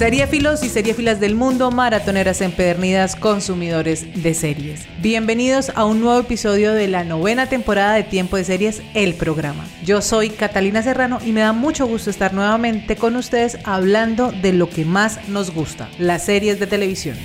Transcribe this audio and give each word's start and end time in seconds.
Seriefilos 0.00 0.64
y 0.64 0.70
seriefilas 0.70 1.20
del 1.20 1.34
mundo, 1.34 1.70
maratoneras 1.70 2.40
empedernidas, 2.40 3.16
consumidores 3.16 4.22
de 4.22 4.32
series. 4.32 4.86
Bienvenidos 5.02 5.70
a 5.74 5.84
un 5.84 6.00
nuevo 6.00 6.20
episodio 6.20 6.72
de 6.72 6.88
la 6.88 7.04
novena 7.04 7.50
temporada 7.50 7.96
de 7.96 8.04
Tiempo 8.04 8.38
de 8.38 8.44
Series, 8.44 8.80
el 8.94 9.12
programa. 9.12 9.62
Yo 9.84 10.00
soy 10.00 10.30
Catalina 10.30 10.82
Serrano 10.82 11.18
y 11.22 11.32
me 11.32 11.42
da 11.42 11.52
mucho 11.52 11.86
gusto 11.86 12.08
estar 12.08 12.32
nuevamente 12.32 12.96
con 12.96 13.14
ustedes 13.14 13.58
hablando 13.64 14.32
de 14.32 14.54
lo 14.54 14.70
que 14.70 14.86
más 14.86 15.28
nos 15.28 15.50
gusta, 15.50 15.90
las 15.98 16.24
series 16.24 16.58
de 16.58 16.66
televisión. 16.66 17.18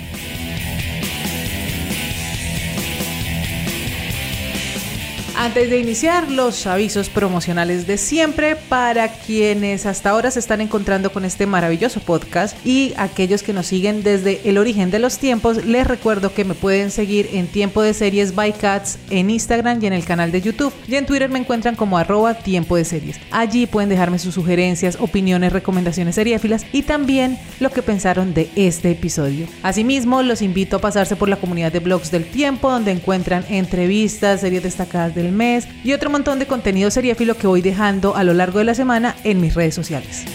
Antes 5.38 5.70
de 5.70 5.80
iniciar, 5.80 6.32
los 6.32 6.66
avisos 6.66 7.10
promocionales 7.10 7.86
de 7.88 7.98
siempre 7.98 8.56
para 8.56 9.10
quienes 9.10 9.86
hasta 9.86 10.12
ahora 10.12 10.32
se 10.32 10.40
están 10.40 10.62
encontrando 10.62 11.12
con 11.12 11.26
este 11.26 11.46
maravilloso 11.46 12.00
podcast 12.00 12.56
y 12.66 12.94
aquellos 12.96 13.44
que 13.44 13.52
nos 13.52 13.68
siguen 13.68 14.02
desde 14.02 14.40
el 14.50 14.58
origen 14.58 14.92
de 14.92 15.00
los 15.00 15.18
tiempos, 15.18 15.66
les 15.66 15.86
recuerdo 15.86 16.34
que 16.34 16.46
me 16.46 16.54
pueden 16.54 16.90
seguir 16.90 17.30
en 17.34 17.48
Tiempo 17.48 17.82
de 17.82 17.94
Series 17.94 18.34
by 18.34 18.54
Cats 18.54 18.98
en 19.10 19.30
Instagram 19.30 19.84
y 19.84 19.88
en 19.88 19.94
el 19.94 20.06
canal 20.06 20.32
de 20.32 20.42
YouTube. 20.42 20.74
Y 20.88 20.96
en 20.96 21.06
Twitter 21.06 21.30
me 21.30 21.40
encuentran 21.40 21.76
como 21.76 21.98
arroba 21.98 22.36
Tiempo 22.36 22.78
de 22.78 22.86
Series. 22.86 23.20
Allí 23.30 23.66
pueden 23.66 23.90
dejarme 23.90 24.20
sus 24.20 24.36
sugerencias, 24.36 24.98
opiniones, 25.02 25.52
recomendaciones 25.52 26.16
seriéfilas 26.16 26.66
y 26.72 26.84
también 26.84 27.38
lo 27.60 27.72
que 27.72 27.82
pensaron 27.82 28.34
de 28.34 28.50
este 28.56 28.92
episodio. 28.92 29.48
Asimismo, 29.64 30.24
los 30.24 30.42
invito 30.42 30.78
a 30.78 30.82
pasarse 30.82 31.18
por 31.18 31.28
la 31.28 31.36
comunidad 31.36 31.74
de 31.74 31.80
blogs 31.80 32.10
del 32.10 32.24
tiempo 32.24 32.72
donde 32.72 32.92
encuentran 32.92 33.44
entrevistas, 33.50 34.40
series 34.40 34.64
destacadas 34.64 35.14
mes 35.32 35.68
y 35.84 35.94
otro 35.94 36.10
montón 36.10 36.40
de 36.40 36.48
contenido 36.48 36.92
seriéfilo 36.92 37.36
que 37.36 37.48
voy 37.48 37.62
dejando 37.62 38.16
a 38.16 38.24
lo 38.24 38.34
largo 38.34 38.60
de 38.60 38.66
la 38.66 38.76
semana 38.76 39.16
en 39.24 39.42
mis 39.42 39.54
redes 39.54 39.76
sociales. 39.76 40.26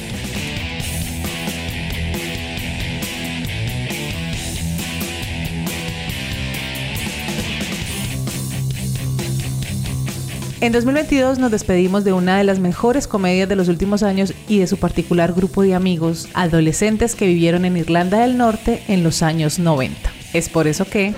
En 10.63 10.73
2022 10.73 11.39
nos 11.39 11.51
despedimos 11.51 12.05
de 12.05 12.13
una 12.13 12.37
de 12.37 12.45
las 12.45 12.59
mejores 12.59 13.07
comedias 13.07 13.49
de 13.49 13.57
los 13.57 13.69
últimos 13.69 14.03
años 14.03 14.35
y 14.47 14.59
de 14.59 14.67
su 14.67 14.77
particular 14.77 15.33
grupo 15.33 15.63
de 15.63 15.75
amigos, 15.75 16.29
adolescentes 16.35 17.15
que 17.15 17.27
vivieron 17.27 17.65
en 17.65 17.79
Irlanda 17.79 18.19
del 18.19 18.37
Norte 18.37 18.83
en 18.87 19.03
los 19.03 19.23
años 19.23 19.59
90. 19.59 20.13
Es 20.35 20.51
por 20.51 20.67
eso 20.67 20.85
que... 20.85 21.15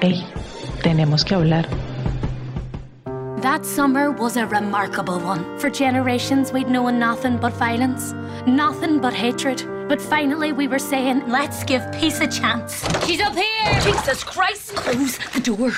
¡Ey! 0.00 0.24
Tenemos 0.82 1.26
que 1.26 1.34
hablar. 1.34 1.68
That 3.42 3.66
summer 3.66 4.12
was 4.12 4.36
a 4.36 4.46
remarkable 4.46 5.18
one. 5.18 5.58
For 5.58 5.68
generations, 5.68 6.52
we'd 6.52 6.68
known 6.68 7.00
nothing 7.00 7.38
but 7.38 7.52
violence, 7.54 8.12
nothing 8.46 9.00
but 9.00 9.12
hatred. 9.12 9.66
But 9.88 10.00
finally, 10.00 10.52
we 10.52 10.68
were 10.68 10.78
saying, 10.78 11.28
let's 11.28 11.64
give 11.64 11.82
peace 11.90 12.20
a 12.20 12.28
chance. 12.28 12.84
She's 13.04 13.20
up 13.20 13.34
here! 13.34 13.80
Jesus 13.80 14.22
Christ! 14.22 14.76
Close 14.76 15.18
the 15.34 15.40
door. 15.40 15.72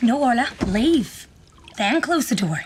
No, 0.00 0.22
Orla, 0.22 0.48
leave. 0.68 1.28
Then 1.76 2.00
close 2.00 2.30
the 2.30 2.34
door. 2.34 2.64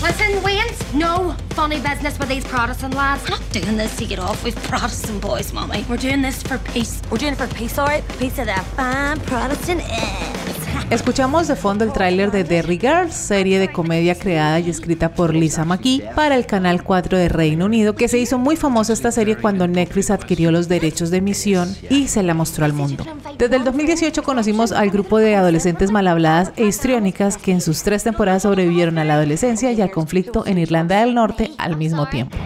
Listen, 0.00 0.40
Wayans, 0.40 0.94
no 0.94 1.36
funny 1.50 1.80
business 1.80 2.18
with 2.18 2.30
these 2.30 2.46
Protestant 2.46 2.94
lads. 2.94 3.24
I'm 3.24 3.32
not 3.32 3.52
doing 3.52 3.76
this 3.76 3.94
to 3.98 4.06
get 4.06 4.18
off 4.18 4.42
with 4.42 4.56
Protestant 4.64 5.20
boys, 5.20 5.52
Mommy. 5.52 5.84
We're 5.86 5.98
doing 5.98 6.22
this 6.22 6.42
for 6.42 6.56
peace. 6.58 7.02
We're 7.10 7.18
doing 7.18 7.34
it 7.34 7.36
for 7.36 7.46
peace, 7.48 7.78
alright? 7.78 8.08
Peace 8.18 8.38
of 8.38 8.46
the 8.46 8.54
fine 8.74 9.20
Protestant 9.20 9.82
ends. 9.82 10.67
Escuchamos 10.90 11.48
de 11.48 11.56
fondo 11.56 11.84
el 11.84 11.92
tráiler 11.92 12.30
de 12.30 12.44
Derry 12.44 12.78
Girls, 12.78 13.14
serie 13.14 13.58
de 13.58 13.70
comedia 13.70 14.14
creada 14.14 14.58
y 14.58 14.70
escrita 14.70 15.10
por 15.10 15.34
Lisa 15.34 15.64
McKee 15.64 16.02
para 16.14 16.34
el 16.34 16.46
Canal 16.46 16.82
4 16.82 17.18
de 17.18 17.28
Reino 17.28 17.66
Unido, 17.66 17.94
que 17.94 18.08
se 18.08 18.18
hizo 18.18 18.38
muy 18.38 18.56
famosa 18.56 18.94
esta 18.94 19.12
serie 19.12 19.36
cuando 19.36 19.68
Netflix 19.68 20.10
adquirió 20.10 20.50
los 20.50 20.68
derechos 20.68 21.10
de 21.10 21.18
emisión 21.18 21.76
y 21.90 22.08
se 22.08 22.22
la 22.22 22.32
mostró 22.32 22.64
al 22.64 22.72
mundo. 22.72 23.04
Desde 23.36 23.56
el 23.56 23.64
2018 23.64 24.22
conocimos 24.22 24.72
al 24.72 24.90
grupo 24.90 25.18
de 25.18 25.36
adolescentes 25.36 25.90
mal 25.90 26.08
habladas 26.08 26.52
e 26.56 26.64
histriónicas 26.64 27.36
que 27.36 27.52
en 27.52 27.60
sus 27.60 27.82
tres 27.82 28.04
temporadas 28.04 28.42
sobrevivieron 28.42 28.98
a 28.98 29.04
la 29.04 29.14
adolescencia 29.14 29.72
y 29.72 29.80
al 29.82 29.90
conflicto 29.90 30.46
en 30.46 30.58
Irlanda 30.58 31.00
del 31.00 31.14
Norte 31.14 31.52
al 31.58 31.76
mismo 31.76 32.08
tiempo. 32.08 32.36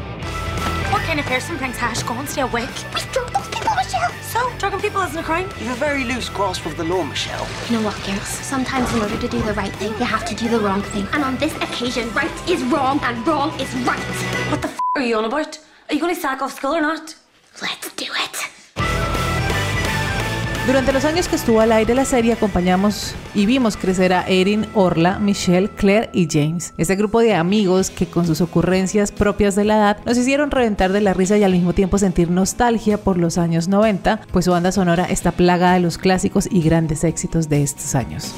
Drugging 4.63 4.79
people 4.79 5.01
isn't 5.01 5.19
a 5.19 5.23
crime? 5.25 5.49
You've 5.59 5.73
a 5.73 5.75
very 5.75 6.05
loose 6.05 6.29
grasp 6.29 6.67
of 6.67 6.77
the 6.77 6.85
law, 6.85 7.03
Michelle. 7.03 7.49
You 7.69 7.79
know 7.79 7.85
what, 7.85 8.01
girls? 8.07 8.23
Sometimes 8.23 8.95
in 8.95 9.01
order 9.01 9.19
to 9.19 9.27
do 9.27 9.43
the 9.43 9.55
right 9.55 9.73
thing, 9.73 9.91
you 9.95 10.05
have 10.05 10.25
to 10.25 10.37
do 10.37 10.49
the 10.49 10.61
wrong 10.61 10.83
thing. 10.83 11.05
And 11.13 11.25
on 11.25 11.37
this 11.39 11.53
occasion, 11.57 12.09
right 12.13 12.31
is 12.49 12.63
wrong 12.67 13.01
and 13.03 13.27
wrong 13.27 13.51
is 13.61 13.75
right. 13.79 13.99
What 14.53 14.63
the 14.63 14.69
f 14.69 14.79
are 14.95 15.03
you 15.03 15.17
on 15.17 15.25
about? 15.25 15.59
Are 15.89 15.95
you 15.95 16.01
going 16.01 16.15
to 16.15 16.21
sack 16.21 16.43
off 16.43 16.53
school 16.53 16.77
or 16.77 16.81
not? 16.81 17.13
Let's 17.61 17.93
do 17.95 18.07
it. 18.07 18.52
Durante 20.67 20.93
los 20.93 21.05
años 21.05 21.27
que 21.27 21.35
estuvo 21.35 21.61
al 21.61 21.73
aire 21.73 21.93
la 21.93 22.05
serie 22.05 22.35
acompañamos 22.35 23.17
y 23.35 23.47
vimos 23.47 23.77
crecer 23.77 24.13
a 24.13 24.25
Erin, 24.29 24.65
Orla, 24.75 25.19
Michelle, 25.19 25.69
Claire 25.69 26.09
y 26.13 26.29
James. 26.31 26.73
Ese 26.79 26.95
grupo 26.95 27.19
de 27.19 27.35
amigos 27.35 27.91
que 27.91 28.07
con 28.07 28.29
sus 28.29 28.41
ocurrencias 28.41 29.11
propias 29.11 29.57
de 29.57 29.65
la 29.65 29.77
edad 29.77 29.99
nos 30.07 30.17
hicieron 30.17 30.53
reventar 30.53 30.93
de 30.93 31.01
la 31.01 31.15
risa 31.15 31.37
y 31.37 31.43
al 31.43 31.51
mismo 31.51 31.73
tiempo 31.73 31.99
sentir 31.99 32.31
nostalgia 32.31 32.97
por 32.97 33.19
los 33.19 33.39
años 33.39 33.67
90, 33.67 34.21
pues 34.31 34.45
su 34.45 34.53
banda 34.53 34.71
sonora 34.71 35.05
está 35.07 35.33
plagada 35.33 35.75
de 35.75 35.81
los 35.81 35.99
clásicos 35.99 36.49
y 36.49 36.63
grandes 36.63 37.03
éxitos 37.03 37.49
de 37.49 37.65
estos 37.65 37.97
años. 37.97 38.33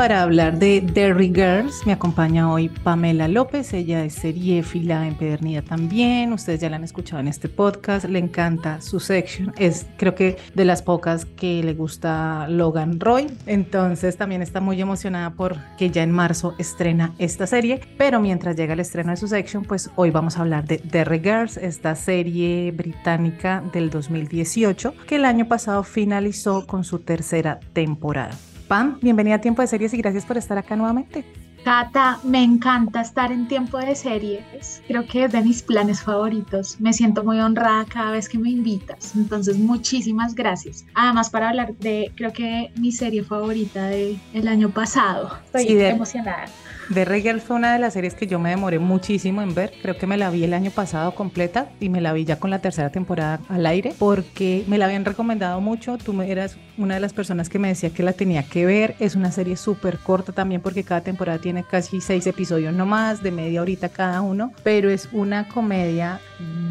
Para 0.00 0.22
hablar 0.22 0.58
de 0.58 0.80
Derry 0.80 1.26
Girls, 1.28 1.84
me 1.84 1.92
acompaña 1.92 2.50
hoy 2.50 2.70
Pamela 2.70 3.28
López. 3.28 3.74
Ella 3.74 4.02
es 4.02 4.14
seriéfila, 4.14 5.06
empedernida 5.06 5.60
también. 5.60 6.32
Ustedes 6.32 6.58
ya 6.58 6.70
la 6.70 6.76
han 6.76 6.84
escuchado 6.84 7.20
en 7.20 7.28
este 7.28 7.50
podcast. 7.50 8.06
Le 8.06 8.18
encanta 8.18 8.80
su 8.80 8.98
section. 8.98 9.52
Es, 9.58 9.84
creo 9.98 10.14
que, 10.14 10.38
de 10.54 10.64
las 10.64 10.80
pocas 10.80 11.26
que 11.26 11.62
le 11.62 11.74
gusta 11.74 12.48
Logan 12.48 12.98
Roy. 12.98 13.26
Entonces, 13.44 14.16
también 14.16 14.40
está 14.40 14.62
muy 14.62 14.80
emocionada 14.80 15.34
porque 15.34 15.90
ya 15.90 16.02
en 16.02 16.12
marzo 16.12 16.54
estrena 16.56 17.12
esta 17.18 17.46
serie. 17.46 17.82
Pero 17.98 18.20
mientras 18.20 18.56
llega 18.56 18.72
el 18.72 18.80
estreno 18.80 19.10
de 19.10 19.18
su 19.18 19.28
section, 19.28 19.64
pues 19.64 19.90
hoy 19.96 20.10
vamos 20.10 20.38
a 20.38 20.40
hablar 20.40 20.64
de 20.64 20.78
Derry 20.78 21.20
Girls, 21.20 21.58
esta 21.58 21.94
serie 21.94 22.72
británica 22.72 23.62
del 23.70 23.90
2018 23.90 24.94
que 25.06 25.16
el 25.16 25.26
año 25.26 25.46
pasado 25.46 25.82
finalizó 25.82 26.66
con 26.66 26.84
su 26.84 27.00
tercera 27.00 27.60
temporada. 27.74 28.34
Pam, 28.70 29.00
bienvenida 29.02 29.34
a 29.34 29.40
Tiempo 29.40 29.62
de 29.62 29.66
Series 29.66 29.92
y 29.94 29.96
gracias 29.96 30.24
por 30.24 30.38
estar 30.38 30.56
acá 30.56 30.76
nuevamente. 30.76 31.24
Cata, 31.64 32.18
me 32.24 32.42
encanta 32.42 33.02
estar 33.02 33.30
en 33.30 33.46
tiempo 33.46 33.76
de 33.78 33.94
series. 33.94 34.82
Creo 34.88 35.06
que 35.06 35.24
es 35.24 35.32
de 35.32 35.42
mis 35.42 35.62
planes 35.62 36.00
favoritos. 36.00 36.80
Me 36.80 36.92
siento 36.94 37.22
muy 37.22 37.38
honrada 37.38 37.84
cada 37.84 38.12
vez 38.12 38.28
que 38.30 38.38
me 38.38 38.48
invitas. 38.50 39.14
Entonces, 39.14 39.58
muchísimas 39.58 40.34
gracias. 40.34 40.86
Además, 40.94 41.28
para 41.28 41.50
hablar 41.50 41.74
de, 41.74 42.12
creo 42.16 42.32
que 42.32 42.72
mi 42.76 42.92
serie 42.92 43.22
favorita 43.24 43.86
del 43.88 44.18
el 44.32 44.48
año 44.48 44.70
pasado. 44.70 45.36
Estoy 45.46 45.66
Sí, 45.66 45.74
de- 45.74 45.88
emocionada. 45.90 46.46
The 46.94 47.04
Girl 47.20 47.40
fue 47.40 47.54
una 47.54 47.72
de 47.74 47.78
las 47.78 47.92
series 47.92 48.14
que 48.14 48.26
yo 48.26 48.40
me 48.40 48.50
demoré 48.50 48.80
muchísimo 48.80 49.42
en 49.42 49.54
ver. 49.54 49.72
Creo 49.80 49.96
que 49.96 50.08
me 50.08 50.16
la 50.16 50.28
vi 50.30 50.42
el 50.42 50.52
año 50.54 50.72
pasado 50.72 51.14
completa 51.14 51.70
y 51.78 51.88
me 51.88 52.00
la 52.00 52.12
vi 52.12 52.24
ya 52.24 52.40
con 52.40 52.50
la 52.50 52.58
tercera 52.58 52.90
temporada 52.90 53.38
al 53.48 53.64
aire 53.66 53.94
porque 53.96 54.64
me 54.66 54.76
la 54.76 54.86
habían 54.86 55.04
recomendado 55.04 55.60
mucho. 55.60 55.98
Tú 55.98 56.20
eras 56.22 56.56
una 56.78 56.94
de 56.94 57.00
las 57.00 57.12
personas 57.12 57.48
que 57.48 57.60
me 57.60 57.68
decía 57.68 57.90
que 57.90 58.02
la 58.02 58.12
tenía 58.12 58.42
que 58.42 58.66
ver. 58.66 58.96
Es 58.98 59.14
una 59.14 59.30
serie 59.30 59.56
súper 59.56 59.98
corta 59.98 60.32
también 60.32 60.62
porque 60.62 60.82
cada 60.82 61.02
temporada 61.02 61.38
tiene 61.38 61.49
tiene 61.50 61.64
casi 61.64 62.00
seis 62.00 62.28
episodios 62.28 62.72
nomás, 62.72 63.24
de 63.24 63.32
media 63.32 63.60
horita 63.60 63.88
cada 63.88 64.20
uno, 64.20 64.52
pero 64.62 64.88
es 64.88 65.08
una 65.10 65.48
comedia 65.48 66.20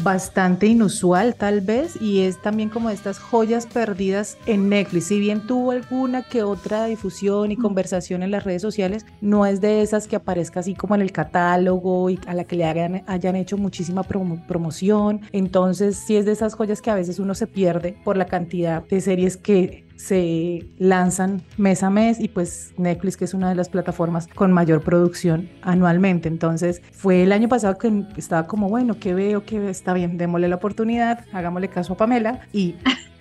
bastante 0.02 0.66
inusual 0.66 1.34
tal 1.34 1.60
vez 1.60 2.00
y 2.00 2.22
es 2.22 2.40
también 2.40 2.70
como 2.70 2.88
de 2.88 2.94
estas 2.94 3.18
joyas 3.18 3.66
perdidas 3.66 4.38
en 4.46 4.70
Netflix. 4.70 5.08
Si 5.08 5.20
bien 5.20 5.46
tuvo 5.46 5.72
alguna 5.72 6.22
que 6.22 6.42
otra 6.42 6.86
difusión 6.86 7.52
y 7.52 7.58
conversación 7.58 8.22
en 8.22 8.30
las 8.30 8.44
redes 8.44 8.62
sociales, 8.62 9.04
no 9.20 9.44
es 9.44 9.60
de 9.60 9.82
esas 9.82 10.08
que 10.08 10.16
aparezca 10.16 10.60
así 10.60 10.74
como 10.74 10.94
en 10.94 11.02
el 11.02 11.12
catálogo 11.12 12.08
y 12.08 12.18
a 12.26 12.32
la 12.32 12.44
que 12.44 12.56
le 12.56 12.64
hagan, 12.64 13.02
hayan 13.06 13.36
hecho 13.36 13.58
muchísima 13.58 14.02
promoción. 14.02 15.20
Entonces 15.32 15.98
sí 15.98 16.16
es 16.16 16.24
de 16.24 16.32
esas 16.32 16.54
joyas 16.54 16.80
que 16.80 16.90
a 16.90 16.94
veces 16.94 17.18
uno 17.18 17.34
se 17.34 17.46
pierde 17.46 17.98
por 18.02 18.16
la 18.16 18.24
cantidad 18.24 18.82
de 18.82 19.02
series 19.02 19.36
que 19.36 19.89
se 20.00 20.66
lanzan 20.78 21.42
mes 21.58 21.82
a 21.82 21.90
mes 21.90 22.20
y 22.20 22.28
pues 22.28 22.72
Netflix 22.78 23.18
que 23.18 23.26
es 23.26 23.34
una 23.34 23.50
de 23.50 23.54
las 23.54 23.68
plataformas 23.68 24.28
con 24.28 24.50
mayor 24.52 24.82
producción 24.82 25.50
anualmente. 25.60 26.28
Entonces 26.28 26.80
fue 26.90 27.22
el 27.22 27.32
año 27.32 27.48
pasado 27.48 27.76
que 27.76 28.06
estaba 28.16 28.46
como, 28.46 28.68
bueno, 28.68 28.98
¿qué 28.98 29.12
veo? 29.12 29.44
¿Qué 29.44 29.58
veo? 29.58 29.68
Está 29.68 29.92
bien, 29.92 30.16
démosle 30.16 30.48
la 30.48 30.56
oportunidad, 30.56 31.26
hagámosle 31.32 31.68
caso 31.68 31.92
a 31.92 31.96
Pamela 31.98 32.40
y 32.52 32.76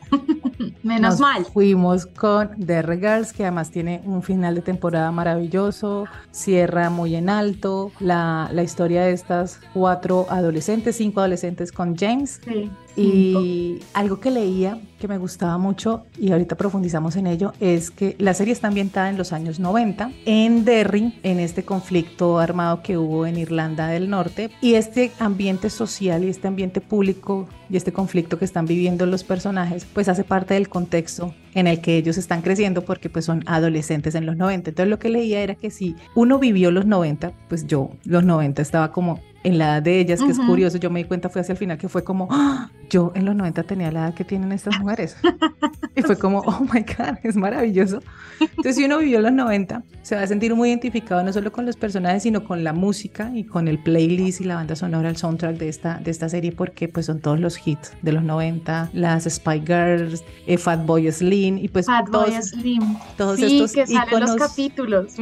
Menos 0.84 1.20
mal. 1.20 1.46
Fuimos 1.46 2.06
con 2.06 2.50
The 2.66 2.82
Regals, 2.82 3.34
que 3.34 3.44
además 3.44 3.70
tiene 3.70 4.02
un 4.06 4.24
final 4.24 4.56
de 4.56 4.62
temporada 4.62 5.12
maravilloso, 5.12 6.06
cierra 6.32 6.90
muy 6.90 7.16
en 7.16 7.30
alto. 7.30 7.92
La, 8.00 8.50
la 8.52 8.64
historia 8.64 9.04
de 9.04 9.12
estas 9.12 9.60
cuatro 9.74 10.26
adolescentes, 10.30 10.96
cinco 10.96 11.20
adolescentes 11.20 11.72
con 11.72 11.96
James. 11.96 12.42
Sí. 12.44 12.72
Y 13.00 13.80
algo 13.94 14.20
que 14.20 14.30
leía 14.30 14.80
que 15.00 15.08
me 15.08 15.18
gustaba 15.18 15.58
mucho 15.58 16.06
y 16.18 16.32
ahorita 16.32 16.58
profundizamos 16.58 17.16
en 17.16 17.28
ello 17.28 17.54
es 17.62 17.92
que 17.92 18.16
la 18.20 18.34
serie 18.34 18.52
está 18.52 18.68
ambientada 18.68 19.10
en 19.10 19.18
los 19.18 19.32
años 19.32 19.60
90 19.60 20.12
en 20.26 20.66
Derry, 20.66 21.18
en 21.24 21.40
este 21.40 21.64
conflicto 21.64 22.40
armado 22.40 22.84
que 22.84 22.98
hubo 22.98 23.26
en 23.26 23.38
Irlanda 23.38 23.88
del 23.88 24.10
Norte 24.10 24.52
y 24.62 24.74
este 24.74 25.12
ambiente 25.20 25.70
social 25.70 26.26
y 26.26 26.28
este 26.28 26.50
ambiente 26.50 26.82
público 26.82 27.48
y 27.70 27.78
este 27.78 27.94
conflicto 27.94 28.38
que 28.38 28.46
están 28.46 28.66
viviendo 28.66 29.06
los 29.06 29.24
personajes 29.24 29.86
pues 29.86 30.10
hace 30.10 30.26
parte 30.26 30.56
del 30.56 30.68
contexto 30.68 31.34
en 31.54 31.68
el 31.68 31.82
que 31.82 31.98
ellos 31.98 32.18
están 32.18 32.42
creciendo 32.42 32.84
porque 32.84 33.10
pues 33.10 33.26
son 33.26 33.44
adolescentes 33.46 34.16
en 34.16 34.26
los 34.26 34.38
90. 34.38 34.72
Entonces 34.72 34.90
lo 34.90 35.00
que 35.00 35.10
leía 35.10 35.42
era 35.42 35.56
que 35.56 35.72
si 35.72 35.96
uno 36.16 36.40
vivió 36.40 36.72
los 36.72 36.86
90, 36.86 37.32
pues 37.48 37.68
yo 37.68 37.92
los 38.06 38.24
90 38.24 38.62
estaba 38.62 38.92
como 38.92 39.20
en 39.44 39.58
la 39.58 39.66
edad 39.66 39.84
de 39.84 40.00
ellas, 40.00 40.22
que 40.22 40.32
es 40.32 40.40
curioso, 40.40 40.78
yo 40.78 40.90
me 40.90 41.00
di 41.00 41.06
cuenta 41.06 41.30
fue 41.30 41.42
hacia 41.42 41.54
el 41.54 41.58
final 41.58 41.78
que 41.78 41.88
fue 41.88 42.04
como, 42.04 42.28
¡Ah! 42.30 42.70
yo 42.90 43.12
en 43.16 43.26
los 43.26 43.36
90 43.36 43.64
tenía 43.64 43.92
la 43.92 44.08
edad 44.08 44.14
que 44.14 44.24
tienen 44.26 44.52
estas 44.52 44.80
mujeres. 44.80 45.16
y 45.96 46.02
fue 46.02 46.18
como, 46.18 46.40
oh 46.40 46.62
my 46.62 46.82
God, 46.82 47.18
es 47.24 47.36
maravilloso. 47.36 48.02
Entonces, 48.40 48.76
si 48.76 48.86
uno 48.86 48.98
vivió 48.98 49.22
los 49.22 49.32
90, 49.32 49.84
se 50.02 50.16
va 50.16 50.24
a 50.24 50.28
sentir 50.28 50.56
muy 50.56 50.70
identificado 50.70 51.24
no 51.24 51.32
solo 51.32 51.52
con 51.52 51.66
los 51.66 51.78
personajes, 51.78 52.24
sino 52.24 52.44
con 52.44 52.64
la 52.64 52.74
música 52.74 53.32
y 53.34 53.44
con 53.44 53.68
el 53.68 53.80
playlist 53.80 54.42
y 54.42 54.46
la 54.46 54.56
banda 54.56 54.76
sonora, 54.76 55.10
el 55.10 55.18
soundtrack 55.18 55.58
de 55.58 55.70
esta, 55.70 56.00
de 56.00 56.12
esta 56.12 56.28
serie, 56.30 56.52
porque 56.52 56.88
pues 56.88 57.06
son 57.06 57.20
todos 57.20 57.40
los 57.40 57.66
hits 57.66 57.94
de 58.02 58.12
los 58.12 58.24
90, 58.24 58.90
las 58.94 59.24
Spy 59.26 59.62
Girls, 59.66 60.24
eh, 60.48 60.58
Fat 60.58 60.86
Boy 60.86 61.08
Slim, 61.40 61.58
y 61.58 61.68
pues 61.68 61.86
Fat 61.86 62.10
todos, 62.10 62.30
Boy 62.30 62.42
Slim. 62.42 62.98
todos 63.18 63.40
sí, 63.40 63.62
estos 63.62 63.72
que 63.74 63.88
salen 63.88 64.20
los 64.20 64.36
capítulos. 64.36 65.14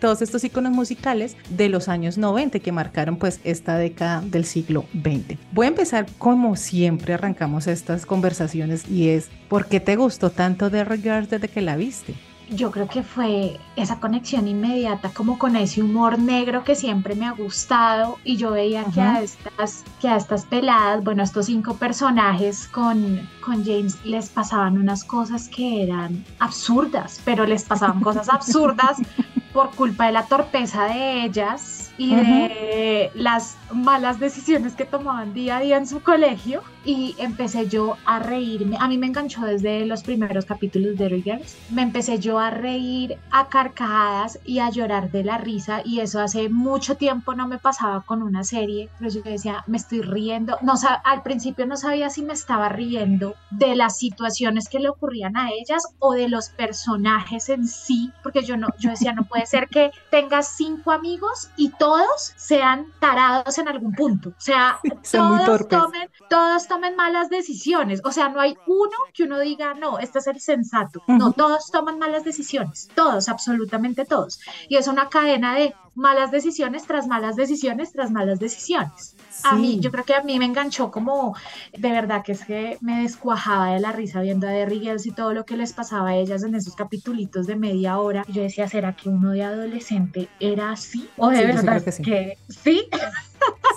todos 0.00 0.22
estos 0.22 0.44
iconos 0.44 0.72
musicales 0.72 1.36
de 1.50 1.68
los 1.68 1.88
años 1.88 2.18
90 2.18 2.58
que 2.60 2.72
marcaron 2.72 3.16
pues 3.16 3.40
esta 3.44 3.76
década 3.76 4.22
del 4.24 4.44
siglo 4.44 4.84
XX. 4.92 5.38
Voy 5.52 5.66
a 5.66 5.68
empezar 5.68 6.06
como 6.18 6.56
siempre 6.56 7.14
arrancamos 7.14 7.66
estas 7.66 8.06
conversaciones 8.06 8.88
y 8.88 9.08
es 9.08 9.28
¿por 9.48 9.66
qué 9.66 9.80
te 9.80 9.96
gustó 9.96 10.30
tanto 10.30 10.70
The 10.70 10.84
Regard 10.84 11.28
desde 11.28 11.48
que 11.48 11.60
la 11.60 11.76
viste? 11.76 12.14
Yo 12.50 12.70
creo 12.70 12.88
que 12.88 13.02
fue 13.02 13.60
esa 13.76 14.00
conexión 14.00 14.48
inmediata 14.48 15.10
como 15.10 15.38
con 15.38 15.56
ese 15.56 15.82
humor 15.82 16.18
negro 16.18 16.64
que 16.64 16.74
siempre 16.74 17.14
me 17.14 17.26
ha 17.26 17.32
gustado 17.32 18.18
y 18.24 18.36
yo 18.36 18.50
veía 18.50 18.84
que 18.84 19.00
a 19.00 19.22
estas 19.22 19.84
que 20.00 20.08
a 20.08 20.16
estas 20.16 20.44
peladas, 20.46 21.02
bueno, 21.04 21.22
a 21.22 21.24
estos 21.24 21.46
cinco 21.46 21.74
personajes 21.74 22.66
con 22.68 23.28
con 23.44 23.64
James 23.64 24.04
les 24.04 24.28
pasaban 24.28 24.78
unas 24.78 25.04
cosas 25.04 25.48
que 25.48 25.84
eran 25.84 26.24
absurdas, 26.40 27.20
pero 27.24 27.46
les 27.46 27.64
pasaban 27.64 28.00
cosas 28.00 28.28
absurdas 28.28 28.98
por 29.52 29.70
culpa 29.74 30.06
de 30.06 30.12
la 30.12 30.26
torpeza 30.26 30.84
de 30.84 31.24
ellas 31.24 31.92
y 31.98 32.14
de 32.14 33.10
las 33.14 33.58
malas 33.74 34.18
decisiones 34.18 34.74
que 34.74 34.86
tomaban 34.86 35.34
día 35.34 35.58
a 35.58 35.60
día 35.60 35.76
en 35.76 35.86
su 35.86 36.00
colegio 36.00 36.62
y 36.82 37.14
empecé 37.18 37.68
yo 37.68 37.98
a 38.06 38.20
reírme. 38.20 38.78
A 38.80 38.88
mí 38.88 38.96
me 38.96 39.06
enganchó 39.06 39.42
desde 39.42 39.84
los 39.84 40.02
primeros 40.02 40.46
capítulos 40.46 40.96
de 40.96 41.10
Riggers. 41.10 41.58
Me 41.68 41.82
empecé 41.82 42.18
yo 42.18 42.38
a 42.38 42.50
reír 42.50 43.18
a 43.30 43.48
carcajadas 43.48 44.38
y 44.46 44.60
a 44.60 44.70
llorar 44.70 45.10
de 45.10 45.24
la 45.24 45.36
risa 45.36 45.82
y 45.84 46.00
eso 46.00 46.20
hace 46.20 46.48
mucho 46.48 46.96
tiempo 46.96 47.34
no 47.34 47.46
me 47.46 47.58
pasaba 47.58 48.00
con 48.00 48.22
una 48.22 48.44
serie, 48.44 48.88
pero 48.98 49.10
yo 49.10 49.20
decía, 49.22 49.62
me 49.66 49.76
estoy 49.76 50.00
riendo. 50.00 50.56
No, 50.62 50.74
al 51.04 51.22
principio 51.22 51.66
no 51.66 51.76
sabía 51.76 52.08
si 52.08 52.22
me 52.22 52.32
estaba 52.32 52.70
riendo 52.70 53.34
de 53.50 53.76
las 53.76 53.98
situaciones 53.98 54.70
que 54.70 54.80
le 54.80 54.88
ocurrían 54.88 55.36
a 55.36 55.50
ellas 55.50 55.82
o 55.98 56.14
de 56.14 56.30
los 56.30 56.48
personajes 56.48 57.50
en 57.50 57.66
sí, 57.68 58.10
porque 58.22 58.42
yo 58.42 58.56
no 58.56 58.68
yo 58.78 58.88
decía, 58.90 59.12
no 59.12 59.24
puede 59.40 59.46
ser 59.46 59.68
que 59.68 59.90
tengas 60.10 60.56
cinco 60.56 60.92
amigos 60.92 61.50
y 61.56 61.70
todos 61.70 62.32
sean 62.36 62.86
tarados 63.00 63.58
en 63.58 63.68
algún 63.68 63.92
punto. 63.92 64.30
O 64.30 64.40
sea, 64.40 64.78
todos 65.12 65.68
tomen, 65.68 66.10
todos 66.28 66.66
tomen 66.68 66.96
malas 66.96 67.30
decisiones. 67.30 68.00
O 68.04 68.12
sea, 68.12 68.28
no 68.28 68.40
hay 68.40 68.56
uno 68.66 68.96
que 69.14 69.24
uno 69.24 69.38
diga, 69.38 69.74
no, 69.74 69.98
este 69.98 70.18
es 70.18 70.26
el 70.26 70.40
sensato. 70.40 71.02
No, 71.06 71.32
todos 71.32 71.70
toman 71.70 71.98
malas 71.98 72.24
decisiones. 72.24 72.88
Todos, 72.94 73.28
absolutamente 73.28 74.04
todos. 74.04 74.40
Y 74.68 74.76
es 74.76 74.88
una 74.88 75.08
cadena 75.08 75.54
de 75.54 75.74
malas 76.00 76.30
decisiones 76.30 76.84
tras 76.84 77.06
malas 77.06 77.36
decisiones 77.36 77.92
tras 77.92 78.10
malas 78.10 78.40
decisiones. 78.40 79.14
A 79.44 79.54
mí, 79.54 79.78
yo 79.80 79.90
creo 79.90 80.04
que 80.04 80.14
a 80.14 80.22
mí 80.22 80.38
me 80.38 80.46
enganchó 80.46 80.90
como, 80.90 81.36
de 81.76 81.90
verdad 81.90 82.22
que 82.24 82.32
es 82.32 82.44
que 82.44 82.78
me 82.80 83.02
descuajaba 83.02 83.72
de 83.74 83.80
la 83.80 83.92
risa 83.92 84.20
viendo 84.20 84.48
a 84.48 84.50
Derry 84.50 84.80
Girls 84.80 85.06
y 85.06 85.12
todo 85.12 85.32
lo 85.34 85.44
que 85.44 85.56
les 85.56 85.72
pasaba 85.72 86.10
a 86.10 86.16
ellas 86.16 86.42
en 86.42 86.54
esos 86.54 86.74
capitulitos 86.74 87.46
de 87.46 87.56
media 87.56 87.98
hora. 87.98 88.24
Yo 88.28 88.42
decía, 88.42 88.66
¿será 88.68 88.96
que 88.96 89.08
uno 89.08 89.30
de 89.30 89.44
adolescente 89.44 90.28
era 90.40 90.72
así? 90.72 91.08
¿O 91.16 91.28
de 91.28 91.46
verdad 91.46 91.82
que 91.82 92.36
sí? 92.48 92.88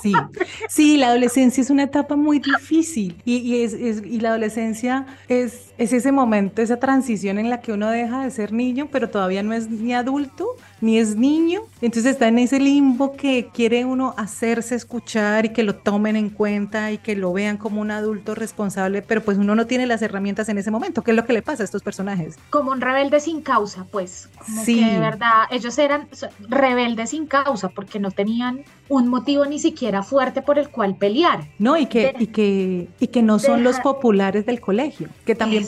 ¿Sí? 0.01 0.13
Sí, 0.69 0.97
la 0.97 1.07
adolescencia 1.07 1.61
es 1.61 1.69
una 1.69 1.83
etapa 1.83 2.15
muy 2.15 2.39
difícil 2.39 3.21
y, 3.23 3.63
es, 3.63 3.73
y 3.73 4.19
la 4.19 4.29
adolescencia 4.29 5.05
es, 5.29 5.73
es 5.77 5.93
ese 5.93 6.11
momento, 6.11 6.61
esa 6.61 6.77
transición 6.77 7.39
en 7.39 7.49
la 7.49 7.61
que 7.61 7.71
uno 7.71 7.89
deja 7.89 8.23
de 8.23 8.31
ser 8.31 8.51
niño, 8.51 8.89
pero 8.91 9.09
todavía 9.09 9.43
no 9.43 9.53
es 9.53 9.69
ni 9.69 9.93
adulto 9.93 10.47
ni 10.81 10.99
es 10.99 11.15
niño. 11.15 11.61
Entonces 11.81 12.11
está 12.11 12.27
en 12.27 12.39
ese 12.39 12.59
limbo 12.59 13.15
que 13.15 13.49
quiere 13.53 13.85
uno 13.85 14.13
hacerse 14.17 14.75
escuchar 14.75 15.45
y 15.45 15.49
que 15.49 15.63
lo 15.63 15.75
tomen 15.75 16.17
en 16.17 16.29
cuenta 16.29 16.91
y 16.91 16.97
que 16.97 17.15
lo 17.15 17.31
vean 17.31 17.57
como 17.57 17.79
un 17.79 17.89
adulto 17.89 18.35
responsable, 18.35 19.01
pero 19.01 19.21
pues 19.21 19.37
uno 19.37 19.55
no 19.55 19.65
tiene 19.65 19.85
las 19.85 20.01
herramientas 20.01 20.49
en 20.49 20.57
ese 20.57 20.71
momento. 20.71 21.01
¿Qué 21.01 21.11
es 21.11 21.17
lo 21.17 21.25
que 21.25 21.33
le 21.33 21.41
pasa 21.41 21.63
a 21.63 21.65
estos 21.65 21.83
personajes? 21.83 22.37
Como 22.49 22.71
un 22.71 22.81
rebelde 22.81 23.21
sin 23.21 23.41
causa, 23.41 23.85
pues. 23.89 24.29
Como 24.37 24.63
sí. 24.65 24.79
que 24.79 24.85
de 24.85 24.99
verdad 24.99 25.43
ellos 25.51 25.77
eran 25.77 26.09
rebeldes 26.49 27.11
sin 27.11 27.27
causa 27.27 27.69
porque 27.69 27.99
no 27.99 28.11
tenían 28.11 28.65
un 28.89 29.07
motivo 29.07 29.45
ni 29.45 29.52
siquiera 29.59 30.03
fuerte 30.03 30.41
por 30.41 30.59
el 30.59 30.69
cual 30.69 30.95
pelear. 30.95 31.47
No, 31.59 31.77
y 31.77 31.85
que, 31.85 32.15
y 32.19 32.27
que, 32.27 32.87
y 32.99 33.07
que 33.07 33.21
no 33.21 33.39
son 33.39 33.63
los 33.63 33.79
populares 33.79 34.45
del 34.45 34.61
colegio, 34.61 35.09
que 35.25 35.35
también... 35.35 35.67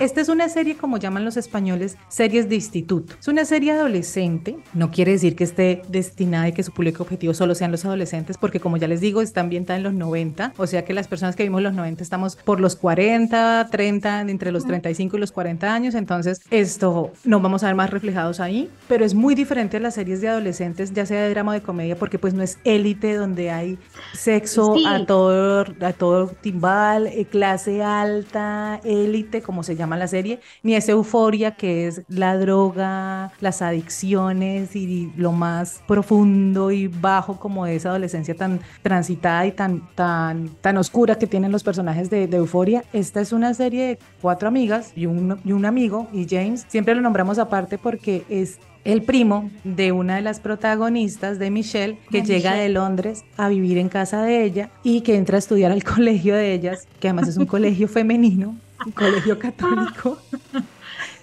Esta 0.00 0.20
es 0.20 0.28
una 0.28 0.48
serie, 0.48 0.76
como 0.76 0.98
llaman 0.98 1.24
los 1.24 1.36
españoles, 1.36 1.96
series 2.08 2.48
de 2.48 2.56
instituto. 2.56 3.14
Es 3.18 3.28
una 3.28 3.44
serie 3.44 3.72
adolescente, 3.72 4.56
no 4.72 4.90
quiere 4.90 5.12
decir 5.12 5.36
que 5.36 5.44
esté 5.44 5.82
destinada 5.88 6.48
y 6.48 6.52
que 6.52 6.62
su 6.62 6.72
público 6.72 7.02
objetivo 7.02 7.34
solo 7.34 7.54
sean 7.54 7.70
los 7.70 7.84
adolescentes, 7.84 8.38
porque 8.38 8.60
como 8.60 8.76
ya 8.76 8.88
les 8.88 9.00
digo, 9.00 9.22
está 9.22 9.40
ambientada 9.40 9.76
en 9.76 9.82
los 9.82 9.94
90, 9.94 10.54
o 10.56 10.66
sea 10.66 10.84
que 10.84 10.94
las 10.94 11.08
personas 11.08 11.36
que 11.36 11.42
vimos 11.42 11.62
los 11.62 11.74
90 11.74 12.02
estamos 12.02 12.36
por 12.36 12.60
los 12.60 12.76
40, 12.76 13.68
30, 13.70 14.20
entre 14.22 14.52
los 14.52 14.64
35 14.66 15.16
y 15.16 15.20
los 15.20 15.32
40 15.32 15.72
años, 15.72 15.94
entonces 15.94 16.40
esto 16.50 17.12
no 17.24 17.40
vamos 17.40 17.62
a 17.62 17.66
ver 17.66 17.74
más 17.74 17.90
reflejados 17.90 18.40
ahí, 18.40 18.70
pero 18.88 19.04
es 19.04 19.14
muy 19.14 19.34
diferente 19.34 19.76
a 19.76 19.80
las 19.80 19.94
series 19.94 20.20
de 20.20 20.28
adolescentes, 20.28 20.92
ya 20.92 21.06
sea 21.06 21.22
de 21.22 21.30
drama 21.30 21.52
o 21.52 21.54
de 21.54 21.62
comedia, 21.62 21.96
porque 21.96 22.18
pues 22.18 22.34
no 22.34 22.42
es 22.42 22.58
élite 22.64 23.14
donde 23.14 23.50
hay 23.50 23.78
sexo 24.12 24.74
a 24.86 25.04
todo 25.06 25.64
a 25.80 25.92
todo 25.92 26.28
timbal, 26.40 27.06
eh, 27.06 27.26
clase 27.30 27.82
alta, 27.82 28.80
élite, 28.84 29.42
como 29.42 29.62
se 29.62 29.73
llama 29.76 29.96
la 29.96 30.08
serie, 30.08 30.40
ni 30.62 30.74
esa 30.74 30.92
euforia 30.92 31.52
que 31.52 31.86
es 31.86 32.02
la 32.08 32.36
droga, 32.36 33.32
las 33.40 33.62
adicciones 33.62 34.76
y 34.76 35.12
lo 35.16 35.32
más 35.32 35.82
profundo 35.86 36.70
y 36.70 36.88
bajo 36.88 37.38
como 37.38 37.64
de 37.66 37.76
esa 37.76 37.90
adolescencia 37.90 38.34
tan 38.34 38.60
transitada 38.82 39.46
y 39.46 39.52
tan, 39.52 39.88
tan, 39.94 40.48
tan 40.60 40.76
oscura 40.76 41.18
que 41.18 41.26
tienen 41.26 41.52
los 41.52 41.62
personajes 41.62 42.10
de, 42.10 42.24
euforia. 42.34 42.84
Esta 42.92 43.20
es 43.20 43.32
una 43.32 43.54
serie 43.54 43.86
de 43.86 43.98
cuatro 44.20 44.48
amigas 44.48 44.92
y 44.96 45.06
un, 45.06 45.38
y 45.44 45.52
un 45.52 45.64
amigo, 45.64 46.08
y 46.12 46.26
James, 46.28 46.64
siempre 46.68 46.94
lo 46.94 47.00
nombramos 47.00 47.38
aparte 47.38 47.78
porque 47.78 48.24
es 48.28 48.58
el 48.84 49.02
primo 49.02 49.50
de 49.64 49.92
una 49.92 50.16
de 50.16 50.22
las 50.22 50.40
protagonistas 50.40 51.38
de 51.38 51.50
Michelle, 51.50 51.98
que 52.10 52.22
llega 52.22 52.54
de 52.54 52.68
Londres 52.68 53.24
a 53.36 53.48
vivir 53.48 53.78
en 53.78 53.88
casa 53.88 54.22
de 54.22 54.44
ella 54.44 54.70
y 54.82 55.00
que 55.00 55.16
entra 55.16 55.36
a 55.36 55.38
estudiar 55.38 55.72
al 55.72 55.82
colegio 55.84 56.34
de 56.34 56.52
ellas, 56.52 56.86
que 57.00 57.08
además 57.08 57.28
es 57.28 57.36
un 57.36 57.46
colegio 57.46 57.88
femenino, 57.88 58.56
un 58.84 58.92
colegio 58.92 59.38
católico. 59.38 60.18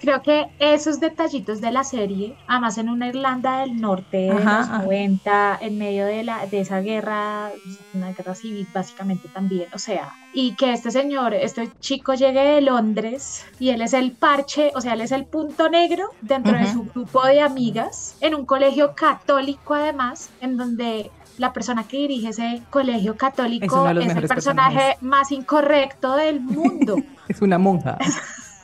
creo 0.01 0.21
que 0.21 0.47
esos 0.59 0.99
detallitos 0.99 1.61
de 1.61 1.71
la 1.71 1.83
serie, 1.83 2.35
además 2.47 2.77
en 2.77 2.89
una 2.89 3.07
Irlanda 3.07 3.59
del 3.59 3.79
Norte 3.79 4.17
de 4.17 4.31
Ajá, 4.31 4.57
los 4.59 4.69
ajá. 4.69 4.83
90, 4.83 5.59
en 5.61 5.77
medio 5.77 6.05
de, 6.05 6.23
la, 6.23 6.45
de 6.47 6.59
esa 6.61 6.81
guerra, 6.81 7.51
una 7.93 8.11
guerra 8.11 8.35
civil 8.35 8.67
básicamente 8.73 9.29
también, 9.29 9.69
o 9.73 9.77
sea, 9.77 10.15
y 10.33 10.55
que 10.55 10.73
este 10.73 10.91
señor, 10.91 11.33
este 11.33 11.69
chico 11.79 12.13
llegue 12.13 12.41
de 12.41 12.61
Londres 12.61 13.45
y 13.59 13.69
él 13.69 13.81
es 13.81 13.93
el 13.93 14.11
parche, 14.11 14.71
o 14.75 14.81
sea, 14.81 14.93
él 14.93 15.01
es 15.01 15.11
el 15.11 15.25
punto 15.25 15.69
negro 15.69 16.09
dentro 16.21 16.57
de 16.57 16.71
su 16.71 16.83
grupo 16.83 17.23
de 17.25 17.41
amigas, 17.41 18.15
en 18.21 18.35
un 18.35 18.45
colegio 18.45 18.93
católico 18.95 19.75
además, 19.75 20.29
en 20.41 20.57
donde 20.57 21.11
la 21.37 21.53
persona 21.53 21.83
que 21.87 21.97
dirige 21.97 22.29
ese 22.29 22.61
colegio 22.69 23.15
católico 23.15 23.89
es 23.89 24.15
el 24.15 24.27
personaje 24.27 24.27
personajes. 24.27 25.01
más 25.01 25.31
incorrecto 25.31 26.15
del 26.15 26.41
mundo. 26.41 26.95
Es 27.27 27.41
una 27.41 27.57
monja. 27.57 27.97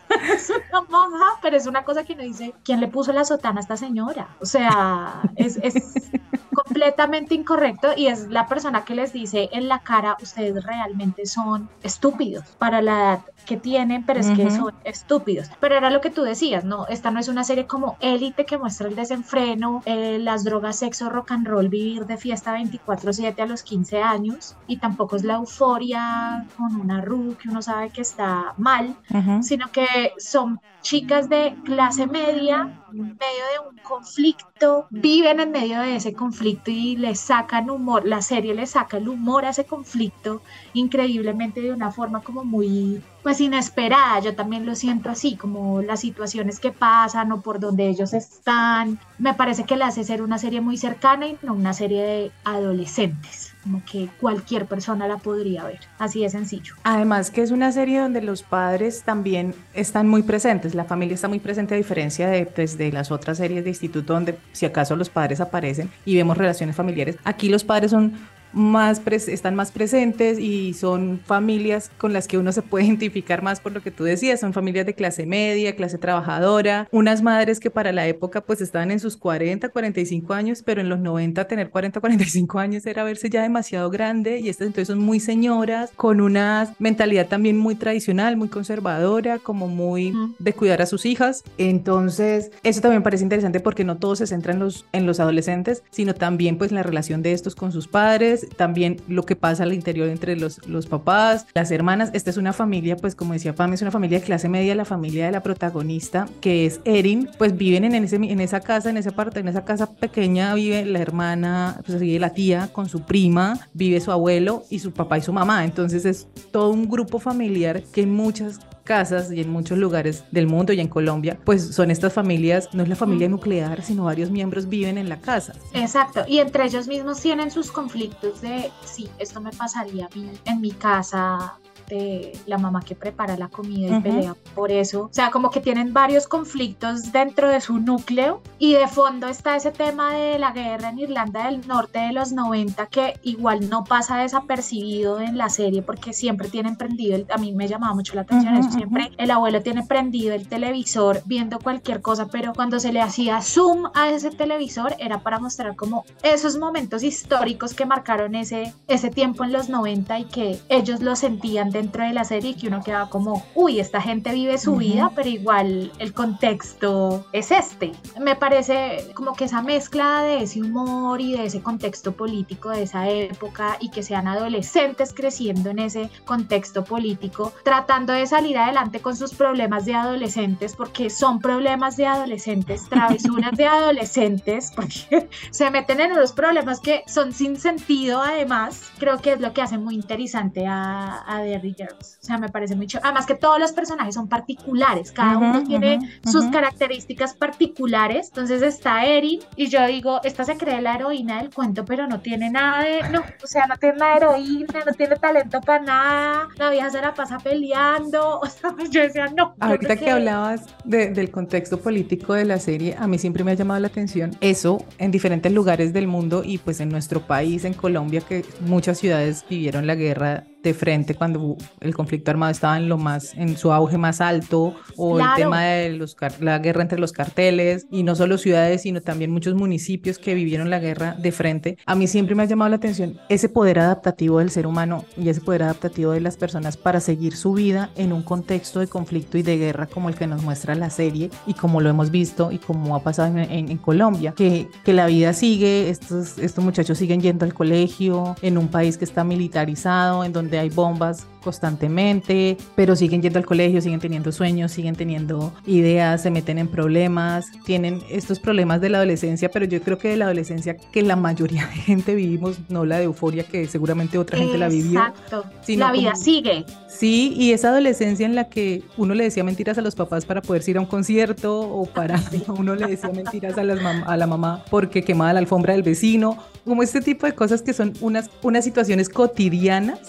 Es 0.09 0.49
una 0.49 0.81
monja, 0.89 1.25
pero 1.41 1.57
es 1.57 1.67
una 1.67 1.83
cosa 1.83 2.03
que 2.03 2.13
uno 2.13 2.23
dice, 2.23 2.53
¿quién 2.63 2.79
le 2.79 2.87
puso 2.87 3.13
la 3.13 3.25
sotana 3.25 3.59
a 3.59 3.61
esta 3.61 3.77
señora? 3.77 4.35
O 4.39 4.45
sea, 4.45 5.21
es, 5.35 5.57
es 5.63 6.11
completamente 6.53 7.35
incorrecto 7.35 7.89
y 7.95 8.07
es 8.07 8.27
la 8.29 8.47
persona 8.47 8.83
que 8.83 8.95
les 8.95 9.13
dice 9.13 9.49
en 9.51 9.67
la 9.67 9.79
cara, 9.79 10.17
ustedes 10.21 10.63
realmente 10.63 11.25
son 11.25 11.69
estúpidos 11.83 12.55
para 12.57 12.81
la 12.81 12.97
edad 12.97 13.21
que 13.45 13.57
tienen, 13.57 14.05
pero 14.05 14.19
es 14.19 14.27
que 14.31 14.47
Ujú. 14.47 14.55
son 14.55 14.71
estúpidos. 14.83 15.47
Pero 15.61 15.75
era 15.75 15.89
lo 15.89 16.01
que 16.01 16.09
tú 16.09 16.23
decías, 16.23 16.65
¿no? 16.65 16.85
Esta 16.87 17.11
no 17.11 17.19
es 17.19 17.29
una 17.29 17.45
serie 17.45 17.65
como 17.65 17.95
élite 18.01 18.45
que 18.45 18.57
muestra 18.57 18.89
el 18.89 18.95
desenfreno, 18.95 19.83
eh, 19.85 20.19
las 20.19 20.43
drogas, 20.43 20.79
sexo, 20.79 21.09
rock 21.09 21.31
and 21.31 21.47
roll, 21.47 21.69
vivir 21.69 22.05
de 22.05 22.17
fiesta 22.17 22.53
24/7 22.53 23.41
a 23.41 23.45
los 23.45 23.63
15 23.63 24.01
años 24.01 24.57
y 24.67 24.79
tampoco 24.79 25.15
es 25.15 25.23
la 25.23 25.35
euforia 25.35 26.45
con 26.57 26.75
una 26.75 26.99
Ru 27.01 27.37
que 27.41 27.49
uno 27.49 27.61
sabe 27.61 27.89
que 27.91 28.01
está 28.01 28.53
mal, 28.57 28.97
Ujú. 29.13 29.41
sino 29.43 29.69
que 29.71 29.85
son 30.17 30.59
chicas 30.81 31.27
de 31.27 31.53
clase 31.65 32.07
media, 32.07 32.71
en 32.93 32.99
medio 32.99 33.43
de 33.51 33.69
un 33.69 33.77
conflicto, 33.79 34.87
viven 34.89 35.39
en 35.39 35.51
medio 35.51 35.81
de 35.81 35.97
ese 35.97 36.13
conflicto 36.13 36.71
y 36.71 36.95
le 36.95 37.13
sacan 37.15 37.69
humor, 37.69 38.07
la 38.07 38.21
serie 38.21 38.53
le 38.53 38.65
saca 38.65 38.97
el 38.97 39.09
humor 39.09 39.43
a 39.43 39.49
ese 39.49 39.65
conflicto 39.65 40.41
increíblemente 40.73 41.61
de 41.61 41.73
una 41.73 41.91
forma 41.91 42.21
como 42.21 42.45
muy 42.45 43.03
pues 43.21 43.41
inesperada, 43.41 44.19
yo 44.21 44.35
también 44.35 44.65
lo 44.65 44.75
siento 44.75 45.09
así, 45.09 45.35
como 45.35 45.81
las 45.81 45.99
situaciones 45.99 46.61
que 46.61 46.71
pasan 46.71 47.33
o 47.33 47.41
por 47.41 47.59
donde 47.59 47.89
ellos 47.89 48.13
están, 48.13 48.97
me 49.17 49.33
parece 49.33 49.65
que 49.65 49.75
le 49.75 49.83
hace 49.83 50.05
ser 50.05 50.21
una 50.21 50.37
serie 50.37 50.61
muy 50.61 50.77
cercana 50.77 51.27
y 51.27 51.37
no 51.41 51.53
una 51.53 51.73
serie 51.73 52.01
de 52.01 52.31
adolescentes, 52.45 53.46
como 53.67 53.83
que 53.83 54.07
cualquier 54.21 54.65
persona 54.65 55.09
la 55.09 55.17
podría 55.17 55.65
ver, 55.65 55.79
así 55.99 56.21
de 56.21 56.29
sencillo. 56.29 56.75
Además 56.83 57.31
que 57.31 57.41
es 57.41 57.51
una 57.51 57.73
serie 57.73 57.99
donde 57.99 58.21
los 58.21 58.41
padres 58.41 59.03
también 59.03 59.53
están 59.73 60.07
muy 60.07 60.23
presentes, 60.23 60.73
la 60.73 60.85
familia 60.85 61.15
está 61.15 61.27
muy 61.27 61.39
presente 61.39 61.73
a 61.73 61.77
diferencia 61.77 62.29
de, 62.29 62.45
pues, 62.45 62.77
de 62.77 62.93
las 62.93 63.11
otras 63.11 63.37
series 63.37 63.65
de 63.65 63.69
instituto 63.69 64.13
donde 64.13 64.37
si 64.53 64.65
acaso 64.65 64.95
los 64.95 65.09
padres 65.09 65.41
aparecen 65.41 65.89
y 66.05 66.15
vemos 66.15 66.37
relaciones 66.37 66.77
familiares. 66.77 67.17
Aquí 67.25 67.49
los 67.49 67.65
padres 67.65 67.91
son 67.91 68.13
más 68.57 69.01
están 69.07 69.55
más 69.55 69.71
presentes 69.71 70.39
y 70.39 70.73
son 70.73 71.19
familias 71.25 71.91
con 71.97 72.13
las 72.13 72.27
que 72.27 72.37
uno 72.37 72.51
se 72.51 72.61
puede 72.61 72.85
identificar 72.87 73.41
más 73.41 73.59
por 73.59 73.71
lo 73.71 73.81
que 73.81 73.91
tú 73.91 74.03
decías, 74.03 74.39
son 74.39 74.53
familias 74.53 74.85
de 74.85 74.93
clase 74.93 75.25
media, 75.25 75.75
clase 75.75 75.97
trabajadora, 75.97 76.87
unas 76.91 77.21
madres 77.21 77.59
que 77.59 77.71
para 77.71 77.91
la 77.91 78.07
época 78.07 78.41
pues 78.41 78.61
estaban 78.61 78.91
en 78.91 78.99
sus 78.99 79.17
40, 79.17 79.69
45 79.69 80.33
años, 80.33 80.63
pero 80.63 80.81
en 80.81 80.89
los 80.89 80.99
90 80.99 81.47
tener 81.47 81.69
40, 81.69 81.99
45 81.99 82.59
años 82.59 82.85
era 82.85 83.03
verse 83.03 83.29
ya 83.29 83.41
demasiado 83.41 83.89
grande 83.89 84.39
y 84.39 84.49
estas 84.49 84.67
entonces 84.67 84.87
son 84.87 84.99
muy 84.99 85.19
señoras, 85.19 85.91
con 85.95 86.21
una 86.21 86.73
mentalidad 86.79 87.27
también 87.27 87.57
muy 87.57 87.75
tradicional, 87.75 88.37
muy 88.37 88.49
conservadora, 88.49 89.39
como 89.39 89.67
muy 89.67 90.13
de 90.39 90.53
cuidar 90.53 90.81
a 90.81 90.85
sus 90.85 91.05
hijas. 91.05 91.43
Entonces, 91.57 92.51
eso 92.63 92.81
también 92.81 93.03
parece 93.03 93.23
interesante 93.23 93.59
porque 93.59 93.83
no 93.83 93.97
todo 93.97 94.15
se 94.15 94.27
centra 94.27 94.53
en 94.53 94.59
los, 94.59 94.85
en 94.91 95.05
los 95.05 95.19
adolescentes, 95.19 95.83
sino 95.89 96.13
también 96.13 96.57
pues 96.57 96.71
la 96.71 96.83
relación 96.83 97.21
de 97.23 97.33
estos 97.33 97.55
con 97.55 97.71
sus 97.71 97.87
padres, 97.87 98.46
también 98.55 99.01
lo 99.07 99.23
que 99.23 99.35
pasa 99.35 99.63
al 99.63 99.73
interior 99.73 100.09
entre 100.09 100.35
los, 100.35 100.65
los 100.67 100.87
papás, 100.87 101.47
las 101.53 101.71
hermanas. 101.71 102.11
Esta 102.13 102.29
es 102.29 102.37
una 102.37 102.53
familia, 102.53 102.97
pues 102.97 103.15
como 103.15 103.33
decía 103.33 103.53
Pam, 103.53 103.73
es 103.73 103.81
una 103.81 103.91
familia 103.91 104.19
de 104.19 104.25
clase 104.25 104.49
media, 104.49 104.75
la 104.75 104.85
familia 104.85 105.25
de 105.25 105.31
la 105.31 105.43
protagonista, 105.43 106.27
que 106.41 106.65
es 106.65 106.79
Erin, 106.85 107.29
pues 107.37 107.57
viven 107.57 107.83
en, 107.83 107.95
ese, 107.95 108.15
en 108.15 108.39
esa 108.39 108.61
casa, 108.61 108.89
en 108.89 108.97
esa 108.97 109.11
parte, 109.11 109.39
en 109.39 109.47
esa 109.47 109.65
casa 109.65 109.91
pequeña 109.91 110.53
vive 110.53 110.85
la 110.85 110.99
hermana, 110.99 111.81
pues 111.85 111.99
vive 111.99 112.19
la 112.19 112.31
tía 112.31 112.69
con 112.71 112.89
su 112.89 113.01
prima, 113.01 113.67
vive 113.73 113.99
su 113.99 114.11
abuelo 114.11 114.63
y 114.69 114.79
su 114.79 114.91
papá 114.91 115.17
y 115.17 115.21
su 115.21 115.33
mamá. 115.33 115.65
Entonces 115.65 116.05
es 116.05 116.27
todo 116.51 116.71
un 116.71 116.89
grupo 116.89 117.19
familiar 117.19 117.83
que 117.91 118.05
muchas 118.05 118.59
casas 118.87 119.31
y 119.31 119.41
en 119.41 119.49
muchos 119.49 119.77
lugares 119.77 120.23
del 120.31 120.47
mundo 120.47 120.71
y 120.71 120.79
en 120.79 120.87
Colombia, 120.87 121.37
pues 121.43 121.75
son 121.75 121.91
estas 121.91 122.13
familias, 122.13 122.69
no 122.73 122.83
es 122.83 122.89
la 122.89 122.95
familia 122.95 123.27
nuclear, 123.27 123.83
sino 123.83 124.05
varios 124.05 124.31
miembros 124.31 124.69
viven 124.69 124.97
en 124.97 125.09
la 125.09 125.19
casa. 125.19 125.53
Exacto, 125.73 126.23
y 126.27 126.39
entre 126.39 126.63
ellos 126.63 126.87
mismos 126.87 127.19
tienen 127.19 127.51
sus 127.51 127.69
conflictos 127.69 128.41
de, 128.41 128.71
sí, 128.85 129.09
esto 129.19 129.41
me 129.41 129.51
pasaría 129.51 130.05
a 130.05 130.15
mí 130.15 130.31
en 130.45 130.61
mi 130.61 130.71
casa, 130.71 131.59
de 131.87 132.37
la 132.45 132.57
mamá 132.57 132.81
que 132.81 132.95
prepara 132.95 133.37
la 133.37 133.47
comida 133.47 133.87
y 133.87 133.91
Ujú. 133.93 134.01
pelea 134.03 134.35
por 134.55 134.71
eso. 134.71 135.03
O 135.03 135.09
sea, 135.13 135.31
como 135.31 135.49
que 135.49 135.59
tienen 135.61 135.93
varios 135.93 136.27
conflictos 136.27 137.11
dentro 137.11 137.49
de 137.49 137.61
su 137.61 137.79
núcleo 137.79 138.41
y 138.59 138.73
de 138.73 138.87
fondo 138.87 139.27
está 139.27 139.55
ese 139.55 139.71
tema 139.71 140.13
de 140.13 140.37
la 140.39 140.51
guerra 140.51 140.89
en 140.89 140.99
Irlanda 140.99 141.45
del 141.45 141.65
Norte 141.67 141.99
de 141.99 142.11
los 142.13 142.31
90 142.33 142.87
que 142.87 143.19
igual 143.23 143.69
no 143.69 143.83
pasa 143.83 144.17
desapercibido 144.17 145.19
en 145.21 145.37
la 145.37 145.49
serie 145.49 145.81
porque 145.81 146.13
siempre 146.13 146.49
tienen 146.49 146.75
prendido, 146.77 147.15
el- 147.15 147.27
a 147.31 147.37
mí 147.37 147.51
me 147.53 147.67
llamaba 147.67 147.93
mucho 147.93 148.15
la 148.15 148.21
atención 148.21 148.55
Ujú, 148.55 148.61
eso, 148.67 148.71
siempre 148.77 149.11
el 149.17 149.31
abuelo 149.31 149.61
tiene 149.61 149.83
prendido 149.85 150.33
el 150.33 150.47
televisor 150.47 151.21
viendo 151.25 151.59
cualquier 151.59 152.01
cosa, 152.01 152.27
pero 152.27 152.53
cuando 152.53 152.79
se 152.79 152.91
le 152.91 153.01
hacía 153.01 153.41
zoom 153.41 153.85
a 153.93 154.09
ese 154.09 154.31
televisor 154.31 154.95
era 154.99 155.19
para 155.19 155.39
mostrar 155.39 155.75
como 155.75 156.05
esos 156.23 156.57
momentos 156.57 157.03
históricos 157.03 157.73
que 157.73 157.85
marcaron 157.85 158.35
ese, 158.35 158.73
ese 158.87 159.09
tiempo 159.09 159.43
en 159.43 159.51
los 159.53 159.69
90 159.69 160.19
y 160.19 160.25
que 160.25 160.59
ellos 160.69 161.01
lo 161.01 161.15
sentían 161.15 161.69
dentro 161.77 162.03
de 162.03 162.13
la 162.13 162.23
serie 162.23 162.55
que 162.55 162.67
uno 162.67 162.81
quedaba 162.83 163.09
como, 163.09 163.43
uy, 163.55 163.79
esta 163.79 164.01
gente 164.01 164.33
vive 164.33 164.57
su 164.57 164.71
Ujú. 164.71 164.79
vida, 164.79 165.11
pero 165.15 165.29
igual 165.29 165.91
el 165.99 166.13
contexto 166.13 167.25
es 167.31 167.51
este. 167.51 167.91
Me 168.19 168.35
parece 168.35 169.11
como 169.13 169.33
que 169.33 169.45
esa 169.45 169.61
mezcla 169.61 170.23
de 170.23 170.43
ese 170.43 170.61
humor 170.61 171.21
y 171.21 171.33
de 171.33 171.45
ese 171.45 171.61
contexto 171.61 172.11
político 172.13 172.69
de 172.69 172.83
esa 172.83 173.07
época 173.09 173.77
y 173.79 173.89
que 173.89 174.03
sean 174.03 174.27
adolescentes 174.27 175.13
creciendo 175.13 175.69
en 175.69 175.79
ese 175.79 176.09
contexto 176.25 176.83
político, 176.83 177.53
tratando 177.63 178.13
de 178.13 178.25
salir 178.25 178.57
adelante 178.57 178.99
con 178.99 179.15
sus 179.15 179.33
problemas 179.33 179.85
de 179.85 179.93
adolescentes, 179.93 180.75
porque 180.75 181.09
son 181.09 181.39
problemas 181.39 181.97
de 181.97 182.07
adolescentes, 182.07 182.83
travesuras 182.89 183.55
de 183.55 183.65
adolescentes, 183.65 184.71
porque 184.75 185.29
se 185.51 185.69
meten 185.71 185.99
en 185.99 186.11
unos 186.13 186.31
problemas 186.31 186.79
que 186.79 187.03
son 187.07 187.33
sin 187.33 187.59
sentido 187.59 188.21
además, 188.21 188.91
creo 188.97 189.19
que 189.19 189.33
es 189.33 189.41
lo 189.41 189.53
que 189.53 189.61
hace 189.61 189.77
muy 189.77 189.95
interesante 189.95 190.65
a, 190.65 191.23
a 191.27 191.41
Derry 191.41 191.66
Girls. 191.75 192.17
O 192.21 192.25
sea, 192.25 192.37
me 192.37 192.49
parece 192.49 192.75
muy 192.75 192.87
ch- 192.87 192.99
Además 193.03 193.25
que 193.25 193.35
todos 193.35 193.59
los 193.59 193.71
personajes 193.71 194.15
son 194.15 194.27
particulares, 194.27 195.11
cada 195.11 195.37
uno 195.37 195.63
tiene 195.63 195.97
ujú, 195.97 196.31
sus 196.31 196.43
ujú. 196.43 196.51
características 196.51 197.33
particulares. 197.35 198.27
Entonces 198.29 198.61
está 198.61 199.05
Erin 199.05 199.39
y 199.55 199.67
yo 199.67 199.85
digo, 199.87 200.21
esta 200.23 200.43
se 200.43 200.57
cree 200.57 200.81
la 200.81 200.95
heroína 200.95 201.41
del 201.41 201.53
cuento, 201.53 201.85
pero 201.85 202.07
no 202.07 202.19
tiene 202.21 202.49
nada 202.49 202.83
de, 202.83 203.01
no, 203.11 203.19
o 203.43 203.47
sea, 203.47 203.67
no 203.67 203.75
tiene 203.77 203.97
nada 203.97 204.11
de 204.11 204.17
heroína, 204.17 204.83
no 204.85 204.93
tiene 204.93 205.15
talento 205.17 205.61
para 205.61 205.83
nada, 205.83 206.47
la 206.57 206.69
vieja 206.69 206.89
se 206.89 207.01
la 207.01 207.13
pasa 207.13 207.37
peleando, 207.39 208.39
o 208.41 208.45
sea, 208.47 208.73
yo 208.89 209.01
decía, 209.01 209.27
no. 209.35 209.55
Ahorita 209.59 209.95
creo 209.95 210.05
que 210.05 210.11
hablabas 210.11 210.65
de- 210.85 211.09
del 211.09 211.31
contexto 211.31 211.79
político 211.79 212.33
de 212.33 212.45
la 212.45 212.59
serie, 212.59 212.95
a 212.97 213.07
mí 213.07 213.17
siempre 213.17 213.43
me 213.43 213.51
ha 213.51 213.55
llamado 213.55 213.79
la 213.79 213.87
atención 213.87 214.31
eso 214.41 214.83
en 214.97 215.11
diferentes 215.11 215.51
lugares 215.51 215.93
del 215.93 216.07
mundo 216.07 216.41
y 216.43 216.57
pues 216.57 216.79
en 216.79 216.89
nuestro 216.89 217.21
país, 217.21 217.65
en 217.65 217.73
Colombia, 217.73 218.21
que 218.21 218.45
muchas 218.61 218.97
ciudades 218.99 219.45
vivieron 219.49 219.87
la 219.87 219.95
guerra 219.95 220.43
de 220.67 220.73
frente 220.73 221.15
cuando 221.15 221.57
el 221.79 221.95
conflicto 221.95 222.31
armado 222.31 222.51
estaba 222.51 222.77
en 222.77 222.87
lo 222.89 222.97
más, 222.97 223.33
en 223.35 223.57
su 223.57 223.71
auge 223.71 223.97
más 223.97 224.21
alto, 224.21 224.75
o 224.95 225.15
Claro. 225.15 225.31
el 225.31 225.37
tema 225.43 225.63
de 225.63 225.89
los, 225.91 226.15
la 226.39 226.59
guerra 226.59 226.81
entre 226.83 226.99
los 226.99 227.11
carteles, 227.11 227.87
y 227.91 228.03
no 228.03 228.15
solo 228.15 228.37
ciudades, 228.37 228.81
sino 228.83 229.01
también 229.01 229.31
muchos 229.31 229.55
municipios 229.55 230.17
que 230.19 230.33
vivieron 230.33 230.69
la 230.69 230.79
guerra 230.79 231.15
de 231.19 231.31
frente. 231.31 231.77
A 231.85 231.95
mí 231.95 232.07
siempre 232.07 232.35
me 232.35 232.43
ha 232.43 232.45
llamado 232.45 232.69
la 232.69 232.75
atención 232.77 233.17
ese 233.29 233.49
poder 233.49 233.79
adaptativo 233.79 234.39
del 234.39 234.49
ser 234.51 234.67
humano 234.67 235.05
y 235.17 235.29
ese 235.29 235.41
poder 235.41 235.63
adaptativo 235.63 236.11
de 236.11 236.21
las 236.21 236.37
personas 236.37 236.77
para 236.77 236.99
seguir 236.99 237.35
su 237.35 237.53
vida 237.53 237.89
en 237.95 238.13
un 238.13 238.23
contexto 238.23 238.79
de 238.79 238.87
conflicto 238.87 239.37
y 239.37 239.43
de 239.43 239.57
guerra 239.57 239.87
como 239.87 240.09
el 240.09 240.15
que 240.15 240.27
nos 240.27 240.43
muestra 240.43 240.75
la 240.75 240.89
serie 240.89 241.29
y 241.45 241.53
como 241.53 241.81
lo 241.81 241.89
hemos 241.89 242.11
visto 242.11 242.51
y 242.51 242.57
como 242.57 242.95
ha 242.95 243.01
pasado 243.03 243.29
en, 243.29 243.39
en- 243.51 243.71
en 243.71 243.77
Colombia, 243.77 244.33
que, 244.35 244.67
que 244.83 244.93
la 244.93 245.05
vida 245.07 245.33
sigue, 245.33 245.89
estos, 245.89 246.37
estos 246.37 246.63
muchachos 246.63 246.97
siguen 246.97 247.21
yendo 247.21 247.45
al 247.45 247.53
colegio, 247.53 248.35
en 248.41 248.57
un 248.57 248.67
país 248.67 248.97
que 248.97 249.05
está 249.05 249.23
militarizado, 249.23 250.23
en 250.23 250.33
donde 250.33 250.56
donde 250.57 250.59
hay 250.59 250.69
bombas 250.69 251.25
constantemente, 251.43 252.57
pero 252.75 252.95
siguen 252.95 253.21
yendo 253.21 253.39
al 253.39 253.45
colegio, 253.45 253.79
siguen 253.79 254.01
teniendo 254.01 254.33
sueños, 254.33 254.71
siguen 254.71 254.95
teniendo 254.95 255.53
ideas, 255.65 256.21
se 256.21 256.29
meten 256.29 256.57
en 256.57 256.67
problemas, 256.67 257.45
tienen 257.63 258.01
estos 258.09 258.39
problemas 258.39 258.81
de 258.81 258.89
la 258.89 258.97
adolescencia, 258.97 259.49
pero 259.49 259.65
yo 259.65 259.81
creo 259.81 259.97
que 259.97 260.09
de 260.09 260.17
la 260.17 260.25
adolescencia 260.25 260.75
que 260.75 261.01
la 261.03 261.15
mayoría 261.15 261.65
de 261.67 261.75
gente 261.75 262.15
vivimos, 262.15 262.57
no 262.67 262.83
la 262.83 262.97
de 262.97 263.05
euforia 263.05 263.43
que 263.43 263.65
seguramente 263.67 264.17
otra 264.17 264.37
gente 264.37 264.57
la 264.57 264.67
vivió. 264.67 264.99
Exacto. 264.99 265.45
La 265.69 265.91
vida 265.93 266.15
sigue. 266.15 266.65
Sí, 266.89 267.33
y 267.37 267.53
esa 267.53 267.69
adolescencia 267.69 268.25
en 268.25 268.35
la 268.35 268.49
que 268.49 268.83
uno 268.97 269.13
le 269.13 269.23
decía 269.23 269.43
mentiras 269.45 269.77
a 269.77 269.81
los 269.81 269.95
papás 269.95 270.25
para 270.25 270.41
poder 270.41 270.67
ir 270.67 270.77
a 270.77 270.81
un 270.81 270.85
concierto 270.85 271.59
o 271.61 271.85
para 271.85 272.21
uno 272.47 272.75
le 272.75 272.87
decía 272.87 273.09
mentiras 273.09 273.57
a, 273.57 273.63
las 273.63 273.79
a 273.79 274.17
la 274.17 274.27
mamá 274.27 274.65
porque 274.69 275.03
quemaba 275.03 275.31
la 275.31 275.39
alfombra 275.39 275.73
del 275.73 275.83
vecino, 275.83 276.37
como 276.67 276.83
este 276.83 277.01
tipo 277.01 277.25
de 277.25 277.33
cosas 277.33 277.61
que 277.61 277.73
son 277.73 277.93
unas, 278.01 278.29
unas 278.43 278.63
situaciones 278.65 279.09
cotidianas 279.09 279.99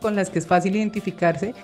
con 0.00 0.16
las 0.16 0.30
que 0.30 0.38
es 0.38 0.46
fácil 0.46 0.74
identificarse. 0.74 1.54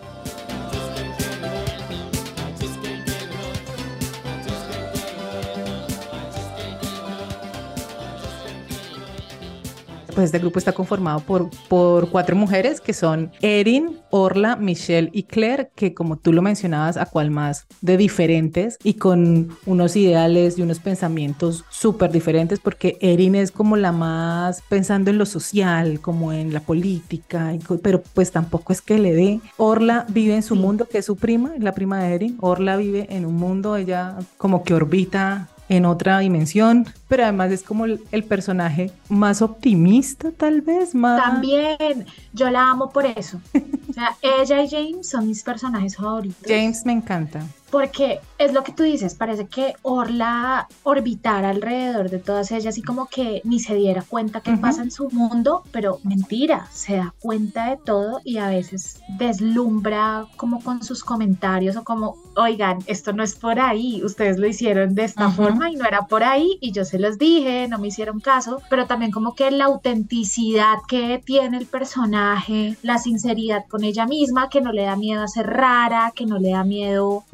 Pues 10.18 10.26
este 10.26 10.40
grupo 10.40 10.58
está 10.58 10.72
conformado 10.72 11.20
por, 11.20 11.48
por 11.68 12.10
cuatro 12.10 12.34
mujeres 12.34 12.80
que 12.80 12.92
son 12.92 13.30
Erin, 13.40 14.00
Orla, 14.10 14.56
Michelle 14.56 15.10
y 15.12 15.22
Claire, 15.22 15.70
que 15.76 15.94
como 15.94 16.16
tú 16.16 16.32
lo 16.32 16.42
mencionabas, 16.42 16.96
a 16.96 17.06
cual 17.06 17.30
más 17.30 17.68
de 17.82 17.96
diferentes 17.96 18.78
y 18.82 18.94
con 18.94 19.56
unos 19.64 19.94
ideales 19.94 20.58
y 20.58 20.62
unos 20.62 20.80
pensamientos 20.80 21.64
súper 21.70 22.10
diferentes, 22.10 22.58
porque 22.58 22.98
Erin 23.00 23.37
es 23.37 23.52
como 23.52 23.76
la 23.76 23.92
más 23.92 24.60
pensando 24.68 25.12
en 25.12 25.18
lo 25.18 25.25
social, 25.25 26.00
como 26.00 26.32
en 26.32 26.52
la 26.52 26.62
política, 26.62 27.56
pero 27.80 28.02
pues 28.02 28.32
tampoco 28.32 28.72
es 28.72 28.82
que 28.82 28.98
le 28.98 29.14
dé. 29.14 29.40
Orla 29.56 30.04
vive 30.08 30.34
en 30.34 30.42
su 30.42 30.56
mundo, 30.56 30.88
que 30.88 30.98
es 30.98 31.04
su 31.04 31.14
prima, 31.14 31.52
la 31.60 31.75
prima 31.75 32.02
de 32.02 32.14
Erin. 32.16 32.38
Orla 32.40 32.76
vive 32.76 33.06
en 33.10 33.25
un 33.25 33.37
mundo, 33.37 33.76
ella 33.76 34.16
como 34.37 34.64
que 34.64 34.75
orbita 34.75 35.46
en 35.68 35.84
otra 35.84 36.18
dimensión, 36.20 36.87
pero 37.08 37.25
además 37.25 37.52
es 37.52 37.62
como 37.62 37.84
el, 37.84 38.25
personaje 38.25 38.90
más 39.08 39.42
optimista 39.42 40.30
tal 40.32 40.60
vez, 40.60 40.94
más... 40.94 41.22
También, 41.22 42.06
yo 42.32 42.50
la 42.50 42.70
amo 42.70 42.90
por 42.90 43.06
eso. 43.06 43.40
O 43.88 43.92
sea, 43.92 44.16
ella 44.40 44.62
y 44.62 44.68
James 44.68 45.08
son 45.08 45.26
mis 45.26 45.42
personajes 45.42 45.96
favoritos. 45.96 46.42
James 46.46 46.84
me 46.84 46.92
encanta 46.92 47.42
porque 47.70 48.20
es 48.38 48.52
lo 48.52 48.62
que 48.62 48.72
tú 48.72 48.82
dices, 48.82 49.14
parece 49.14 49.46
que 49.46 49.75
Orla 49.82 50.68
orbitara 50.82 51.50
alrededor 51.50 52.10
de 52.10 52.18
todas 52.18 52.50
ellas 52.52 52.78
y 52.78 52.82
como 52.82 53.06
que 53.06 53.42
ni 53.44 53.60
se 53.60 53.75
diera 53.75 54.02
cuenta 54.02 54.40
qué 54.40 54.56
pasa 54.56 54.82
en 54.82 54.90
su 54.90 55.10
mundo, 55.10 55.64
pero 55.72 55.98
mentira, 56.04 56.66
se 56.70 56.96
da 56.96 57.14
cuenta 57.20 57.70
de 57.70 57.76
todo 57.76 58.20
y 58.25 58.38
a 58.38 58.48
veces 58.48 59.00
deslumbra 59.18 60.26
como 60.37 60.62
con 60.62 60.82
sus 60.82 61.02
comentarios 61.02 61.76
o 61.76 61.84
como, 61.84 62.16
oigan, 62.37 62.78
esto 62.87 63.12
no 63.12 63.22
es 63.22 63.34
por 63.34 63.58
ahí, 63.58 64.02
ustedes 64.04 64.38
lo 64.38 64.46
hicieron 64.46 64.94
de 64.94 65.04
esta 65.04 65.30
forma 65.30 65.70
y 65.70 65.76
no 65.76 65.84
era 65.84 66.06
por 66.06 66.22
ahí 66.22 66.58
y 66.60 66.72
yo 66.72 66.84
se 66.84 66.98
los 66.98 67.18
dije, 67.18 67.66
no 67.68 67.78
me 67.78 67.88
hicieron 67.88 68.20
caso, 68.20 68.62
pero 68.70 68.87
también 68.87 69.10
como 69.10 69.34
que 69.34 69.50
la 69.50 69.64
autenticidad 69.64 70.76
que 70.87 71.20
tiene 71.25 71.58
el 71.58 71.66
personaje, 71.66 72.76
la 72.82 72.98
sinceridad 72.98 73.64
con 73.68 73.84
ella 73.84 74.06
misma, 74.06 74.48
que 74.48 74.60
no 74.60 74.72
le 74.72 74.82
da 74.82 74.96
miedo 74.96 75.22
a 75.22 75.28
ser 75.28 75.46
rara, 75.46 76.12
que 76.14 76.26
no 76.26 76.38
le 76.38 76.50
da 76.50 76.64
miedo 76.64 77.25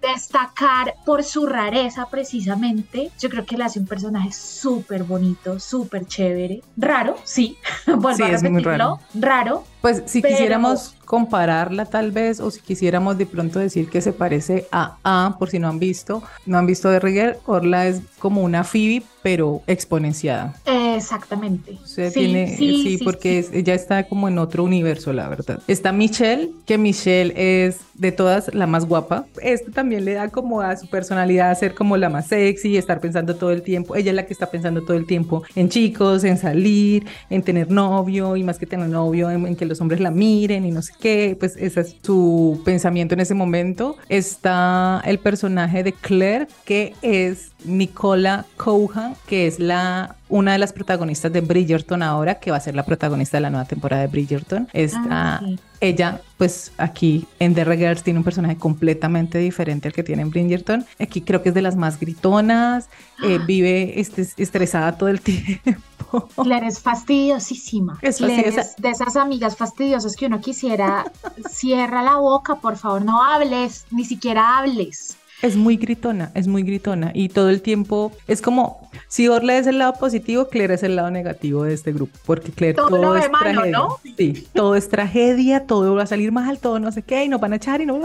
destacar 0.00 0.94
por 1.04 1.24
su 1.24 1.46
rareza 1.46 2.06
precisamente. 2.10 3.10
Yo 3.18 3.28
creo 3.28 3.44
que 3.44 3.56
le 3.56 3.64
hace 3.64 3.80
un 3.80 3.86
personaje 3.86 4.32
súper 4.32 5.04
bonito, 5.04 5.58
súper 5.58 6.06
chévere. 6.06 6.62
Raro, 6.76 7.16
sí, 7.24 7.56
vuelvo 7.86 8.24
a 8.24 8.28
repetirlo. 8.28 9.00
raro. 9.14 9.64
Pues 9.80 10.02
si 10.06 10.22
quisiéramos 10.22 10.94
compararla 11.08 11.86
tal 11.86 12.12
vez, 12.12 12.38
o 12.38 12.50
si 12.50 12.60
quisiéramos 12.60 13.16
de 13.16 13.24
pronto 13.24 13.58
decir 13.58 13.88
que 13.88 14.02
se 14.02 14.12
parece 14.12 14.66
a 14.70 14.98
A, 15.04 15.36
por 15.38 15.48
si 15.48 15.58
no 15.58 15.68
han 15.68 15.78
visto, 15.78 16.22
no 16.44 16.58
han 16.58 16.66
visto 16.66 16.90
de 16.90 17.00
Rigger, 17.00 17.38
Orla 17.46 17.86
es 17.86 18.02
como 18.18 18.42
una 18.42 18.62
Phoebe, 18.62 19.02
pero 19.22 19.62
exponenciada. 19.66 20.54
Exactamente. 20.66 21.78
sí, 21.84 22.02
tiene, 22.12 22.56
sí, 22.56 22.98
porque 23.02 23.44
ella 23.52 23.74
está 23.74 24.04
como 24.04 24.28
en 24.28 24.38
otro 24.38 24.64
universo, 24.64 25.12
la 25.12 25.28
verdad. 25.28 25.60
Está 25.66 25.92
Michelle, 25.92 26.50
que 26.66 26.76
Michelle 26.76 27.32
es 27.36 27.78
de 27.94 28.12
todas 28.12 28.52
la 28.54 28.66
más 28.66 28.84
guapa. 28.84 29.26
Esto 29.40 29.70
también 29.72 30.04
le 30.04 30.14
da 30.14 30.28
como 30.28 30.60
a 30.60 30.76
su 30.76 30.88
personalidad 30.88 31.56
ser 31.58 31.74
como 31.74 31.96
la 31.96 32.08
más 32.08 32.26
sexy, 32.26 32.76
estar 32.76 33.00
pensando 33.00 33.36
todo 33.36 33.50
el 33.50 33.62
tiempo. 33.62 33.96
Ella 33.96 34.10
es 34.10 34.16
la 34.16 34.26
que 34.26 34.32
está 34.32 34.50
pensando 34.50 34.82
todo 34.82 34.96
el 34.96 35.06
tiempo 35.06 35.42
en 35.54 35.68
chicos, 35.68 36.24
en 36.24 36.36
salir, 36.36 37.06
en 37.30 37.42
tener 37.42 37.70
novio 37.70 38.36
y 38.36 38.44
más 38.44 38.58
que 38.58 38.66
tener 38.66 38.88
novio, 38.88 39.30
en 39.30 39.56
que 39.56 39.64
los 39.68 39.80
hombres 39.80 40.00
la 40.00 40.10
miren 40.10 40.64
y 40.64 40.70
no 40.70 40.82
sé 40.82 40.92
qué, 41.00 41.36
pues 41.38 41.56
ese 41.56 41.80
es 41.82 41.96
su 42.02 42.60
pensamiento 42.64 43.14
en 43.14 43.20
ese 43.20 43.34
momento. 43.34 43.96
Está 44.08 45.02
el 45.04 45.18
personaje 45.18 45.82
de 45.82 45.92
Claire, 45.92 46.48
que 46.64 46.94
es 47.02 47.52
Nicola 47.64 48.46
Cohan, 48.56 49.14
que 49.26 49.46
es 49.46 49.58
la 49.58 50.16
una 50.28 50.52
de 50.52 50.58
las 50.58 50.72
protagonistas 50.72 51.32
de 51.32 51.40
Bridgerton 51.40 52.02
ahora, 52.02 52.38
que 52.38 52.50
va 52.50 52.58
a 52.58 52.60
ser 52.60 52.74
la 52.74 52.84
protagonista 52.84 53.38
de 53.38 53.42
la 53.42 53.50
nueva 53.50 53.66
temporada 53.66 54.02
de 54.02 54.08
Bridgerton. 54.08 54.68
Está 54.72 55.36
ah, 55.36 55.42
ella, 55.80 56.20
pues 56.36 56.72
aquí 56.76 57.26
en 57.38 57.54
The 57.54 57.64
Girls 57.64 58.02
tiene 58.02 58.18
un 58.18 58.24
personaje 58.24 58.56
completamente 58.56 59.38
diferente 59.38 59.88
al 59.88 59.94
que 59.94 60.02
tiene 60.02 60.22
en 60.22 60.30
Bridgerton. 60.30 60.84
Aquí 60.98 61.22
creo 61.22 61.42
que 61.42 61.50
es 61.50 61.54
de 61.54 61.62
las 61.62 61.76
más 61.76 61.98
gritonas, 61.98 62.88
eh, 63.24 63.38
ah. 63.40 63.44
vive 63.46 63.98
este, 64.00 64.26
estresada 64.36 64.98
todo 64.98 65.08
el 65.08 65.20
tiempo. 65.22 66.28
Claire 66.42 66.66
es 66.66 66.80
fastidiosísima. 66.80 67.98
Es 68.02 68.18
de 68.18 68.88
esas 68.90 69.16
amigas 69.16 69.56
fastidiosas 69.56 70.16
que 70.16 70.26
uno 70.26 70.40
quisiera, 70.40 71.10
cierra 71.50 72.02
la 72.02 72.16
boca, 72.16 72.56
por 72.56 72.76
favor, 72.76 73.04
no 73.04 73.22
hables, 73.22 73.86
ni 73.90 74.04
siquiera 74.04 74.58
hables. 74.58 75.16
Es 75.42 75.56
muy 75.56 75.76
gritona, 75.76 76.30
es 76.34 76.48
muy 76.48 76.62
gritona 76.62 77.12
y 77.14 77.28
todo 77.28 77.50
el 77.50 77.62
tiempo 77.62 78.12
es 78.26 78.42
como 78.42 78.88
si 79.08 79.28
Orla 79.28 79.56
es 79.56 79.66
el 79.66 79.78
lado 79.78 79.94
positivo, 79.94 80.48
Claire 80.48 80.74
es 80.74 80.82
el 80.82 80.96
lado 80.96 81.10
negativo 81.10 81.64
de 81.64 81.74
este 81.74 81.92
grupo, 81.92 82.18
porque 82.26 82.50
Claire 82.50 82.74
todo, 82.74 83.16
es 83.16 83.30
tragedia. 83.30 83.70
¿no? 83.70 83.98
Sí, 84.16 84.48
todo 84.52 84.74
es 84.74 84.88
tragedia, 84.88 85.66
todo 85.66 85.94
va 85.94 86.02
a 86.02 86.06
salir 86.06 86.32
mal, 86.32 86.58
todo 86.58 86.78
no 86.80 86.90
sé 86.92 87.02
qué, 87.02 87.24
y 87.24 87.28
nos 87.28 87.40
van 87.40 87.52
a 87.52 87.56
echar 87.56 87.80
y 87.80 87.86
no 87.86 88.00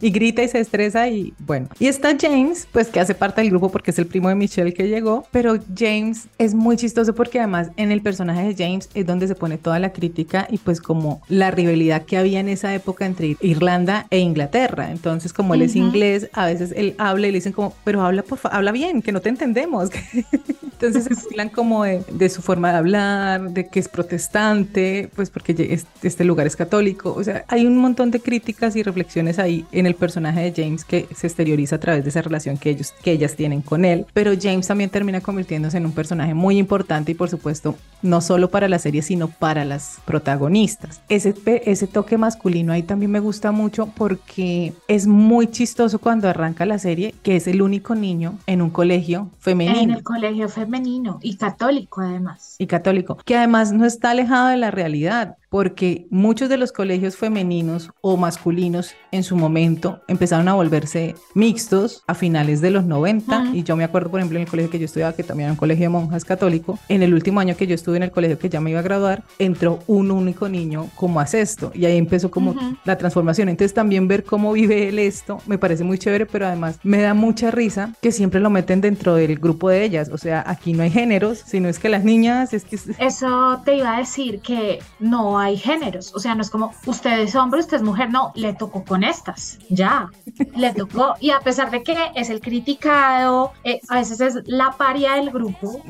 y 0.00 0.10
grita 0.10 0.42
y 0.42 0.48
se 0.48 0.60
estresa 0.60 1.08
y 1.08 1.32
bueno. 1.38 1.68
Y 1.78 1.86
está 1.86 2.16
James, 2.18 2.66
pues 2.72 2.88
que 2.88 3.00
hace 3.00 3.14
parte 3.14 3.40
del 3.40 3.50
grupo 3.50 3.70
porque 3.70 3.90
es 3.90 3.98
el 3.98 4.06
primo 4.06 4.28
de 4.28 4.34
Michelle 4.34 4.72
que 4.72 4.88
llegó, 4.88 5.26
pero 5.30 5.58
James 5.76 6.28
es 6.38 6.54
muy 6.54 6.76
chistoso 6.76 7.14
porque 7.14 7.38
además 7.38 7.70
en 7.76 7.92
el 7.92 8.02
personaje 8.02 8.54
de 8.54 8.54
James 8.54 8.88
es 8.94 9.06
donde 9.06 9.28
se 9.28 9.34
pone 9.34 9.58
toda 9.58 9.78
la 9.78 9.92
crítica 9.92 10.46
y 10.50 10.58
pues 10.58 10.80
como 10.80 11.22
la 11.28 11.50
rivalidad 11.50 12.04
que 12.04 12.16
había 12.16 12.40
en 12.40 12.48
esa 12.48 12.74
época 12.74 13.06
entre 13.06 13.36
Irlanda 13.40 14.06
e 14.10 14.18
Inglaterra. 14.18 14.90
Entonces, 14.90 15.32
como 15.32 15.54
él 15.54 15.62
es 15.62 15.76
inglés, 15.76 16.28
a 16.32 16.46
veces 16.46 16.53
veces 16.58 16.76
él 16.76 16.94
habla 16.98 17.28
y 17.28 17.32
le 17.32 17.38
dicen 17.38 17.52
como, 17.52 17.74
pero 17.84 18.02
habla, 18.02 18.22
por 18.22 18.38
habla 18.44 18.72
bien, 18.72 19.02
que 19.02 19.12
no 19.12 19.20
te 19.20 19.28
entendemos. 19.28 19.90
Entonces 20.80 21.04
se 21.04 21.28
hablan 21.30 21.48
como 21.48 21.84
de, 21.84 22.28
su 22.28 22.42
forma 22.42 22.72
de 22.72 22.78
hablar, 22.78 23.50
de 23.50 23.68
que 23.68 23.80
es 23.80 23.88
protestante, 23.88 25.08
pues 25.14 25.30
porque 25.30 25.80
este 26.02 26.24
lugar 26.24 26.46
es 26.46 26.56
católico. 26.56 27.14
O 27.14 27.22
sea, 27.22 27.44
hay 27.48 27.64
un 27.64 27.78
montón 27.78 28.10
de 28.10 28.20
críticas 28.20 28.76
y 28.76 28.82
reflexiones 28.82 29.38
ahí 29.38 29.64
en 29.72 29.86
el 29.86 29.94
personaje 29.94 30.40
de 30.40 30.62
James 30.62 30.84
que 30.84 31.06
se 31.14 31.26
exterioriza 31.26 31.76
a 31.76 31.80
través 31.80 32.02
de 32.04 32.10
esa 32.10 32.22
relación 32.22 32.58
que 32.58 32.70
ellos, 32.70 32.92
que 33.02 33.12
ellas 33.12 33.36
tienen 33.36 33.62
con 33.62 33.84
él. 33.84 34.06
Pero 34.12 34.32
James 34.40 34.66
también 34.66 34.90
termina 34.90 35.20
convirtiéndose 35.20 35.78
en 35.78 35.86
un 35.86 35.92
personaje 35.92 36.34
muy 36.34 36.58
importante 36.58 37.12
y 37.12 37.14
por 37.14 37.30
supuesto 37.30 37.76
no 38.02 38.20
solo 38.20 38.50
para 38.50 38.68
la 38.68 38.78
serie, 38.78 39.02
sino 39.02 39.28
para 39.28 39.64
las 39.64 39.98
protagonistas. 40.04 41.00
Ese, 41.08 41.34
ese 41.64 41.86
toque 41.86 42.18
masculino 42.18 42.72
ahí 42.72 42.82
también 42.82 43.10
me 43.10 43.20
gusta 43.20 43.52
mucho 43.52 43.86
porque 43.96 44.74
es 44.88 45.06
muy 45.06 45.46
chistoso 45.46 45.98
cuando 45.98 46.28
arranca 46.28 46.43
arranca 46.44 46.66
la 46.66 46.78
serie, 46.78 47.14
que 47.22 47.36
es 47.36 47.46
el 47.46 47.62
único 47.62 47.94
niño 47.94 48.34
en 48.46 48.60
un 48.60 48.70
colegio 48.70 49.30
femenino. 49.38 49.80
En 49.80 49.90
el 49.90 50.02
colegio 50.02 50.48
femenino 50.48 51.18
y 51.22 51.36
católico 51.36 52.02
además. 52.02 52.56
Y 52.58 52.66
católico, 52.66 53.16
que 53.24 53.36
además 53.36 53.72
no 53.72 53.86
está 53.86 54.10
alejado 54.10 54.48
de 54.48 54.58
la 54.58 54.70
realidad 54.70 55.36
porque 55.54 56.08
muchos 56.10 56.48
de 56.48 56.56
los 56.56 56.72
colegios 56.72 57.16
femeninos 57.16 57.92
o 58.00 58.16
masculinos 58.16 58.96
en 59.12 59.22
su 59.22 59.36
momento 59.36 60.00
empezaron 60.08 60.48
a 60.48 60.54
volverse 60.54 61.14
mixtos 61.32 62.02
a 62.08 62.14
finales 62.16 62.60
de 62.60 62.70
los 62.70 62.86
90 62.86 63.50
y 63.52 63.62
yo 63.62 63.76
me 63.76 63.84
acuerdo 63.84 64.10
por 64.10 64.18
ejemplo 64.18 64.36
en 64.36 64.42
el 64.42 64.50
colegio 64.50 64.68
que 64.68 64.80
yo 64.80 64.86
estudiaba 64.86 65.12
que 65.12 65.22
también 65.22 65.46
era 65.46 65.52
un 65.52 65.56
colegio 65.56 65.84
de 65.84 65.90
monjas 65.90 66.24
católico 66.24 66.80
en 66.88 67.04
el 67.04 67.14
último 67.14 67.38
año 67.38 67.56
que 67.56 67.68
yo 67.68 67.76
estuve 67.76 67.98
en 67.98 68.02
el 68.02 68.10
colegio 68.10 68.36
que 68.36 68.48
ya 68.48 68.60
me 68.60 68.70
iba 68.70 68.80
a 68.80 68.82
graduar 68.82 69.22
entró 69.38 69.78
un 69.86 70.10
único 70.10 70.48
niño 70.48 70.90
como 70.96 71.20
a 71.20 71.26
sexto. 71.28 71.70
Y 71.72 71.84
ahí 71.84 71.98
empezó 71.98 72.32
como 72.32 72.56
la 72.84 72.98
transformación. 72.98 73.48
Entonces 73.48 73.74
también 73.74 74.08
ver 74.08 74.24
cómo 74.24 74.52
vive 74.54 74.88
él 74.88 74.98
esto 74.98 75.38
me 75.46 75.56
parece 75.56 75.84
muy 75.84 75.98
chévere 75.98 76.26
pero 76.26 76.48
además 76.48 76.80
me 76.82 77.00
da 77.00 77.14
mucha 77.14 77.52
risa 77.52 77.94
que 78.02 78.10
siempre 78.10 78.40
lo 78.40 78.50
meten 78.50 78.80
dentro 78.80 79.14
del 79.14 79.38
grupo 79.38 79.68
de 79.68 79.84
ellas. 79.84 80.10
O 80.12 80.18
sea 80.18 80.42
aquí 80.44 80.72
no 80.72 80.82
hay 80.82 80.90
géneros 80.90 81.44
sino 81.46 81.68
es 81.68 81.78
que 81.78 81.88
las 81.88 82.02
niñas 82.02 82.52
es 82.52 82.64
que 82.64 82.76
eso 82.98 83.62
te 83.64 83.76
iba 83.76 83.94
a 83.94 83.98
decir 84.00 84.40
que 84.40 84.80
no 84.98 85.38
hay 85.38 85.43
géneros, 85.56 86.12
o 86.14 86.18
sea, 86.18 86.34
no 86.34 86.42
es 86.42 86.50
como 86.50 86.72
usted 86.86 87.20
es 87.20 87.34
hombre, 87.34 87.60
usted 87.60 87.78
es 87.78 87.82
mujer, 87.82 88.10
no, 88.10 88.32
le 88.34 88.54
tocó 88.54 88.84
con 88.84 89.04
estas, 89.04 89.58
ya, 89.68 90.10
le 90.56 90.72
tocó. 90.72 91.14
Y 91.20 91.30
a 91.30 91.40
pesar 91.40 91.70
de 91.70 91.82
que 91.82 91.96
es 92.14 92.30
el 92.30 92.40
criticado, 92.40 93.52
eh, 93.64 93.80
a 93.88 93.96
veces 93.96 94.20
es 94.20 94.38
la 94.46 94.72
paria 94.72 95.14
del 95.14 95.30
grupo, 95.30 95.80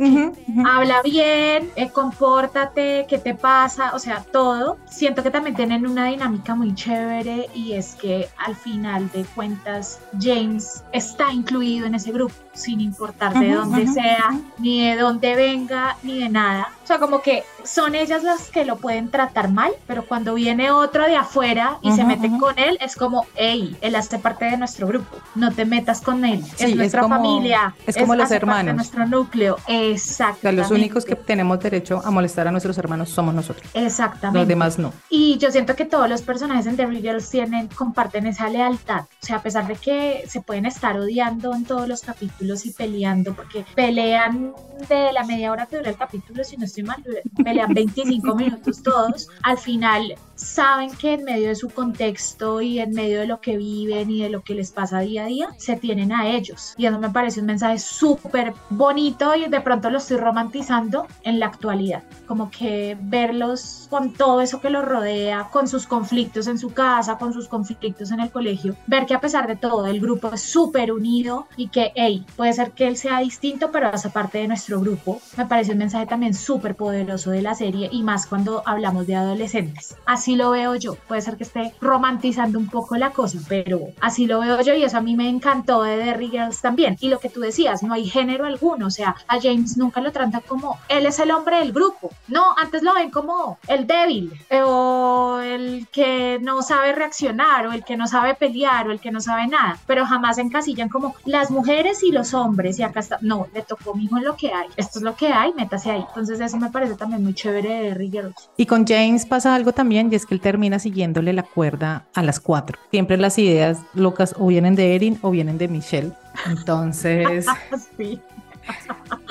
habla 0.66 1.02
bien, 1.02 1.70
eh, 1.76 1.90
compórtate, 1.90 3.06
¿qué 3.08 3.18
te 3.18 3.34
pasa? 3.34 3.92
O 3.94 3.98
sea, 3.98 4.24
todo. 4.32 4.78
Siento 4.86 5.22
que 5.22 5.30
también 5.30 5.56
tienen 5.56 5.86
una 5.86 6.06
dinámica 6.06 6.54
muy 6.54 6.74
chévere 6.74 7.48
y 7.54 7.72
es 7.72 7.94
que 7.94 8.28
al 8.38 8.54
final 8.54 9.10
de 9.12 9.24
cuentas 9.24 10.00
James 10.20 10.84
está 10.92 11.32
incluido 11.32 11.86
en 11.86 11.94
ese 11.94 12.12
grupo 12.12 12.34
sin 12.54 12.80
importar 12.80 13.34
de 13.34 13.52
dónde 13.52 13.86
sea, 13.86 14.38
ni 14.58 14.86
de 14.86 14.96
dónde 14.96 15.34
venga, 15.34 15.96
ni 16.02 16.20
de 16.20 16.28
nada. 16.28 16.68
O 16.82 16.86
sea, 16.86 16.98
como 16.98 17.22
que 17.22 17.44
son 17.64 17.94
ellas 17.94 18.22
las 18.22 18.50
que 18.50 18.64
lo 18.64 18.76
pueden 18.76 19.10
tratar 19.10 19.50
mal, 19.50 19.72
pero 19.86 20.04
cuando 20.04 20.34
viene 20.34 20.70
otro 20.70 21.06
de 21.06 21.16
afuera 21.16 21.78
y 21.82 21.92
se 21.92 22.04
mete 22.04 22.30
con 22.38 22.58
él, 22.58 22.78
es 22.80 22.94
como, 22.94 23.26
hey, 23.36 23.76
él 23.80 23.96
hace 23.96 24.18
parte 24.18 24.44
de 24.44 24.56
nuestro 24.56 24.86
grupo, 24.86 25.16
no 25.34 25.50
te 25.50 25.64
metas 25.64 26.00
con 26.00 26.24
él, 26.24 26.44
es 26.58 26.76
nuestra 26.76 27.08
familia. 27.08 27.74
Es 27.86 27.96
como 27.96 28.14
los 28.14 28.30
hermanos. 28.30 28.74
nuestro 28.74 29.06
núcleo, 29.06 29.56
exacto. 29.66 30.52
los 30.52 30.70
únicos 30.70 31.04
que 31.04 31.16
tenemos 31.16 31.58
derecho 31.60 32.02
a 32.04 32.10
molestar 32.10 32.46
a 32.48 32.50
nuestros 32.50 32.76
hermanos 32.78 33.08
somos 33.08 33.34
nosotros. 33.34 33.68
Exactamente. 33.74 34.38
Los 34.40 34.48
demás 34.48 34.78
no. 34.78 34.92
Y 35.08 35.38
yo 35.38 35.50
siento 35.50 35.74
que 35.74 35.86
todos 35.86 36.08
los 36.08 36.22
personajes 36.22 36.66
en 36.66 36.76
The 36.76 36.86
Girls 36.86 37.30
tienen, 37.30 37.68
comparten 37.68 38.26
esa 38.26 38.48
lealtad. 38.48 39.02
O 39.22 39.26
sea, 39.26 39.36
a 39.36 39.42
pesar 39.42 39.66
de 39.66 39.76
que 39.76 40.24
se 40.28 40.40
pueden 40.40 40.66
estar 40.66 40.98
odiando 40.98 41.54
en 41.54 41.64
todos 41.64 41.88
los 41.88 42.02
capítulos 42.02 42.43
y 42.64 42.70
peleando, 42.70 43.34
porque 43.34 43.64
pelean 43.74 44.52
de 44.88 45.12
la 45.12 45.24
media 45.24 45.50
hora 45.50 45.66
que 45.66 45.78
dura 45.78 45.90
el 45.90 45.96
capítulo, 45.96 46.44
si 46.44 46.56
no 46.56 46.64
estoy 46.64 46.82
mal, 46.82 47.02
pelean 47.42 47.72
25 47.72 48.34
minutos 48.34 48.82
todos, 48.82 49.28
al 49.42 49.58
final 49.58 50.14
saben 50.34 50.90
que 50.94 51.14
en 51.14 51.24
medio 51.24 51.48
de 51.48 51.54
su 51.54 51.68
contexto 51.68 52.60
y 52.60 52.78
en 52.78 52.92
medio 52.92 53.20
de 53.20 53.26
lo 53.26 53.40
que 53.40 53.56
viven 53.56 54.10
y 54.10 54.22
de 54.22 54.30
lo 54.30 54.42
que 54.42 54.54
les 54.54 54.70
pasa 54.72 55.00
día 55.00 55.24
a 55.24 55.26
día, 55.26 55.48
se 55.58 55.76
tienen 55.76 56.12
a 56.12 56.28
ellos. 56.28 56.74
Y 56.76 56.86
eso 56.86 56.98
me 56.98 57.10
parece 57.10 57.40
un 57.40 57.46
mensaje 57.46 57.78
súper 57.78 58.54
bonito 58.70 59.34
y 59.34 59.48
de 59.48 59.60
pronto 59.60 59.90
lo 59.90 59.98
estoy 59.98 60.16
romantizando 60.16 61.06
en 61.22 61.38
la 61.38 61.46
actualidad. 61.46 62.02
Como 62.26 62.50
que 62.50 62.96
verlos 63.00 63.86
con 63.90 64.12
todo 64.12 64.40
eso 64.40 64.60
que 64.60 64.70
los 64.70 64.84
rodea, 64.84 65.48
con 65.50 65.68
sus 65.68 65.86
conflictos 65.86 66.46
en 66.46 66.58
su 66.58 66.72
casa, 66.72 67.18
con 67.18 67.32
sus 67.32 67.48
conflictos 67.48 68.10
en 68.10 68.20
el 68.20 68.30
colegio, 68.30 68.76
ver 68.86 69.06
que 69.06 69.14
a 69.14 69.20
pesar 69.20 69.46
de 69.46 69.56
todo 69.56 69.86
el 69.86 70.00
grupo 70.00 70.30
es 70.32 70.40
súper 70.40 70.92
unido 70.92 71.46
y 71.56 71.68
que, 71.68 71.92
hey, 71.94 72.24
puede 72.36 72.52
ser 72.52 72.72
que 72.72 72.86
él 72.86 72.96
sea 72.96 73.20
distinto, 73.20 73.70
pero 73.70 73.88
hace 73.88 74.10
parte 74.10 74.38
de 74.38 74.48
nuestro 74.48 74.80
grupo, 74.80 75.20
me 75.36 75.46
parece 75.46 75.72
un 75.72 75.78
mensaje 75.78 76.06
también 76.06 76.34
súper 76.34 76.74
poderoso 76.74 77.30
de 77.30 77.42
la 77.42 77.54
serie 77.54 77.88
y 77.92 78.02
más 78.02 78.26
cuando 78.26 78.62
hablamos 78.66 79.06
de 79.06 79.16
adolescentes. 79.16 79.96
Así 80.06 80.23
lo 80.36 80.50
veo 80.50 80.74
yo, 80.76 80.94
puede 80.94 81.20
ser 81.20 81.36
que 81.36 81.44
esté 81.44 81.74
romantizando 81.80 82.58
un 82.58 82.68
poco 82.68 82.96
la 82.96 83.10
cosa, 83.10 83.38
pero 83.48 83.80
así 84.00 84.26
lo 84.26 84.40
veo 84.40 84.60
yo 84.62 84.74
y 84.74 84.82
eso 84.82 84.96
a 84.96 85.00
mí 85.00 85.14
me 85.16 85.28
encantó 85.28 85.82
de 85.82 85.96
Derry 85.96 86.30
Girls 86.30 86.60
también. 86.60 86.96
Y 87.00 87.08
lo 87.08 87.20
que 87.20 87.28
tú 87.28 87.40
decías, 87.40 87.82
no 87.82 87.94
hay 87.94 88.06
género 88.06 88.46
alguno, 88.46 88.86
o 88.86 88.90
sea, 88.90 89.14
a 89.28 89.40
James 89.40 89.76
nunca 89.76 90.00
lo 90.00 90.10
trata 90.12 90.40
como 90.40 90.78
él 90.88 91.06
es 91.06 91.18
el 91.18 91.30
hombre 91.30 91.58
del 91.58 91.72
grupo, 91.72 92.10
no, 92.28 92.54
antes 92.56 92.82
lo 92.82 92.94
ven 92.94 93.10
como 93.10 93.58
el 93.68 93.86
débil 93.86 94.32
eh, 94.48 94.62
o 94.64 95.40
el 95.40 95.86
que 95.92 96.38
no 96.40 96.62
sabe 96.62 96.92
reaccionar 96.92 97.66
o 97.66 97.72
el 97.72 97.84
que 97.84 97.96
no 97.96 98.06
sabe 98.06 98.34
pelear 98.34 98.88
o 98.88 98.92
el 98.92 99.00
que 99.00 99.10
no 99.10 99.20
sabe 99.20 99.46
nada, 99.46 99.78
pero 99.86 100.06
jamás 100.06 100.38
encasillan 100.38 100.88
como 100.88 101.14
las 101.24 101.50
mujeres 101.50 102.02
y 102.02 102.10
los 102.10 102.34
hombres 102.34 102.78
y 102.78 102.82
acá 102.82 103.00
está, 103.00 103.18
no, 103.20 103.46
le 103.54 103.62
tocó 103.62 103.94
mi 103.94 104.04
hijo 104.04 104.18
lo 104.18 104.36
que 104.36 104.52
hay, 104.52 104.68
esto 104.76 104.98
es 104.98 105.04
lo 105.04 105.14
que 105.14 105.28
hay, 105.28 105.52
métase 105.52 105.90
ahí. 105.90 106.04
Entonces 106.08 106.40
eso 106.40 106.56
me 106.56 106.70
parece 106.70 106.94
también 106.94 107.22
muy 107.22 107.34
chévere 107.34 107.68
de 107.68 107.82
Derry 107.82 108.10
Girls. 108.10 108.50
Y 108.56 108.66
con 108.66 108.86
James 108.86 109.26
pasa 109.26 109.54
algo 109.54 109.72
también 109.72 110.10
y 110.14 110.16
es 110.16 110.26
que 110.26 110.34
él 110.34 110.40
termina 110.40 110.78
siguiéndole 110.78 111.32
la 111.32 111.42
cuerda 111.42 112.06
a 112.14 112.22
las 112.22 112.38
cuatro. 112.38 112.78
Siempre 112.90 113.16
las 113.16 113.36
ideas 113.38 113.78
locas 113.94 114.34
o 114.38 114.46
vienen 114.46 114.76
de 114.76 114.94
Erin 114.94 115.18
o 115.22 115.32
vienen 115.32 115.58
de 115.58 115.66
Michelle. 115.66 116.12
Entonces... 116.46 117.46
sí 117.98 118.20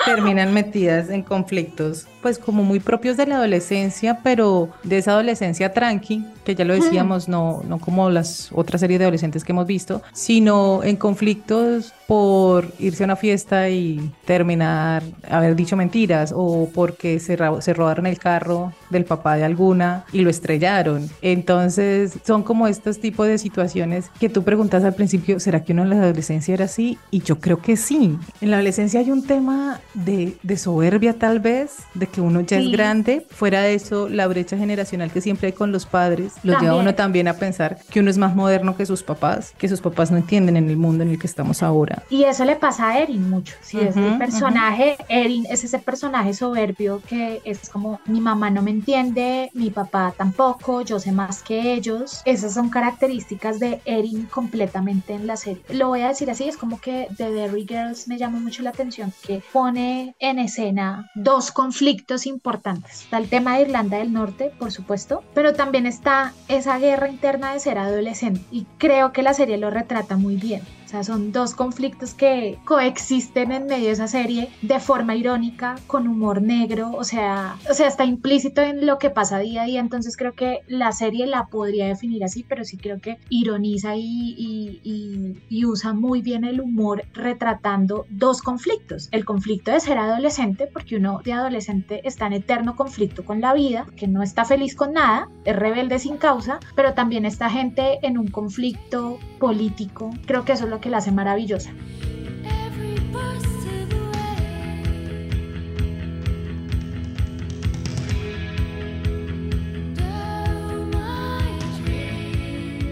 terminan 0.06 0.54
metidas 0.54 1.10
en 1.10 1.24
conflictos, 1.24 2.08
pues 2.22 2.40
como 2.40 2.64
muy 2.64 2.80
propios 2.80 3.18
de 3.18 3.26
la 3.26 3.36
adolescencia, 3.36 4.20
pero 4.24 4.70
de 4.84 4.98
esa 4.98 5.12
adolescencia 5.12 5.74
tranqui, 5.74 6.26
que 6.44 6.56
ya 6.56 6.66
lo 6.66 6.74
decíamos, 6.74 7.28
no, 7.28 7.62
no 7.68 7.80
como 7.80 8.10
las 8.10 8.50
otras 8.54 8.82
series 8.82 9.00
de 9.00 9.06
adolescentes 9.06 9.44
que 9.44 9.52
hemos 9.52 9.68
visto, 9.68 10.02
sino 10.14 10.84
en 10.84 10.96
conflictos 10.98 11.94
por 12.08 12.72
irse 12.80 13.04
a 13.04 13.06
una 13.06 13.16
fiesta 13.16 13.70
y 13.70 14.12
terminar 14.26 15.04
haber 15.30 15.56
dicho 15.56 15.76
mentiras 15.78 16.34
o 16.36 16.70
porque 16.74 17.20
se, 17.20 17.38
se 17.62 17.74
robaron 17.74 18.06
el 18.08 18.18
carro 18.18 18.74
del 18.90 19.06
papá 19.06 19.36
de 19.36 19.46
alguna 19.46 20.06
y 20.12 20.22
lo 20.22 20.30
estrellaron. 20.30 21.10
Entonces 21.22 22.18
son 22.26 22.44
como 22.44 22.68
estos 22.68 23.00
tipos 23.00 23.28
de 23.28 23.38
situaciones 23.38 24.12
que 24.20 24.30
tú 24.30 24.44
preguntas 24.44 24.84
al 24.84 24.96
principio, 24.96 25.40
¿será 25.40 25.64
que 25.64 25.74
uno 25.74 25.84
en 25.84 25.90
la 25.92 25.96
adolescencia 25.98 26.54
era 26.54 26.66
así? 26.66 26.98
Y 27.10 27.22
yo 27.22 27.40
creo 27.40 27.62
que 27.62 27.78
sí. 27.78 28.18
En 28.42 28.52
la 28.52 28.58
adolescencia 28.58 29.00
hay 29.00 29.12
un 29.12 29.26
tema 29.26 29.80
de, 29.94 30.36
de 30.44 30.58
soberbia 30.58 31.18
tal 31.18 31.40
vez, 31.40 31.78
de 31.94 32.08
que 32.08 32.22
uno 32.22 32.42
ya 32.42 32.58
es 32.58 32.72
grande. 32.72 33.26
Fuera 33.30 33.62
de 33.62 33.76
eso, 33.76 34.10
la 34.10 34.28
brecha 34.28 34.58
generacional 34.58 35.12
que 35.12 35.22
siempre 35.22 35.48
hay 35.48 35.54
con 35.54 35.72
los 35.72 35.86
padres, 35.86 36.34
lo 36.44 36.60
lleva 36.60 36.76
uno 36.76 36.96
también 36.96 37.28
a 37.28 37.36
pensar 37.36 37.78
que 37.90 38.00
uno 38.00 38.10
es 38.10 38.18
más 38.18 38.36
moderno 38.36 38.76
que 38.76 38.86
sus 38.86 39.04
papás, 39.04 39.54
que 39.58 39.68
sus 39.68 39.82
papás 39.82 40.12
no 40.12 40.18
entienden 40.18 40.58
en 40.58 40.70
el 40.70 40.78
mundo 40.78 41.04
en 41.04 41.12
el 41.12 41.20
que 41.20 41.28
estamos 41.28 41.64
ahora. 41.64 42.04
Y 42.10 42.24
eso 42.24 42.46
le 42.46 42.56
pasa 42.56 42.90
a 42.90 43.00
Erin 43.00 43.30
mucho. 43.30 43.56
Si 43.62 43.80
es 43.80 43.96
el 43.96 44.18
personaje, 44.18 44.98
Erin 45.10 45.46
es 45.50 45.64
ese 45.64 45.80
personaje 45.80 46.34
soberbio 46.34 47.02
que 47.08 47.42
es 47.44 47.70
como 47.70 48.00
mi 48.06 48.22
mamá 48.22 48.50
no 48.50 48.62
me 48.62 48.72
entiende, 48.72 49.50
mi 49.54 49.70
papá 49.70 50.14
tampoco, 50.16 50.82
yo 50.82 51.00
sé 51.00 51.12
más 51.12 51.44
que 51.44 51.74
ellos. 51.74 52.22
Esas 52.26 52.54
son 52.54 52.70
características 52.70 53.60
de 53.60 53.82
Erin 53.86 54.24
completamente 54.26 55.14
en 55.14 55.28
la 55.28 55.38
serie. 55.38 55.62
Lo 55.70 55.90
voy 55.90 56.02
a 56.02 56.10
decir 56.10 56.30
así, 56.30 56.48
es 56.48 56.58
como 56.58 56.80
que 56.80 57.08
de 57.18 57.32
Derry 57.32 57.66
Girls 57.68 58.08
me 58.08 58.18
llama 58.18 58.40
mucho 58.40 58.64
la 58.64 58.70
atención 58.72 59.14
que 59.26 59.42
pone 59.52 59.83
en 59.84 60.40
escena 60.40 61.10
dos 61.16 61.52
conflictos 61.52 62.26
importantes. 62.26 63.02
Está 63.02 63.18
el 63.18 63.30
tema 63.30 63.56
de 63.56 63.64
Irlanda 63.64 63.98
del 63.98 64.14
Norte, 64.14 64.52
por 64.58 64.72
supuesto, 64.72 65.24
pero 65.34 65.54
también 65.54 65.86
está 65.86 66.34
esa 66.48 66.78
guerra 66.80 67.10
interna 67.10 67.54
de 67.54 67.60
ser 67.60 67.78
adolescente 67.78 68.42
y 68.52 68.66
creo 68.78 69.12
que 69.12 69.24
la 69.24 69.34
serie 69.34 69.58
lo 69.58 69.70
retrata 69.70 70.18
muy 70.18 70.36
bien 70.36 70.62
sea, 70.94 71.04
son 71.04 71.32
dos 71.32 71.56
conflictos 71.56 72.14
que 72.14 72.60
coexisten 72.66 73.52
en 73.52 73.66
medio 73.66 73.88
de 73.88 73.92
esa 73.92 74.08
serie 74.08 74.50
de 74.62 74.80
forma 74.80 75.16
irónica, 75.16 75.76
con 75.88 76.08
humor 76.08 76.42
negro, 76.42 76.92
o 76.96 77.04
sea, 77.04 77.58
o 77.70 77.74
sea, 77.74 77.88
está 77.88 78.06
implícito 78.06 78.62
en 78.62 78.86
lo 78.86 79.00
que 79.00 79.10
pasa 79.10 79.40
día 79.40 79.64
a 79.64 79.66
día, 79.66 79.80
entonces 79.80 80.16
creo 80.16 80.34
que 80.34 80.60
la 80.68 80.92
serie 80.92 81.26
la 81.26 81.48
podría 81.48 81.88
definir 81.88 82.24
así, 82.24 82.46
pero 82.48 82.64
sí 82.64 82.78
creo 82.78 83.00
que 83.00 83.18
ironiza 83.30 83.96
y, 83.96 84.36
y, 84.38 85.42
y, 85.50 85.66
usa 85.66 85.94
muy 85.94 86.22
bien 86.22 86.44
el 86.44 86.60
humor 86.60 87.06
retratando 87.14 88.06
dos 88.10 88.42
conflictos. 88.42 89.08
El 89.12 89.24
conflicto 89.24 89.72
de 89.72 89.80
ser 89.80 89.98
adolescente, 89.98 90.68
porque 90.72 90.98
uno 90.98 91.22
de 91.24 91.34
adolescente 91.34 92.02
está 92.04 92.28
en 92.28 92.34
eterno 92.34 92.76
conflicto 92.76 93.24
con 93.24 93.42
la 93.42 93.54
vida, 93.54 93.88
que 93.96 94.08
no 94.08 94.22
está 94.22 94.46
feliz 94.46 94.76
con 94.76 94.94
nada, 94.94 95.30
es 95.46 95.56
rebelde 95.56 96.00
sin 96.00 96.18
causa, 96.18 96.60
pero 96.76 96.94
también 96.94 97.26
está 97.26 97.50
gente 97.50 98.00
en 98.06 98.18
un 98.18 98.28
conflicto 98.28 99.18
político. 99.40 100.12
Creo 100.26 100.46
que 100.46 100.52
eso 100.52 100.66
es 100.66 100.70
lo 100.70 100.82
que 100.84 100.90
la 100.90 100.98
hace 100.98 101.12
maravillosa. 101.12 101.72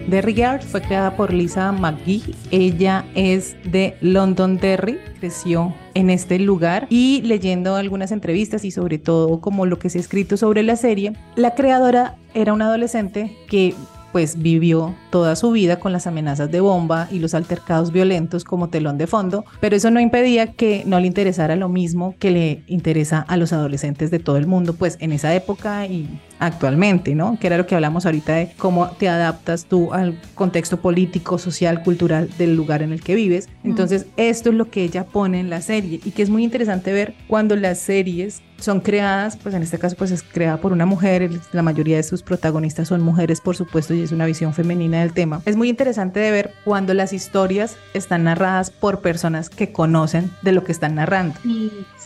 Derry 0.08 0.34
Girl 0.34 0.60
fue 0.60 0.82
creada 0.82 1.16
por 1.16 1.32
Lisa 1.32 1.72
McGee. 1.72 2.34
Ella 2.50 3.06
es 3.14 3.56
de 3.64 3.96
London 4.02 4.58
Derry, 4.58 4.98
creció 5.18 5.74
en 5.94 6.10
este 6.10 6.38
lugar 6.38 6.86
y 6.90 7.22
leyendo 7.22 7.76
algunas 7.76 8.12
entrevistas 8.12 8.64
y 8.66 8.70
sobre 8.70 8.98
todo 8.98 9.40
como 9.40 9.64
lo 9.64 9.78
que 9.78 9.88
se 9.88 9.96
ha 9.96 10.00
escrito 10.02 10.36
sobre 10.36 10.62
la 10.62 10.76
serie, 10.76 11.14
la 11.34 11.54
creadora 11.54 12.16
era 12.34 12.52
una 12.52 12.66
adolescente 12.66 13.34
que 13.48 13.74
pues 14.12 14.42
vivió 14.42 14.94
toda 15.12 15.36
su 15.36 15.52
vida 15.52 15.78
con 15.78 15.92
las 15.92 16.06
amenazas 16.06 16.50
de 16.50 16.60
bomba 16.60 17.06
y 17.10 17.18
los 17.18 17.34
altercados 17.34 17.92
violentos 17.92 18.44
como 18.44 18.70
telón 18.70 18.96
de 18.96 19.06
fondo, 19.06 19.44
pero 19.60 19.76
eso 19.76 19.90
no 19.90 20.00
impedía 20.00 20.54
que 20.54 20.84
no 20.86 20.98
le 20.98 21.06
interesara 21.06 21.54
lo 21.54 21.68
mismo 21.68 22.14
que 22.18 22.30
le 22.30 22.62
interesa 22.66 23.20
a 23.28 23.36
los 23.36 23.52
adolescentes 23.52 24.10
de 24.10 24.18
todo 24.18 24.38
el 24.38 24.46
mundo, 24.46 24.72
pues 24.72 24.96
en 25.00 25.12
esa 25.12 25.34
época 25.34 25.86
y 25.86 26.08
actualmente, 26.38 27.14
¿no? 27.14 27.38
Que 27.38 27.46
era 27.46 27.58
lo 27.58 27.66
que 27.66 27.74
hablamos 27.74 28.06
ahorita 28.06 28.34
de 28.34 28.52
cómo 28.56 28.88
te 28.92 29.10
adaptas 29.10 29.66
tú 29.66 29.92
al 29.92 30.18
contexto 30.34 30.80
político, 30.80 31.36
social, 31.36 31.82
cultural 31.82 32.30
del 32.38 32.56
lugar 32.56 32.82
en 32.82 32.92
el 32.92 33.02
que 33.02 33.14
vives. 33.14 33.50
Entonces, 33.64 34.06
esto 34.16 34.48
es 34.48 34.56
lo 34.56 34.70
que 34.70 34.82
ella 34.82 35.04
pone 35.04 35.40
en 35.40 35.50
la 35.50 35.60
serie 35.60 36.00
y 36.02 36.10
que 36.12 36.22
es 36.22 36.30
muy 36.30 36.42
interesante 36.42 36.92
ver 36.92 37.14
cuando 37.28 37.54
las 37.54 37.78
series 37.78 38.42
son 38.62 38.80
creadas, 38.80 39.36
pues 39.36 39.54
en 39.54 39.62
este 39.62 39.78
caso 39.78 39.96
pues 39.96 40.10
es 40.12 40.22
creada 40.22 40.58
por 40.58 40.72
una 40.72 40.86
mujer, 40.86 41.28
la 41.52 41.62
mayoría 41.62 41.96
de 41.96 42.02
sus 42.02 42.22
protagonistas 42.22 42.88
son 42.88 43.02
mujeres 43.02 43.40
por 43.40 43.56
supuesto 43.56 43.92
y 43.92 44.02
es 44.02 44.12
una 44.12 44.24
visión 44.24 44.54
femenina 44.54 45.01
del 45.02 45.12
tema. 45.12 45.42
Es 45.44 45.56
muy 45.56 45.68
interesante 45.68 46.20
de 46.20 46.30
ver 46.30 46.54
cuando 46.64 46.94
las 46.94 47.12
historias 47.12 47.76
están 47.94 48.24
narradas 48.24 48.70
por 48.70 49.00
personas 49.00 49.50
que 49.50 49.72
conocen 49.72 50.30
de 50.42 50.52
lo 50.52 50.64
que 50.64 50.72
están 50.72 50.94
narrando. 50.94 51.34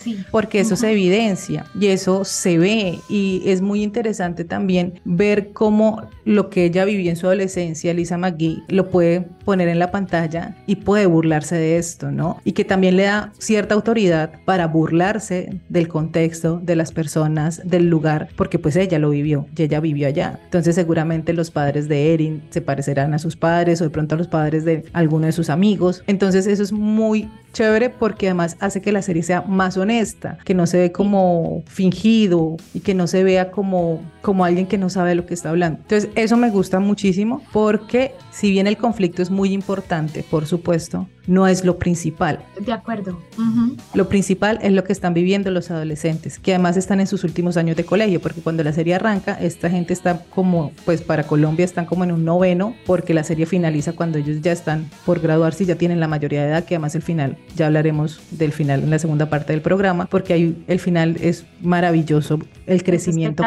Sí. 0.06 0.24
Porque 0.30 0.60
eso 0.60 0.76
se 0.76 0.92
evidencia 0.92 1.66
y 1.78 1.86
eso 1.86 2.24
se 2.24 2.58
ve 2.58 3.00
y 3.08 3.42
es 3.46 3.60
muy 3.60 3.82
interesante 3.82 4.44
también 4.44 5.00
ver 5.04 5.52
cómo 5.52 6.02
lo 6.24 6.50
que 6.50 6.64
ella 6.64 6.84
vivió 6.84 7.10
en 7.10 7.16
su 7.16 7.26
adolescencia, 7.26 7.94
Lisa 7.94 8.18
McGee, 8.18 8.62
lo 8.68 8.90
puede 8.90 9.22
poner 9.44 9.68
en 9.68 9.78
la 9.78 9.90
pantalla 9.90 10.56
y 10.66 10.76
puede 10.76 11.06
burlarse 11.06 11.54
de 11.54 11.78
esto, 11.78 12.10
¿no? 12.10 12.40
Y 12.44 12.52
que 12.52 12.64
también 12.64 12.96
le 12.96 13.04
da 13.04 13.32
cierta 13.38 13.74
autoridad 13.74 14.32
para 14.44 14.66
burlarse 14.66 15.60
del 15.68 15.88
contexto, 15.88 16.60
de 16.62 16.76
las 16.76 16.92
personas, 16.92 17.62
del 17.64 17.88
lugar, 17.88 18.28
porque 18.36 18.58
pues 18.58 18.76
ella 18.76 18.98
lo 18.98 19.10
vivió 19.10 19.46
y 19.56 19.62
ella 19.62 19.80
vivió 19.80 20.08
allá. 20.08 20.40
Entonces 20.44 20.74
seguramente 20.74 21.32
los 21.32 21.50
padres 21.50 21.88
de 21.88 22.12
Erin 22.14 22.42
se 22.50 22.60
parecerán 22.60 23.14
a 23.14 23.18
sus 23.18 23.36
padres 23.36 23.80
o 23.80 23.84
de 23.84 23.90
pronto 23.90 24.16
a 24.16 24.18
los 24.18 24.28
padres 24.28 24.64
de 24.64 24.84
alguno 24.92 25.26
de 25.26 25.32
sus 25.32 25.50
amigos. 25.50 26.02
Entonces 26.06 26.46
eso 26.46 26.62
es 26.62 26.72
muy 26.72 27.28
chévere 27.56 27.88
porque 27.88 28.26
además 28.26 28.56
hace 28.60 28.82
que 28.82 28.92
la 28.92 29.00
serie 29.00 29.22
sea 29.22 29.40
más 29.40 29.78
honesta, 29.78 30.36
que 30.44 30.52
no 30.52 30.66
se 30.66 30.78
ve 30.78 30.92
como 30.92 31.62
fingido 31.66 32.56
y 32.74 32.80
que 32.80 32.92
no 32.92 33.06
se 33.06 33.24
vea 33.24 33.50
como, 33.50 34.02
como 34.20 34.44
alguien 34.44 34.66
que 34.66 34.76
no 34.76 34.90
sabe 34.90 35.10
de 35.10 35.14
lo 35.14 35.24
que 35.24 35.32
está 35.32 35.50
hablando. 35.50 35.78
Entonces 35.80 36.10
eso 36.16 36.36
me 36.36 36.50
gusta 36.50 36.80
muchísimo 36.80 37.42
porque 37.52 38.14
si 38.30 38.50
bien 38.50 38.66
el 38.66 38.76
conflicto 38.76 39.22
es 39.22 39.30
muy 39.30 39.54
importante, 39.54 40.22
por 40.22 40.46
supuesto, 40.46 41.08
no 41.26 41.46
es 41.46 41.64
lo 41.64 41.78
principal. 41.78 42.40
De 42.60 42.72
acuerdo. 42.72 43.18
Lo 43.94 44.08
principal 44.08 44.58
es 44.62 44.72
lo 44.72 44.84
que 44.84 44.92
están 44.92 45.14
viviendo 45.14 45.50
los 45.50 45.70
adolescentes, 45.70 46.38
que 46.38 46.54
además 46.54 46.76
están 46.76 47.00
en 47.00 47.06
sus 47.06 47.24
últimos 47.24 47.56
años 47.56 47.76
de 47.76 47.84
colegio, 47.84 48.20
porque 48.20 48.40
cuando 48.40 48.62
la 48.64 48.72
serie 48.72 48.94
arranca, 48.94 49.34
esta 49.34 49.70
gente 49.70 49.92
está 49.92 50.24
como, 50.30 50.72
pues 50.84 51.02
para 51.02 51.24
Colombia 51.24 51.64
están 51.64 51.86
como 51.86 52.04
en 52.04 52.12
un 52.12 52.24
noveno, 52.24 52.74
porque 52.86 53.14
la 53.14 53.24
serie 53.24 53.46
finaliza 53.46 53.92
cuando 53.92 54.18
ellos 54.18 54.40
ya 54.40 54.52
están 54.52 54.88
por 55.04 55.20
graduarse 55.20 55.64
y 55.64 55.66
ya 55.66 55.76
tienen 55.76 56.00
la 56.00 56.08
mayoría 56.08 56.42
de 56.42 56.50
edad, 56.50 56.64
que 56.64 56.74
además 56.76 56.94
el 56.94 57.02
final, 57.02 57.36
ya 57.54 57.66
hablaremos 57.66 58.20
del 58.30 58.52
final 58.52 58.82
en 58.82 58.90
la 58.90 58.98
segunda 58.98 59.28
parte 59.28 59.52
del 59.52 59.62
programa, 59.62 60.06
porque 60.06 60.32
ahí 60.32 60.64
el 60.66 60.80
final 60.80 61.16
es 61.20 61.46
maravilloso, 61.60 62.38
el 62.66 62.82
crecimiento, 62.82 63.44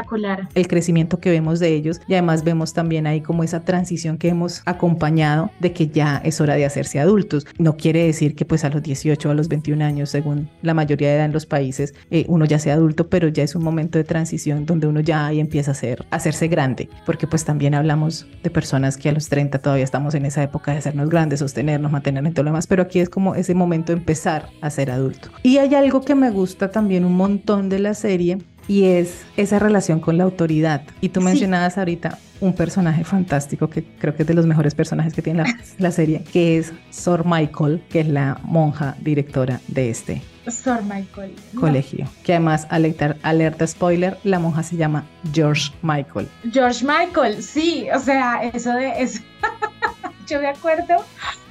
el 0.56 0.68
crecimiento 0.68 1.20
que 1.20 1.30
vemos 1.30 1.60
de 1.60 1.74
ellos 1.74 2.02
y 2.08 2.14
además 2.14 2.44
vemos 2.44 2.74
también 2.74 3.08
ahí 3.08 3.22
como 3.22 3.44
esa 3.44 3.64
transición 3.64 4.18
que 4.18 4.30
hemos 4.30 4.62
acompañado 4.66 5.52
de 5.60 5.74
que 5.74 5.88
ya 5.88 6.22
es 6.24 6.42
hora 6.42 6.56
de 6.56 6.66
hacerse 6.66 7.00
adultos. 7.00 7.46
No 7.58 7.69
quiere 7.78 8.06
decir 8.06 8.36
que 8.36 8.46
pues 8.46 8.64
a 8.64 8.70
los 8.70 8.82
18 8.82 9.28
o 9.28 9.32
a 9.32 9.36
los 9.36 9.48
21 9.48 9.84
años, 9.84 10.10
según 10.10 10.50
la 10.62 10.74
mayoría 10.74 11.10
de 11.10 11.16
edad 11.16 11.26
en 11.26 11.34
los 11.34 11.46
países, 11.46 11.94
eh, 12.12 12.26
uno 12.28 12.46
ya 12.46 12.60
sea 12.60 12.76
adulto, 12.76 13.10
pero 13.10 13.28
ya 13.28 13.44
es 13.44 13.56
un 13.56 13.64
momento 13.64 13.98
de 13.98 14.04
transición 14.04 14.66
donde 14.66 14.88
uno 14.88 15.00
ya 15.00 15.28
ahí 15.28 15.40
empieza 15.40 15.72
a, 15.72 15.74
ser, 15.74 16.06
a 16.12 16.16
hacerse 16.16 16.48
grande, 16.48 16.90
porque 17.06 17.28
pues 17.28 17.46
también 17.46 17.76
hablamos 17.76 18.28
de 18.44 18.50
personas 18.50 18.98
que 18.98 19.10
a 19.10 19.12
los 19.12 19.30
30 19.30 19.60
todavía 19.60 19.84
estamos 19.84 20.16
en 20.16 20.26
esa 20.26 20.44
época 20.44 20.72
de 20.72 20.78
hacernos 20.80 21.10
grandes, 21.10 21.40
sostenernos, 21.40 21.92
mantenernos 21.92 22.30
en 22.30 22.34
todo 22.34 22.44
lo 22.44 22.52
demás, 22.52 22.68
pero 22.68 22.84
aquí 22.84 23.00
es 23.00 23.10
como 23.10 23.36
ese 23.36 23.54
momento 23.54 23.92
de 23.92 24.00
empezar 24.00 24.50
a 24.62 24.70
ser 24.70 24.92
adulto. 24.92 25.30
Y 25.44 25.58
hay 25.58 25.76
algo 25.76 26.02
que 26.02 26.16
me 26.16 26.32
gusta 26.32 26.72
también 26.72 27.06
un 27.06 27.16
montón 27.16 27.70
de 27.70 27.80
la 27.80 27.94
serie 27.94 28.38
y 28.70 28.86
es 28.86 29.26
esa 29.36 29.60
relación 29.60 30.00
con 30.00 30.18
la 30.18 30.24
autoridad. 30.24 30.84
Y 31.02 31.10
tú 31.10 31.20
mencionabas 31.20 31.78
ahorita 31.78 32.20
un 32.40 32.54
personaje 32.54 33.04
fantástico 33.04 33.70
que 33.70 33.84
creo 33.84 34.16
que 34.16 34.24
es 34.24 34.28
de 34.28 34.36
los 34.36 34.46
mejores 34.46 34.76
personajes 34.76 35.14
que 35.14 35.22
tiene 35.22 35.44
la, 35.44 35.56
la, 35.80 35.92
serie, 35.92 36.24
que 36.32 36.58
es 36.58 36.72
Sor 36.92 37.26
Michael, 37.26 37.84
que 37.90 38.02
es 38.02 38.08
la 38.08 38.40
monja 38.44 38.96
directora 39.02 39.60
de 39.68 39.90
este 39.90 40.22
Sor 40.48 40.84
Michael. 40.84 41.36
colegio. 41.60 42.08
Que 42.24 42.34
además, 42.34 42.68
alerta, 42.70 43.18
alerta 43.24 43.68
spoiler, 43.68 44.18
la 44.24 44.40
monja 44.40 44.64
se 44.64 44.78
llama 44.78 45.04
George 45.34 45.72
Michael. 45.82 46.28
George 46.52 46.86
Michael, 46.86 47.42
sí, 47.42 47.88
o 47.94 48.00
sea, 48.00 48.44
eso 48.54 48.72
de 48.74 49.02
eso. 49.02 49.22
yo 50.28 50.40
me 50.40 50.48
acuerdo. 50.48 51.04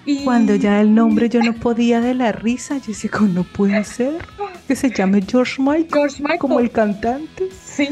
Y... 0.09 0.25
Cuando 0.25 0.55
ya 0.55 0.81
el 0.81 0.95
nombre 0.95 1.29
yo 1.29 1.43
no 1.43 1.53
podía 1.53 2.01
de 2.01 2.15
la 2.15 2.33
risa, 2.33 2.79
yo 2.79 2.87
decía, 2.87 3.11
¿cómo 3.11 3.29
no 3.29 3.45
puede 3.45 3.85
ser? 3.85 4.25
Que 4.67 4.75
se 4.75 4.91
llame 4.91 5.21
George 5.21 5.61
Michael, 5.61 5.89
George 5.93 6.23
Michael. 6.23 6.39
como 6.39 6.61
el 6.61 6.71
cantante. 6.71 7.49
Sí. 7.63 7.91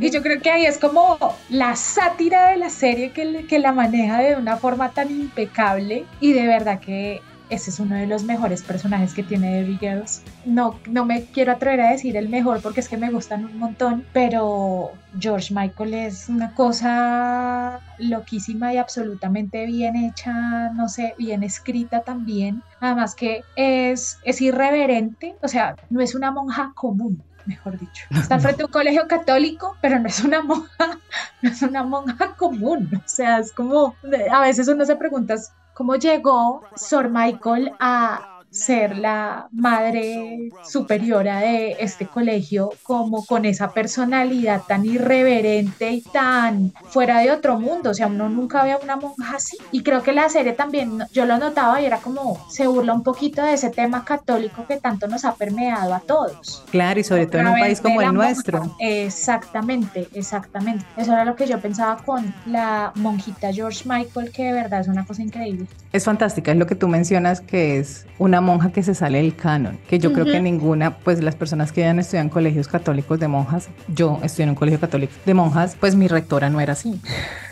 Y 0.00 0.10
yo 0.10 0.22
creo 0.22 0.40
que 0.40 0.50
ahí 0.50 0.64
es 0.64 0.78
como 0.78 1.18
la 1.50 1.76
sátira 1.76 2.48
de 2.48 2.56
la 2.56 2.70
serie 2.70 3.10
que, 3.10 3.44
que 3.46 3.58
la 3.58 3.72
maneja 3.72 4.18
de 4.20 4.36
una 4.36 4.56
forma 4.56 4.92
tan 4.92 5.10
impecable 5.10 6.06
y 6.20 6.32
de 6.32 6.46
verdad 6.46 6.80
que 6.80 7.20
ese 7.50 7.70
es 7.70 7.80
uno 7.80 7.96
de 7.96 8.06
los 8.06 8.24
mejores 8.24 8.62
personajes 8.62 9.14
que 9.14 9.22
tiene 9.22 9.54
Debbie 9.54 9.78
Girls. 9.78 10.22
No, 10.44 10.78
no 10.88 11.04
me 11.04 11.24
quiero 11.24 11.52
atrever 11.52 11.80
a 11.80 11.90
decir 11.90 12.16
el 12.16 12.28
mejor 12.28 12.60
porque 12.60 12.80
es 12.80 12.88
que 12.88 12.96
me 12.96 13.10
gustan 13.10 13.44
un 13.44 13.58
montón, 13.58 14.04
pero 14.12 14.92
George 15.18 15.54
Michael 15.54 15.94
es 15.94 16.28
una 16.28 16.54
cosa 16.54 17.80
loquísima 17.98 18.72
y 18.72 18.76
absolutamente 18.76 19.66
bien 19.66 19.96
hecha, 19.96 20.70
no 20.74 20.88
sé, 20.88 21.14
bien 21.18 21.42
escrita 21.42 22.02
también. 22.02 22.62
Además 22.80 23.14
que 23.14 23.42
es, 23.56 24.18
es 24.24 24.40
irreverente, 24.40 25.36
o 25.42 25.48
sea, 25.48 25.76
no 25.90 26.00
es 26.00 26.14
una 26.14 26.30
monja 26.30 26.72
común, 26.74 27.22
mejor 27.46 27.78
dicho. 27.78 28.04
Está 28.10 28.38
frente 28.38 28.62
a 28.62 28.66
un 28.66 28.72
colegio 28.72 29.08
católico, 29.08 29.76
pero 29.80 29.98
no 29.98 30.08
es 30.08 30.22
una 30.22 30.42
monja, 30.42 30.98
no 31.42 31.50
es 31.50 31.62
una 31.62 31.82
monja 31.82 32.34
común. 32.36 32.90
O 32.94 33.08
sea, 33.08 33.38
es 33.38 33.52
como, 33.52 33.96
a 34.30 34.40
veces 34.42 34.68
uno 34.68 34.84
se 34.84 34.96
pregunta 34.96 35.34
cómo 35.78 35.94
llegó 35.94 36.60
Sor 36.74 37.08
Michael 37.08 37.70
a 37.78 38.37
ser 38.50 38.98
la 38.98 39.48
madre 39.52 40.50
superiora 40.64 41.40
de 41.40 41.76
este 41.80 42.06
colegio, 42.06 42.70
como 42.82 43.24
con 43.24 43.44
esa 43.44 43.72
personalidad 43.72 44.62
tan 44.66 44.84
irreverente 44.84 45.90
y 45.90 46.02
tan 46.02 46.72
fuera 46.88 47.20
de 47.20 47.30
otro 47.30 47.58
mundo. 47.58 47.90
O 47.90 47.94
sea, 47.94 48.06
uno 48.06 48.28
nunca 48.28 48.64
ve 48.64 48.72
a 48.72 48.78
una 48.78 48.96
monja 48.96 49.36
así. 49.36 49.56
Y 49.72 49.82
creo 49.82 50.02
que 50.02 50.12
la 50.12 50.28
serie 50.28 50.52
también, 50.52 51.04
yo 51.12 51.26
lo 51.26 51.38
notaba 51.38 51.80
y 51.80 51.84
era 51.84 51.98
como, 51.98 52.38
se 52.50 52.66
burla 52.66 52.94
un 52.94 53.02
poquito 53.02 53.42
de 53.42 53.54
ese 53.54 53.70
tema 53.70 54.04
católico 54.04 54.66
que 54.66 54.78
tanto 54.78 55.06
nos 55.06 55.24
ha 55.24 55.34
permeado 55.34 55.94
a 55.94 56.00
todos. 56.00 56.64
Claro, 56.70 57.00
y 57.00 57.04
sobre 57.04 57.26
todo 57.26 57.42
en 57.42 57.48
un 57.48 57.58
país 57.58 57.80
como 57.80 58.00
el 58.02 58.12
nuestro. 58.12 58.74
Exactamente, 58.78 60.08
exactamente. 60.14 60.84
Eso 60.96 61.12
era 61.12 61.24
lo 61.24 61.36
que 61.36 61.46
yo 61.46 61.60
pensaba 61.60 61.96
con 62.04 62.34
la 62.46 62.92
monjita 62.94 63.52
George 63.52 63.84
Michael, 63.86 64.32
que 64.32 64.44
de 64.44 64.52
verdad 64.52 64.80
es 64.80 64.88
una 64.88 65.04
cosa 65.04 65.22
increíble. 65.22 65.66
Es 65.90 66.04
fantástica, 66.04 66.52
es 66.52 66.58
lo 66.58 66.66
que 66.66 66.74
tú 66.74 66.86
mencionas, 66.86 67.40
que 67.40 67.78
es 67.78 68.06
una 68.18 68.42
monja 68.42 68.70
que 68.72 68.82
se 68.82 68.94
sale 68.94 69.18
del 69.18 69.34
canon, 69.34 69.78
que 69.88 69.98
yo 69.98 70.12
creo 70.12 70.26
que 70.26 70.38
ninguna, 70.38 70.98
pues 70.98 71.22
las 71.22 71.34
personas 71.34 71.72
que 71.72 71.80
ya 71.80 71.92
estudian 71.92 72.26
en 72.26 72.30
colegios 72.30 72.68
católicos 72.68 73.18
de 73.18 73.26
monjas, 73.26 73.70
yo 73.88 74.20
estudié 74.22 74.44
en 74.44 74.50
un 74.50 74.54
colegio 74.54 74.78
católico 74.78 75.14
de 75.24 75.32
monjas, 75.32 75.76
pues 75.80 75.94
mi 75.94 76.06
rectora 76.06 76.50
no 76.50 76.60
era 76.60 76.74
así, 76.74 77.00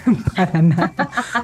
para 0.36 0.60
nada. 0.60 0.92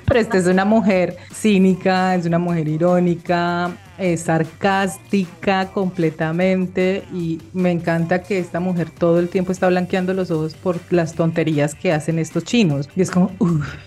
Pero 0.04 0.20
esta 0.20 0.36
es 0.36 0.46
una 0.46 0.66
mujer 0.66 1.16
cínica, 1.32 2.14
es 2.14 2.26
una 2.26 2.38
mujer 2.38 2.68
irónica, 2.68 3.70
es 3.96 4.22
sarcástica 4.22 5.68
completamente 5.68 7.04
y 7.10 7.40
me 7.54 7.70
encanta 7.70 8.22
que 8.22 8.38
esta 8.38 8.60
mujer 8.60 8.90
todo 8.90 9.18
el 9.18 9.30
tiempo 9.30 9.52
está 9.52 9.68
blanqueando 9.68 10.12
los 10.12 10.30
ojos 10.30 10.54
por 10.54 10.78
las 10.90 11.14
tonterías 11.14 11.74
que 11.74 11.90
hacen 11.92 12.18
estos 12.18 12.44
chinos. 12.44 12.90
Y 12.94 13.00
es 13.00 13.10
como, 13.10 13.30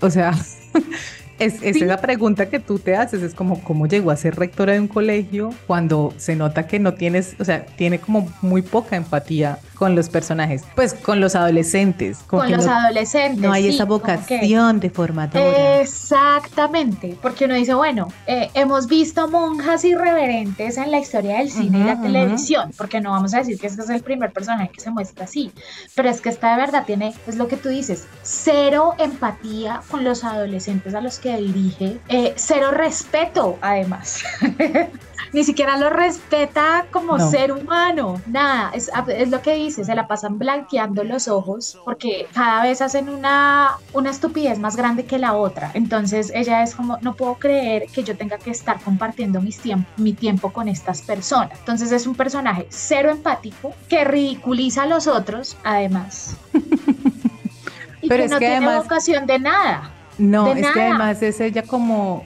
o 0.01 0.09
sea... 0.09 0.33
Es, 1.37 1.61
es 1.61 1.81
esa 1.81 1.97
pregunta 1.97 2.47
que 2.47 2.59
tú 2.59 2.79
te 2.79 2.95
haces, 2.95 3.21
es 3.21 3.33
como 3.33 3.61
cómo 3.61 3.87
llegó 3.87 4.11
a 4.11 4.15
ser 4.15 4.35
rectora 4.35 4.73
de 4.73 4.79
un 4.79 4.87
colegio 4.87 5.53
cuando 5.67 6.13
se 6.17 6.35
nota 6.35 6.67
que 6.67 6.79
no 6.79 6.93
tienes, 6.93 7.35
o 7.39 7.45
sea, 7.45 7.65
tiene 7.65 7.99
como 7.99 8.31
muy 8.41 8.61
poca 8.61 8.95
empatía 8.95 9.59
con 9.75 9.95
los 9.95 10.09
personajes, 10.09 10.63
pues 10.75 10.93
con 10.93 11.19
los 11.19 11.35
adolescentes. 11.35 12.19
Con 12.27 12.49
los 12.49 12.65
adolescentes. 12.65 13.41
No 13.41 13.51
hay 13.51 13.67
esa 13.67 13.85
vocación 13.85 14.79
de 14.79 14.89
formadora. 14.89 15.81
Exactamente, 15.81 17.17
porque 17.21 17.45
uno 17.45 17.55
dice, 17.55 17.73
bueno, 17.73 18.07
eh, 18.27 18.49
hemos 18.53 18.87
visto 18.87 19.27
monjas 19.27 19.83
irreverentes 19.83 20.77
en 20.77 20.91
la 20.91 20.99
historia 20.99 21.39
del 21.39 21.51
cine 21.51 21.79
y 21.79 21.83
la 21.83 22.01
televisión, 22.01 22.71
porque 22.77 23.01
no 23.01 23.11
vamos 23.11 23.33
a 23.33 23.39
decir 23.39 23.59
que 23.59 23.67
este 23.67 23.81
es 23.81 23.89
el 23.89 24.01
primer 24.01 24.31
personaje 24.31 24.69
que 24.69 24.79
se 24.79 24.89
muestra 24.89 25.25
así, 25.25 25.51
pero 25.95 26.09
es 26.09 26.21
que 26.21 26.29
esta 26.29 26.51
de 26.51 26.61
verdad 26.61 26.85
tiene, 26.85 27.13
es 27.27 27.35
lo 27.35 27.47
que 27.47 27.57
tú 27.57 27.69
dices, 27.69 28.07
cero 28.23 28.93
empatía 28.97 29.81
con 29.91 30.03
los 30.03 30.23
adolescentes 30.23 30.95
a 30.95 31.01
los 31.01 31.19
que 31.19 31.25
que 31.25 31.37
dirige, 31.37 31.97
eh, 32.07 32.33
cero 32.35 32.69
respeto 32.69 33.57
además. 33.59 34.23
Ni 35.33 35.43
siquiera 35.43 35.77
lo 35.77 35.89
respeta 35.89 36.85
como 36.91 37.19
ser 37.19 37.51
humano, 37.51 38.21
nada, 38.27 38.71
es, 38.73 38.89
es, 39.09 39.29
lo 39.29 39.41
que 39.41 39.55
dice, 39.55 39.83
se 39.83 39.95
la 39.95 40.07
pasan 40.07 40.37
blanqueando 40.37 41.03
los 41.03 41.27
ojos 41.27 41.77
porque 41.83 42.27
cada 42.33 42.63
vez 42.63 42.81
hacen 42.81 43.09
una, 43.09 43.71
una 43.93 44.09
estupidez 44.09 44.59
más 44.59 44.75
grande 44.75 45.05
que 45.05 45.17
la 45.17 45.33
otra. 45.33 45.71
Entonces 45.73 46.31
ella 46.33 46.63
es 46.63 46.75
como, 46.75 46.97
no 47.01 47.15
puedo 47.15 47.35
creer 47.35 47.87
que 47.87 48.03
yo 48.03 48.15
tenga 48.15 48.37
que 48.37 48.51
estar 48.51 48.79
compartiendo 48.81 49.41
mis 49.41 49.59
mi 49.97 50.13
tiempo 50.13 50.51
con 50.51 50.67
estas 50.67 51.01
personas. 51.01 51.57
Entonces 51.59 51.91
es 51.91 52.07
un 52.07 52.15
personaje 52.15 52.67
cero 52.69 53.09
empático 53.09 53.73
que 53.89 54.03
ridiculiza 54.03 54.83
a 54.83 54.85
los 54.85 55.07
otros, 55.07 55.57
además. 55.63 56.35
y 58.01 58.07
Pero 58.07 58.23
que 58.23 58.29
no 58.29 58.37
tiene 58.37 58.77
vocación 58.77 59.25
de 59.25 59.39
nada. 59.39 59.91
No, 60.17 60.53
es 60.53 60.67
que 60.71 60.81
además 60.81 61.21
es 61.21 61.41
ella 61.41 61.63
como, 61.63 62.25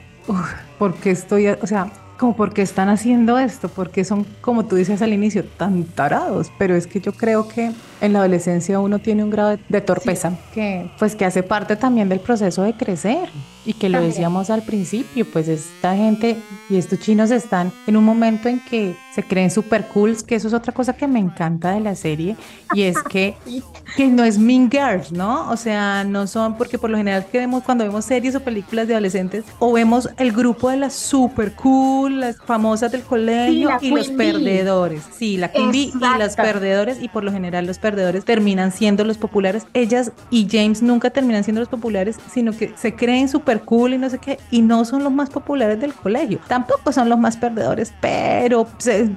porque 0.77 1.11
estoy, 1.11 1.47
o 1.47 1.67
sea, 1.67 1.91
como 2.19 2.35
porque 2.35 2.61
están 2.61 2.89
haciendo 2.89 3.39
esto, 3.39 3.69
porque 3.69 4.03
son, 4.03 4.25
como 4.41 4.65
tú 4.65 4.75
dices 4.75 5.01
al 5.01 5.13
inicio, 5.13 5.45
tan 5.45 5.85
tarados, 5.85 6.51
pero 6.57 6.75
es 6.75 6.85
que 6.85 6.99
yo 6.99 7.13
creo 7.13 7.47
que 7.47 7.71
en 8.01 8.13
la 8.13 8.19
adolescencia 8.19 8.81
uno 8.81 8.99
tiene 8.99 9.23
un 9.23 9.29
grado 9.29 9.57
de, 9.69 9.81
torpeza 9.81 10.33
que 10.53 10.91
pues 10.99 11.15
que 11.15 11.23
hace 11.23 11.43
parte 11.43 11.77
también 11.77 12.09
del 12.09 12.19
proceso 12.19 12.63
de 12.63 12.73
crecer 12.73 13.29
Y 13.69 13.73
que 13.73 13.87
lo 13.87 14.01
decíamos 14.01 14.49
al 14.49 14.63
principio, 14.63 15.27
pues 15.31 15.47
esta 15.47 15.95
gente 15.95 16.37
y 16.71 16.77
estos 16.77 16.97
chinos 16.97 17.29
están 17.29 17.71
en 17.85 17.97
un 17.97 18.03
momento 18.03 18.49
en 18.49 18.59
que 18.59 18.95
se 19.13 19.21
creen 19.21 19.51
super 19.51 19.85
cool, 19.89 20.17
que 20.25 20.33
eso 20.33 20.47
es 20.47 20.55
otra 20.55 20.73
cosa 20.73 20.93
que 20.93 21.07
me 21.07 21.19
encanta 21.19 21.73
de 21.73 21.79
la 21.79 21.93
serie, 21.93 22.35
y 22.73 22.81
es 22.81 22.97
que, 23.03 23.35
que 23.95 24.07
no 24.07 24.23
es 24.23 24.39
Mean 24.39 24.71
Girls, 24.71 25.11
¿no? 25.11 25.51
O 25.51 25.55
sea, 25.55 26.03
no 26.03 26.25
son, 26.25 26.57
porque 26.57 26.79
por 26.79 26.89
lo 26.89 26.97
general 26.97 27.27
que 27.31 27.37
vemos 27.37 27.61
cuando 27.63 27.83
vemos 27.83 28.05
series 28.05 28.33
o 28.33 28.39
películas 28.39 28.87
de 28.87 28.95
adolescentes, 28.95 29.45
o 29.59 29.71
vemos 29.71 30.09
el 30.17 30.31
grupo 30.31 30.71
de 30.71 30.77
las 30.77 30.93
super 30.93 31.53
cool, 31.53 32.21
las 32.21 32.37
famosas 32.37 32.91
del 32.91 33.03
colegio 33.03 33.69
y 33.81 33.91
los 33.91 34.09
perdedores. 34.09 35.03
Sí, 35.15 35.37
la 35.37 35.51
Queen 35.51 35.71
Bee 35.71 35.91
y 35.93 36.19
los 36.19 36.35
perdedores, 36.35 37.03
y 37.03 37.07
por 37.07 37.23
lo 37.23 37.31
general 37.31 37.67
los 37.67 37.77
perdedores 37.77 38.25
terminan 38.25 38.71
siendo 38.71 39.03
los 39.03 39.19
populares. 39.19 39.67
Ellas 39.75 40.11
y 40.31 40.47
James 40.49 40.81
nunca 40.81 41.11
terminan 41.11 41.43
siendo 41.43 41.59
los 41.59 41.69
populares, 41.69 42.17
sino 42.33 42.51
que 42.51 42.73
se 42.75 42.95
creen 42.95 43.29
super 43.29 43.58
cool 43.59 43.93
y 43.93 43.97
no 43.97 44.09
sé 44.09 44.19
qué, 44.19 44.39
y 44.51 44.61
no 44.61 44.85
son 44.85 45.03
los 45.03 45.11
más 45.11 45.29
populares 45.29 45.79
del 45.79 45.93
colegio. 45.93 46.39
Tampoco 46.47 46.91
son 46.91 47.09
los 47.09 47.19
más 47.19 47.37
perdedores, 47.37 47.93
pero 48.01 48.67
se 48.77 49.11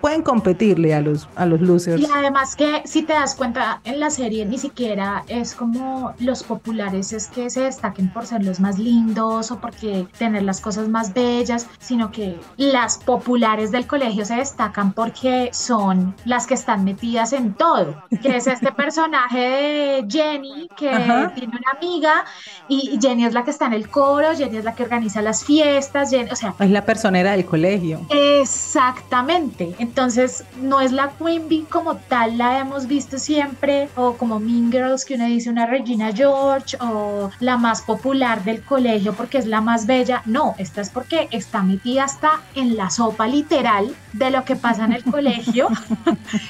pueden 0.00 0.22
competirle 0.22 0.94
a 0.94 1.00
los, 1.00 1.28
a 1.36 1.46
los 1.46 1.60
losers. 1.60 2.00
Y 2.00 2.06
además 2.12 2.56
que 2.56 2.82
si 2.84 3.02
te 3.02 3.12
das 3.12 3.34
cuenta 3.34 3.80
en 3.84 4.00
la 4.00 4.10
serie 4.10 4.44
ni 4.46 4.58
siquiera 4.58 5.24
es 5.28 5.54
como 5.54 6.14
los 6.18 6.42
populares 6.42 7.12
es 7.12 7.28
que 7.28 7.50
se 7.50 7.62
destaquen 7.62 8.12
por 8.12 8.26
ser 8.26 8.44
los 8.44 8.60
más 8.60 8.78
lindos 8.78 9.50
o 9.50 9.60
porque 9.60 10.06
tener 10.18 10.42
las 10.42 10.60
cosas 10.60 10.88
más 10.88 11.12
bellas, 11.12 11.66
sino 11.78 12.10
que 12.10 12.38
las 12.56 12.98
populares 12.98 13.70
del 13.70 13.86
colegio 13.86 14.24
se 14.24 14.36
destacan 14.36 14.92
porque 14.92 15.50
son 15.52 16.14
las 16.24 16.46
que 16.46 16.54
están 16.54 16.84
metidas 16.84 17.32
en 17.32 17.54
todo, 17.54 18.02
que 18.22 18.36
es 18.36 18.46
este 18.46 18.72
personaje 18.78 19.38
de 19.38 20.06
Jenny 20.08 20.68
que 20.76 20.90
tiene 21.34 21.56
una 21.56 21.72
amiga 21.76 22.24
y 22.68 22.98
Jenny 23.00 23.24
es 23.24 23.34
la 23.34 23.44
que 23.44 23.50
está 23.50 23.66
en 23.66 23.74
el 23.74 23.77
coro, 23.86 24.34
Jenny 24.36 24.56
es 24.56 24.64
la 24.64 24.74
que 24.74 24.82
organiza 24.82 25.22
las 25.22 25.44
fiestas, 25.44 26.10
Jenny, 26.10 26.30
o 26.30 26.36
sea, 26.36 26.54
es 26.58 26.70
la 26.70 26.84
personera 26.84 27.32
del 27.32 27.44
colegio. 27.44 28.00
Exactamente 28.10 29.38
entonces, 29.78 30.44
no 30.60 30.80
es 30.80 30.92
la 30.92 31.10
Queen 31.18 31.48
Bee 31.48 31.66
como 31.68 31.96
tal, 31.96 32.38
la 32.38 32.58
hemos 32.58 32.86
visto 32.86 33.18
siempre, 33.18 33.88
o 33.96 34.14
como 34.14 34.40
Mean 34.40 34.70
Girls, 34.72 35.04
que 35.04 35.14
uno 35.14 35.26
dice 35.26 35.50
una 35.50 35.66
Regina 35.66 36.12
George, 36.12 36.76
o 36.80 37.30
la 37.40 37.56
más 37.56 37.82
popular 37.82 38.42
del 38.44 38.62
colegio 38.62 39.14
porque 39.14 39.38
es 39.38 39.46
la 39.46 39.60
más 39.60 39.86
bella. 39.86 40.22
No, 40.24 40.54
esta 40.58 40.80
es 40.80 40.90
porque 40.90 41.28
está 41.30 41.62
metida 41.62 42.04
hasta 42.04 42.40
en 42.54 42.76
la 42.76 42.90
sopa 42.90 43.26
literal 43.26 43.94
de 44.12 44.30
lo 44.30 44.44
que 44.44 44.56
pasa 44.56 44.84
en 44.84 44.92
el 44.92 45.04
colegio 45.10 45.68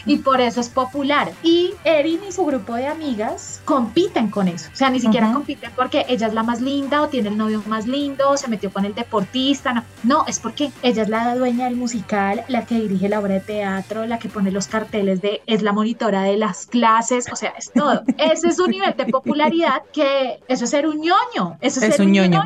y 0.06 0.18
por 0.18 0.40
eso 0.40 0.60
es 0.60 0.68
popular. 0.68 1.32
Y 1.42 1.74
Erin 1.84 2.20
y 2.28 2.32
su 2.32 2.44
grupo 2.44 2.74
de 2.74 2.86
amigas 2.86 3.60
compiten 3.64 4.30
con 4.30 4.48
eso. 4.48 4.70
O 4.72 4.76
sea, 4.76 4.90
ni 4.90 5.00
siquiera 5.00 5.32
compiten 5.32 5.70
porque 5.74 6.06
ella 6.08 6.26
es 6.26 6.34
la 6.34 6.42
más 6.42 6.60
linda 6.60 7.02
o 7.02 7.08
tiene 7.08 7.17
el 7.26 7.36
novio 7.36 7.62
más 7.66 7.86
lindo 7.86 8.36
se 8.36 8.48
metió 8.48 8.70
con 8.70 8.84
el 8.84 8.94
deportista. 8.94 9.72
No, 9.72 9.84
no 10.04 10.24
es 10.26 10.38
porque 10.38 10.70
ella 10.82 11.02
es 11.02 11.08
la 11.08 11.34
dueña 11.34 11.66
del 11.66 11.76
musical, 11.76 12.44
la 12.48 12.64
que 12.64 12.76
dirige 12.76 13.08
la 13.08 13.20
obra 13.20 13.34
de 13.34 13.40
teatro, 13.40 14.06
la 14.06 14.18
que 14.18 14.28
pone 14.28 14.50
los 14.50 14.66
carteles 14.66 15.20
de 15.20 15.42
es 15.46 15.62
la 15.62 15.72
monitora 15.72 16.22
de 16.22 16.36
las 16.36 16.66
clases, 16.66 17.26
o 17.32 17.36
sea, 17.36 17.54
es 17.58 17.70
todo. 17.72 18.02
Ese 18.18 18.48
es 18.48 18.56
su 18.56 18.66
nivel 18.66 18.94
de 18.96 19.06
popularidad 19.06 19.82
que 19.92 20.40
eso 20.48 20.64
es 20.64 20.70
ser 20.70 20.86
un 20.86 21.00
ñoño, 21.00 21.58
eso 21.60 21.80
es, 21.80 21.94
ser 21.94 22.06
un 22.06 22.12
ñoño. 22.12 22.42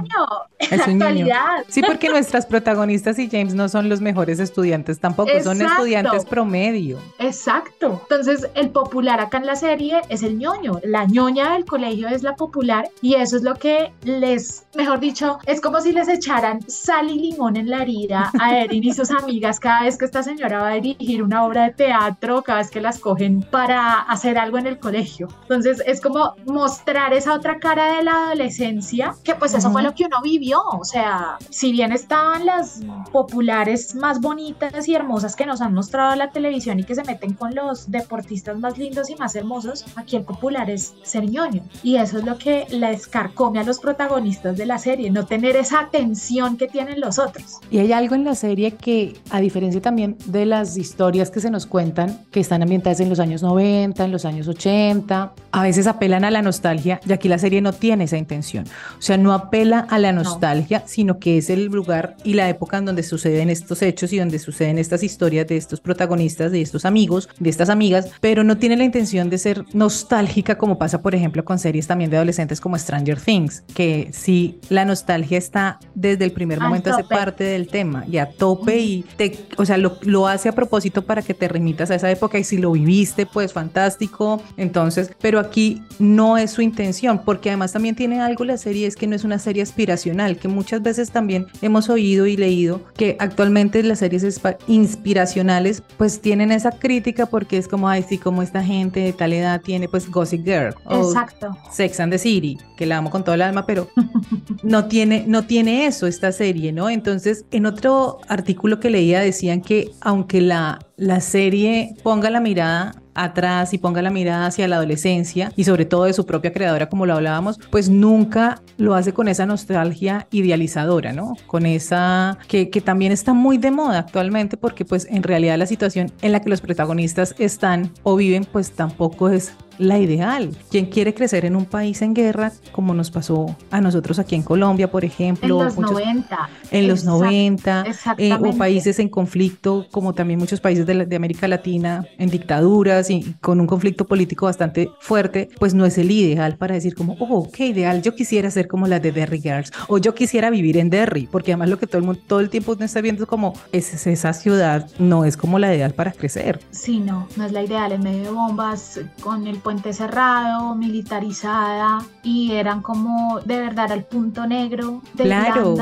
Es 0.59 0.73
un 0.87 1.03
actualidad. 1.03 1.65
Sí, 1.69 1.83
porque 1.83 2.09
nuestras 2.09 2.47
protagonistas 2.47 3.19
y 3.19 3.29
James 3.29 3.55
no 3.55 3.69
son 3.69 3.89
los 3.89 4.01
mejores 4.01 4.39
estudiantes 4.39 5.01
tampoco, 5.01 5.31
son 5.43 5.61
estudiantes 5.61 6.25
promedio. 6.25 6.99
Exacto. 7.19 8.01
Entonces, 8.03 8.49
el 8.55 8.71
popular 8.71 9.21
acá 9.21 9.39
en 9.39 9.47
la 9.47 9.57
serie 9.57 10.03
es 10.09 10.23
el 10.23 10.39
ñoño, 10.39 10.81
la 10.85 11.05
ñoña 11.05 11.53
del 11.55 11.65
colegio 11.65 12.09
es 12.09 12.23
la 12.23 12.37
popular 12.37 12.89
y 13.01 13.15
eso 13.15 13.37
es 13.37 13.43
lo 13.43 13.55
que 13.55 13.93
les, 14.05 14.62
mejor 14.75 15.01
dicho, 15.01 15.39
es 15.47 15.61
como 15.61 15.81
si 15.81 15.93
les 15.93 16.09
echaran 16.09 16.61
sal 16.69 17.11
y 17.11 17.19
limón 17.19 17.57
en 17.57 17.69
la 17.69 17.83
herida 17.83 18.31
a 18.41 18.57
Erin 18.57 18.85
y 18.85 18.93
sus 18.93 19.11
amigas 19.11 19.61
cada 19.61 19.83
vez 19.83 19.99
que 19.99 20.05
esta 20.05 20.23
señora 20.23 20.63
va 20.63 20.69
a 20.69 20.75
dirigir 20.75 21.23
una 21.23 21.45
obra 21.45 21.65
de 21.65 21.71
teatro 21.73 22.43
cada 22.43 22.59
vez 22.59 22.71
que 22.71 22.81
las 22.81 22.99
cogen 22.99 23.43
para 23.43 24.01
hacer 24.01 24.39
algo 24.39 24.59
en 24.59 24.67
el 24.67 24.79
colegio. 24.79 25.29
Entonces 25.43 25.83
es 25.87 26.01
como 26.01 26.35
mostrar 26.47 27.13
esa 27.13 27.35
otra 27.35 27.59
cara 27.59 27.97
de 27.97 28.05
la 28.05 28.27
adolescencia, 28.27 29.15
que 29.25 29.35
pues 29.35 29.55
eso 29.55 29.71
fue 29.71 29.83
lo 29.83 29.95
que 29.95 30.07
uno 30.07 30.21
vivió. 30.23 30.63
O 30.63 30.85
sea, 30.85 31.37
si 31.51 31.73
bien 31.73 31.93
estaban 31.93 32.47
las 32.47 32.81
populares 33.13 33.95
más 33.95 34.21
bonitas 34.21 34.89
y 34.89 34.95
hermosas 34.95 35.37
que 35.37 35.47
nos 35.47 35.61
han 35.61 35.75
mostrado 35.75 36.17
la 36.17 36.31
televisión 36.31 36.81
y 36.81 36.85
que 36.85 36.95
se 36.95 37.05
meten 37.05 37.35
con 37.35 37.55
los 37.55 37.91
deportistas 37.91 38.59
más 38.59 38.79
lindos 38.79 39.11
y 39.11 39.17
más 39.17 39.35
hermosos, 39.37 39.85
aquí 39.97 40.17
el 40.17 40.25
popular 40.25 40.71
es 40.71 40.95
ser 41.03 41.29
ñoño. 41.29 41.63
Y 41.83 41.97
eso 41.97 42.19
es 42.19 42.25
lo 42.25 42.39
que 42.39 42.67
la 42.71 42.91
escarcome 42.91 43.61
a 43.61 43.65
los 43.65 43.79
protagonistas 43.79 44.57
de 44.57 44.62
la 44.67 44.79
serie, 44.79 45.11
no 45.11 45.27
tener 45.27 45.57
esa 45.57 45.81
atención 45.81 46.57
que 46.57 46.69
tienen 46.69 47.01
los 47.01 47.19
otros. 47.19 47.59
Y 47.71 47.79
hay 47.79 47.93
algo 47.93 48.15
en 48.15 48.25
la 48.25 48.35
serie 48.35 48.73
que, 48.73 49.17
a 49.31 49.41
diferencia 49.41 49.81
también 49.81 50.17
de 50.27 50.47
las 50.47 50.77
historias 50.77 51.31
que 51.31 51.41
se 51.41 51.51
nos 51.51 51.67
cuentan, 51.67 52.25
que 52.31 52.41
están 52.41 52.63
ambientadas 52.63 53.01
en 53.01 53.09
los 53.09 53.21
años 53.21 53.43
90, 53.43 54.05
en 54.05 54.13
los 54.13 54.25
años 54.25 54.49
80, 54.49 55.33
a 55.51 55.63
veces 55.63 55.87
apelan 55.87 56.25
a 56.25 56.31
la 56.31 56.43
nostalgia, 56.43 57.01
y 57.07 57.13
aquí 57.13 57.29
la 57.29 57.39
serie 57.39 57.61
no 57.61 57.73
tiene 57.73 58.05
esa 58.05 58.17
intención. 58.17 58.67
O 58.99 59.03
sea, 59.03 59.17
no 59.17 59.33
apela 59.33 59.81
a 59.91 59.99
la 59.99 60.13
nostalgia, 60.13 60.83
sino 60.87 61.19
que 61.19 61.39
es 61.39 61.51
el 61.51 61.67
lugar 61.67 62.17
y 62.25 62.35
la 62.35 62.49
época 62.49 62.79
en 62.79 62.85
donde 62.85 63.03
suceden 63.03 63.51
estos 63.51 63.83
hechos 63.83 64.13
y 64.13 64.19
donde 64.19 64.39
suceden 64.39 64.79
estas 64.79 65.03
historias 65.03 65.47
de 65.47 65.57
estos 65.57 65.81
protagonistas, 65.81 66.53
de 66.53 66.63
estos 66.63 66.85
amigos, 66.85 67.29
de 67.39 67.51
estas 67.51 67.69
amigas, 67.69 68.11
pero 68.21 68.45
no 68.45 68.59
tiene 68.59 68.77
la 68.77 68.85
intención 68.85 69.31
de 69.31 69.39
ser 69.39 69.65
nostálgica 69.73 70.57
como 70.57 70.79
pasa, 70.79 71.03
por 71.03 71.15
ejemplo, 71.15 71.45
con 71.45 71.59
series 71.59 71.87
también 71.87 72.11
de 72.11 72.17
adolescentes 72.17 72.61
como 72.61 72.79
Stranger 72.79 73.21
Things, 73.21 73.63
que 73.75 74.11
sí, 74.61 74.75
la 74.75 74.85
nostalgia 74.85 75.39
está 75.39 75.79
desde 75.95 76.25
el 76.25 76.33
primer 76.33 76.61
momento, 76.61 76.93
hace 76.93 77.05
parte 77.05 77.45
del 77.45 77.69
tema 77.69 78.05
y 78.11 78.19
a 78.19 78.31
tope 78.31 78.79
y 78.79 79.05
te, 79.17 79.47
o 79.57 79.65
sea, 79.65 79.77
lo 79.77 79.93
lo, 80.05 80.27
hace 80.27 80.49
a 80.49 80.53
propósito 80.53 81.03
para 81.03 81.23
que 81.23 81.35
te 81.35 81.49
remitas 81.49 81.91
a 81.91 81.95
esa 81.97 82.11
época 82.11 82.39
y 82.39 82.45
si 82.45 82.59
lo 82.59 82.73
viviste, 82.73 83.27
pues 83.27 83.53
fantástico. 83.53 84.43
Entonces, 84.57 85.11
pero 85.21 85.39
aquí 85.39 85.83
no 85.99 86.39
es 86.39 86.53
su 86.53 86.63
intención, 86.63 87.23
porque 87.25 87.51
además 87.51 87.73
también 87.73 87.95
tiene 87.95 88.21
algo 88.21 88.45
la 88.45 88.57
serie, 88.57 88.87
es 88.87 88.97
que 88.97 89.07
no 89.07 89.17
es 89.17 89.25
una 89.25 89.39
serie 89.39 89.63
aspiracional, 89.63 90.37
que 90.37 90.49
muchas 90.49 90.83
veces 90.83 91.11
también 91.11 91.47
hemos 91.61 91.89
oído 91.89 92.27
y 92.27 92.37
leído 92.37 92.83
que 92.95 93.17
actualmente 93.19 93.83
las 93.83 93.99
series 93.99 94.41
inspiracionales 94.67 95.83
pues 95.97 96.21
tienen 96.21 96.53
esa 96.53 96.71
crítica 96.71 97.27
porque 97.27 97.59
es 97.59 97.69
como, 97.69 97.89
ay, 97.89 98.05
sí, 98.09 98.19
como 98.19 98.43
esta 98.43 98.63
gente 98.63 99.01
de 99.01 99.13
tal 99.13 99.33
edad 99.33 99.61
tiene 99.61 99.89
pues 99.89 100.11
Gossip 100.11 100.45
Girl 100.45 100.75
o 100.85 101.09
Exacto. 101.09 101.57
Sex 101.71 102.01
and 102.01 102.13
the 102.13 102.19
City, 102.19 102.59
que 102.77 102.87
la 102.87 102.99
amo 102.99 103.11
con 103.11 103.25
todo 103.25 103.35
el 103.35 103.43
alma, 103.43 103.67
pero 103.67 103.89
no 104.63 104.87
tiene, 104.87 105.25
no 105.27 105.45
tiene 105.45 105.87
eso 105.87 106.07
esta 106.07 106.33
serie, 106.33 106.73
¿no? 106.73 106.91
Entonces, 106.91 107.45
en 107.51 107.67
otro 107.67 108.21
artículo 108.29 108.81
que 108.81 108.91
leía 108.91 109.21
decían 109.21 109.61
que 109.61 109.91
aunque 110.01 110.41
la, 110.41 110.79
la 110.97 111.21
serie 111.21 111.95
ponga 112.03 112.31
la 112.31 112.41
mirada 112.41 112.95
atrás 113.15 113.75
y 113.75 113.79
ponga 113.79 114.03
la 114.03 114.11
mirada 114.11 114.47
hacia 114.47 114.69
la 114.69 114.77
adolescencia 114.77 115.53
y 115.57 115.65
sobre 115.65 115.85
todo 115.85 116.05
de 116.05 116.13
su 116.13 116.25
propia 116.25 116.53
creadora 116.53 116.89
como 116.89 117.07
lo 117.07 117.15
hablábamos, 117.15 117.59
pues 117.71 117.89
nunca 117.89 118.63
lo 118.79 118.95
hace 118.95 119.13
con 119.13 119.29
esa 119.29 119.47
nostalgia 119.47 120.27
idealizadora, 120.31 121.13
¿no? 121.13 121.35
Con 121.47 121.67
esa 121.67 122.39
que, 122.49 122.71
que, 122.71 122.81
también 122.81 123.13
está 123.13 123.33
muy 123.33 123.59
de 123.59 123.71
moda 123.71 123.99
actualmente 123.99 124.57
porque 124.57 124.85
pues 124.85 125.07
en 125.11 125.23
realidad 125.23 125.59
la 125.59 125.67
situación 125.67 126.11
en 126.23 126.33
la 126.33 126.41
que 126.41 126.51
los 126.51 126.61
protagonistas 126.61 127.35
están 127.39 127.93
o 128.03 128.17
viven 128.17 128.47
pues 128.51 128.73
tampoco 128.73 129.29
es 129.29 129.53
la 129.79 129.99
ideal. 129.99 130.51
Quien 130.71 130.87
quiere 130.87 131.15
crecer 131.15 131.45
en 131.45 131.57
un 131.57 131.67
país 131.67 132.03
en 132.03 132.15
guerra, 132.15 132.53
como 132.73 132.95
nos 132.95 133.11
pasó 133.11 133.57
a 133.71 133.81
nosotros 133.81 134.19
aquí 134.19 134.35
en 134.35 134.43
Colombia, 134.43 134.91
por 134.91 135.05
ejemplo. 135.05 135.61
En 135.61 135.65
los 135.65 135.79
90. 135.79 136.49
En 136.71 136.89
los 136.89 137.05
90. 137.05 137.85
Eh, 138.19 138.33
o 138.33 138.57
países 138.57 138.99
en 138.99 139.09
conflicto, 139.09 139.87
como 139.91 140.13
también 140.15 140.39
muchos 140.39 140.61
países 140.61 140.87
de, 140.87 141.07
de, 141.07 141.17
América 141.17 141.49
Latina, 141.49 142.07
en 142.19 142.31
dictaduras 142.31 143.11
y 143.11 143.35
con 143.41 143.61
un 143.61 143.67
conflicto 143.67 144.07
político 144.07 144.47
bastante 144.47 144.91
fuerte, 145.01 145.49
pues 145.59 145.75
no 145.75 145.87
es 145.87 145.99
el 145.99 146.11
ideal 146.11 146.57
para 146.57 146.75
decir 146.75 146.95
como, 146.95 147.17
oh, 147.19 147.49
qué 147.51 147.67
ideal, 147.67 148.03
yo 148.03 148.15
quisiera 148.15 148.51
ser 148.51 148.69
como 148.69 148.87
la 148.87 149.01
de 149.01 149.13
Derry 149.13 149.41
Girls, 149.41 149.73
o 149.89 149.99
yo 149.99 150.15
quisiera 150.15 150.51
vivir 150.51 150.77
en 150.77 150.91
Derry, 150.91 151.29
porque 151.31 151.53
además 151.53 151.71
lo 151.71 151.79
que 151.79 151.87
todo 151.87 151.99
el 151.99 152.05
mundo, 152.05 152.21
todo 152.27 152.41
el 152.41 152.51
tiempo 152.51 152.77
está 152.81 153.01
viendo 153.01 153.23
es 153.25 153.29
como, 153.29 153.55
es, 153.73 154.07
esa 154.07 154.33
ciudad 154.33 154.89
no 154.99 155.25
es 155.25 155.37
como 155.37 155.59
la 155.59 155.75
ideal 155.75 155.93
para 155.93 156.13
crecer. 156.13 156.61
Sí, 156.71 156.99
no, 156.99 157.29
no 157.37 157.45
es 157.45 157.53
la 157.53 157.63
ideal, 157.63 157.93
en 157.93 158.03
medio 158.03 158.23
de 158.25 158.31
bombas, 158.31 159.01
con 159.23 159.47
el 159.47 159.59
puente 159.63 159.93
cerrado, 159.93 160.75
militarizada 160.75 162.05
y 162.23 162.53
eran 162.53 162.83
como 162.83 163.41
de 163.41 163.59
verdad 163.61 163.93
al 163.93 164.05
punto 164.05 164.47
negro 164.47 165.03
de 165.15 165.25
claro. 165.25 165.77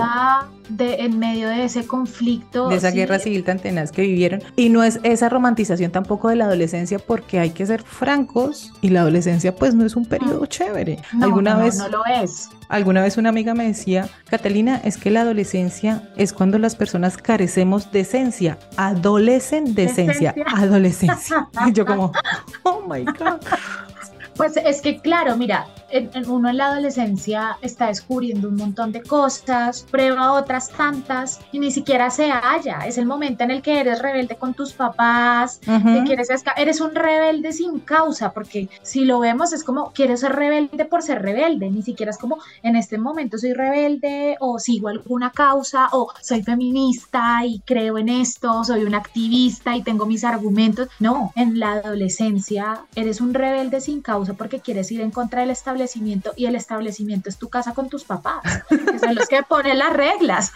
de, 0.69 0.95
en 1.05 1.19
medio 1.19 1.49
de 1.49 1.65
ese 1.65 1.87
conflicto. 1.87 2.69
De 2.69 2.77
esa 2.77 2.91
guerra 2.91 3.19
civil 3.19 3.45
tan 3.45 3.59
tenaz 3.59 3.93
que 3.93 4.03
vivieron. 4.03 4.43
Y 4.57 4.69
no 4.69 4.83
es 4.83 5.01
esa 5.03 5.29
romantización 5.29 5.91
tampoco 5.91 6.29
de 6.29 6.37
la 6.37 6.45
adolescencia 6.45 6.99
porque 6.99 7.39
hay 7.39 7.51
que 7.51 7.67
ser 7.67 7.83
francos 7.83 8.73
y 8.81 8.91
la 8.91 9.01
adolescencia 9.01 9.55
pues 9.55 9.75
no 9.75 9.85
es 9.85 9.97
un 9.97 10.07
periodo 10.07 10.47
chévere. 10.47 10.99
¿Alguna 11.21 11.57
vez 11.57 11.79
no 11.79 11.89
lo 11.89 12.05
es. 12.07 12.49
Alguna 12.69 13.03
vez 13.03 13.17
una 13.17 13.31
amiga 13.31 13.53
me 13.53 13.67
decía, 13.67 14.09
Catalina, 14.29 14.81
es 14.85 14.97
que 14.97 15.11
la 15.11 15.23
adolescencia 15.23 16.09
es 16.17 16.33
cuando 16.33 16.57
las 16.57 16.77
personas 16.77 17.17
carecemos 17.17 17.91
de 17.91 18.01
esencia, 18.01 18.59
adolecen 18.77 19.75
de 19.75 19.85
esencia, 19.85 20.35
adolescencia. 20.55 21.49
Y 21.67 21.73
yo 21.73 21.85
como, 21.85 22.13
oh 22.63 22.83
my 22.89 23.05
God. 23.05 23.41
Pues 24.41 24.57
es 24.57 24.81
que 24.81 24.99
claro, 25.03 25.37
mira, 25.37 25.67
en, 25.91 26.09
en 26.15 26.31
uno 26.31 26.49
en 26.49 26.57
la 26.57 26.69
adolescencia 26.69 27.59
está 27.61 27.89
descubriendo 27.89 28.49
un 28.49 28.57
montón 28.57 28.91
de 28.91 29.03
cosas, 29.03 29.87
prueba 29.91 30.33
otras 30.33 30.71
tantas 30.71 31.41
y 31.53 31.59
ni 31.59 31.71
siquiera 31.71 32.09
se 32.09 32.31
halla. 32.31 32.87
Es 32.87 32.97
el 32.97 33.05
momento 33.05 33.45
en 33.45 33.51
el 33.51 33.61
que 33.61 33.79
eres 33.81 34.01
rebelde 34.01 34.37
con 34.37 34.55
tus 34.55 34.73
papás, 34.73 35.61
te 35.61 36.03
quieres 36.07 36.31
eres 36.57 36.81
un 36.81 36.95
rebelde 36.95 37.53
sin 37.53 37.81
causa, 37.81 38.33
porque 38.33 38.71
si 38.81 39.05
lo 39.05 39.19
vemos 39.19 39.53
es 39.53 39.63
como 39.63 39.93
quiero 39.93 40.17
ser 40.17 40.33
rebelde 40.33 40.87
por 40.87 41.03
ser 41.03 41.21
rebelde, 41.21 41.71
ni 41.71 41.83
siquiera 41.83 42.11
es 42.11 42.17
como 42.17 42.39
en 42.63 42.77
este 42.77 42.97
momento 42.97 43.37
soy 43.37 43.53
rebelde 43.53 44.39
o 44.41 44.59
sigo 44.59 44.89
alguna 44.89 45.33
causa 45.33 45.91
o 45.93 46.11
soy 46.23 46.43
feminista 46.43 47.45
y 47.45 47.61
creo 47.61 47.99
en 47.99 48.09
esto, 48.09 48.65
soy 48.65 48.85
un 48.85 48.95
activista 48.95 49.77
y 49.77 49.83
tengo 49.83 50.07
mis 50.07 50.25
argumentos. 50.25 50.89
No, 50.99 51.31
en 51.37 51.59
la 51.59 51.73
adolescencia 51.73 52.87
eres 52.95 53.21
un 53.21 53.35
rebelde 53.35 53.83
sin 53.83 54.01
causa 54.01 54.30
porque 54.35 54.61
quieres 54.61 54.91
ir 54.93 55.01
en 55.01 55.11
contra 55.11 55.41
del 55.41 55.51
establecimiento 55.51 56.33
y 56.37 56.47
el 56.47 56.55
establecimiento 56.55 57.29
es 57.29 57.39
tu 57.39 57.49
casa 57.49 57.75
con 57.75 57.89
tus 57.89 58.05
papás, 58.05 58.43
que 58.69 58.99
son 58.99 59.15
los 59.15 59.29
que 59.29 59.43
ponen 59.43 59.79
las 59.79 59.93
reglas. 59.93 60.53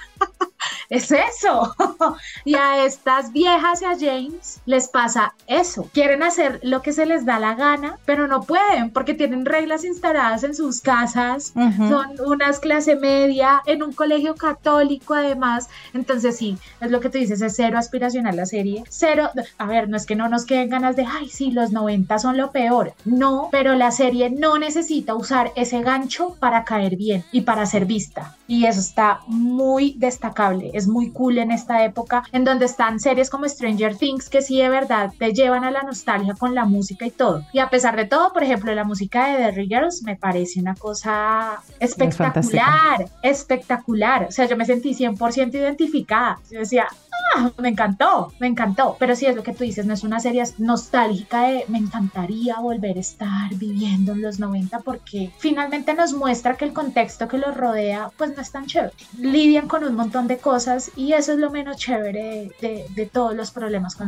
Es 0.88 1.10
eso. 1.10 1.74
y 2.44 2.54
a 2.54 2.84
estas 2.84 3.32
viejas 3.32 3.82
y 3.82 3.84
a 3.84 3.98
James 3.98 4.60
les 4.66 4.88
pasa 4.88 5.34
eso. 5.46 5.88
Quieren 5.92 6.22
hacer 6.22 6.60
lo 6.62 6.82
que 6.82 6.92
se 6.92 7.06
les 7.06 7.24
da 7.24 7.38
la 7.38 7.54
gana, 7.54 7.98
pero 8.04 8.28
no 8.28 8.42
pueden 8.42 8.90
porque 8.90 9.14
tienen 9.14 9.44
reglas 9.44 9.84
instaladas 9.84 10.44
en 10.44 10.54
sus 10.54 10.80
casas. 10.80 11.52
Son 11.54 12.20
unas 12.26 12.60
clase 12.60 12.96
media 12.96 13.62
en 13.66 13.82
un 13.82 13.92
colegio 13.92 14.34
católico 14.34 15.14
además. 15.14 15.68
Entonces 15.92 16.36
sí, 16.36 16.58
es 16.80 16.90
lo 16.90 17.00
que 17.00 17.10
tú 17.10 17.18
dices, 17.18 17.40
es 17.40 17.56
cero 17.56 17.78
aspiracional 17.78 18.36
la 18.36 18.46
serie. 18.46 18.84
Cero, 18.88 19.30
a 19.58 19.66
ver, 19.66 19.88
no 19.88 19.96
es 19.96 20.06
que 20.06 20.16
no 20.16 20.28
nos 20.28 20.44
queden 20.44 20.70
ganas 20.70 20.96
de, 20.96 21.06
ay, 21.06 21.28
sí, 21.28 21.50
los 21.50 21.72
90 21.72 22.18
son 22.18 22.36
lo 22.36 22.50
peor. 22.52 22.94
No, 23.04 23.48
pero 23.50 23.74
la 23.74 23.90
serie 23.90 24.30
no 24.30 24.58
necesita 24.58 25.14
usar 25.14 25.52
ese 25.56 25.82
gancho 25.82 26.36
para 26.40 26.64
caer 26.64 26.96
bien 26.96 27.24
y 27.32 27.42
para 27.42 27.66
ser 27.66 27.86
vista. 27.86 28.36
Y 28.46 28.66
eso 28.66 28.80
está 28.80 29.20
muy 29.26 29.94
destacable 29.98 30.70
es 30.74 30.86
muy 30.86 31.10
cool 31.12 31.38
en 31.38 31.50
esta 31.50 31.84
época, 31.84 32.24
en 32.32 32.44
donde 32.44 32.66
están 32.66 33.00
series 33.00 33.30
como 33.30 33.48
Stranger 33.48 33.96
Things 33.96 34.28
que 34.28 34.42
sí 34.42 34.60
de 34.60 34.68
verdad 34.68 35.12
te 35.18 35.32
llevan 35.32 35.64
a 35.64 35.70
la 35.70 35.82
nostalgia 35.82 36.34
con 36.34 36.54
la 36.54 36.64
música 36.64 37.06
y 37.06 37.10
todo. 37.10 37.44
Y 37.52 37.60
a 37.60 37.70
pesar 37.70 37.96
de 37.96 38.04
todo, 38.04 38.32
por 38.32 38.42
ejemplo, 38.42 38.74
la 38.74 38.84
música 38.84 39.28
de 39.28 39.52
The 39.52 39.64
Girls 39.66 40.02
me 40.02 40.16
parece 40.16 40.60
una 40.60 40.74
cosa 40.74 41.62
espectacular, 41.78 43.08
espectacular. 43.22 44.26
O 44.28 44.32
sea, 44.32 44.46
yo 44.46 44.56
me 44.56 44.66
sentí 44.66 44.94
100% 44.94 45.54
identificada. 45.54 46.38
Yo 46.50 46.60
decía, 46.60 46.88
ah, 47.34 47.50
me 47.58 47.68
encantó, 47.68 48.32
me 48.38 48.46
encantó. 48.46 48.96
Pero 48.98 49.16
sí 49.16 49.26
es 49.26 49.36
lo 49.36 49.42
que 49.42 49.52
tú 49.52 49.64
dices, 49.64 49.86
no 49.86 49.94
es 49.94 50.04
una 50.04 50.20
serie 50.20 50.42
nostálgica 50.58 51.42
de 51.42 51.64
me 51.68 51.78
encantaría 51.78 52.58
volver 52.60 52.96
a 52.96 53.00
estar 53.00 53.54
viviendo 53.54 54.12
en 54.12 54.22
los 54.22 54.38
90 54.38 54.80
porque 54.80 55.30
finalmente 55.38 55.94
nos 55.94 56.12
muestra 56.12 56.56
que 56.56 56.64
el 56.64 56.72
contexto 56.72 57.28
que 57.28 57.38
los 57.38 57.56
rodea 57.56 58.10
pues 58.16 58.34
no 58.34 58.42
es 58.42 58.50
tan 58.50 58.66
chévere. 58.66 58.92
Lidian 59.18 59.68
con 59.68 59.84
un 59.84 59.94
montón 59.94 60.26
de 60.26 60.38
cosas 60.38 60.90
y 60.96 61.12
eso 61.12 61.32
es 61.32 61.38
lo 61.38 61.50
menos 61.50 61.76
chévere 61.76 62.50
de, 62.60 63.10
todos 63.12 63.34
los 63.34 63.50
problemas 63.50 63.94
con, 63.94 64.06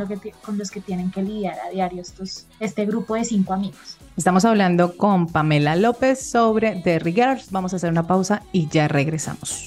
los 0.59 0.71
que 0.71 0.81
tienen 0.81 1.11
que 1.11 1.23
lidiar 1.23 1.59
a 1.61 1.71
diario 1.71 2.03
estos, 2.03 2.47
este 2.61 2.87
grupo 2.87 3.15
de 3.15 3.25
cinco 3.25 3.53
amigos. 3.53 3.99
Estamos 4.17 4.45
hablando 4.45 4.97
con 4.97 5.27
Pamela 5.27 5.77
López 5.77 6.21
sobre 6.31 6.81
The 6.83 7.01
Girls. 7.01 7.51
Vamos 7.51 7.73
a 7.73 7.77
hacer 7.77 7.91
una 7.91 8.07
pausa 8.07 8.43
y 8.53 8.69
ya 8.69 8.89
regresamos. 8.89 9.67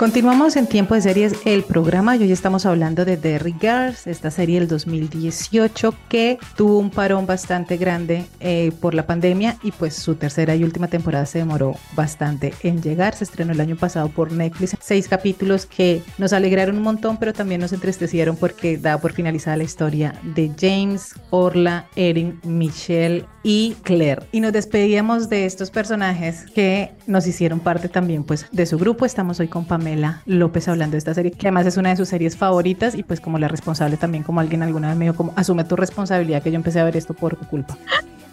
Continuamos 0.00 0.56
en 0.56 0.66
Tiempo 0.66 0.94
de 0.94 1.02
Series, 1.02 1.34
el 1.44 1.62
programa. 1.62 2.16
Y 2.16 2.22
hoy 2.22 2.32
estamos 2.32 2.64
hablando 2.64 3.04
de 3.04 3.18
Derry 3.18 3.54
Girls, 3.60 4.06
esta 4.06 4.30
serie 4.30 4.58
del 4.58 4.66
2018 4.66 5.94
que 6.08 6.38
tuvo 6.56 6.78
un 6.78 6.88
parón 6.88 7.26
bastante 7.26 7.76
grande 7.76 8.24
eh, 8.40 8.72
por 8.80 8.94
la 8.94 9.04
pandemia 9.04 9.58
y 9.62 9.72
pues 9.72 9.94
su 9.94 10.14
tercera 10.14 10.56
y 10.56 10.64
última 10.64 10.88
temporada 10.88 11.26
se 11.26 11.40
demoró 11.40 11.74
bastante 11.94 12.54
en 12.62 12.80
llegar. 12.80 13.14
Se 13.14 13.24
estrenó 13.24 13.52
el 13.52 13.60
año 13.60 13.76
pasado 13.76 14.08
por 14.08 14.32
Netflix. 14.32 14.74
Seis 14.80 15.06
capítulos 15.06 15.66
que 15.66 16.02
nos 16.16 16.32
alegraron 16.32 16.78
un 16.78 16.82
montón, 16.82 17.18
pero 17.18 17.34
también 17.34 17.60
nos 17.60 17.74
entristecieron 17.74 18.36
porque 18.36 18.78
da 18.78 18.96
por 18.96 19.12
finalizada 19.12 19.58
la 19.58 19.64
historia 19.64 20.14
de 20.22 20.50
James, 20.58 21.12
Orla, 21.28 21.84
Erin, 21.94 22.40
Michelle 22.42 23.26
y 23.42 23.76
Claire. 23.82 24.22
Y 24.32 24.40
nos 24.40 24.54
despedíamos 24.54 25.28
de 25.28 25.44
estos 25.44 25.70
personajes 25.70 26.46
que 26.54 26.92
nos 27.06 27.26
hicieron 27.26 27.60
parte 27.60 27.90
también 27.90 28.24
pues 28.24 28.46
de 28.50 28.64
su 28.64 28.78
grupo. 28.78 29.04
Estamos 29.04 29.40
hoy 29.40 29.48
con 29.48 29.66
Pamela 29.66 29.89
López 30.26 30.68
hablando 30.68 30.92
de 30.92 30.98
esta 30.98 31.14
serie, 31.14 31.32
que 31.32 31.46
además 31.46 31.66
es 31.66 31.76
una 31.76 31.90
de 31.90 31.96
sus 31.96 32.08
series 32.08 32.36
favoritas 32.36 32.94
y 32.94 33.02
pues 33.02 33.20
como 33.20 33.38
la 33.38 33.48
responsable 33.48 33.96
también, 33.96 34.22
como 34.24 34.40
alguien 34.40 34.62
alguna 34.62 34.88
vez 34.88 34.96
me 34.96 35.04
dijo, 35.06 35.16
como 35.16 35.32
asume 35.36 35.64
tu 35.64 35.76
responsabilidad 35.76 36.42
que 36.42 36.50
yo 36.50 36.56
empecé 36.56 36.80
a 36.80 36.84
ver 36.84 36.96
esto 36.96 37.14
por 37.14 37.36
tu 37.36 37.46
culpa. 37.46 37.76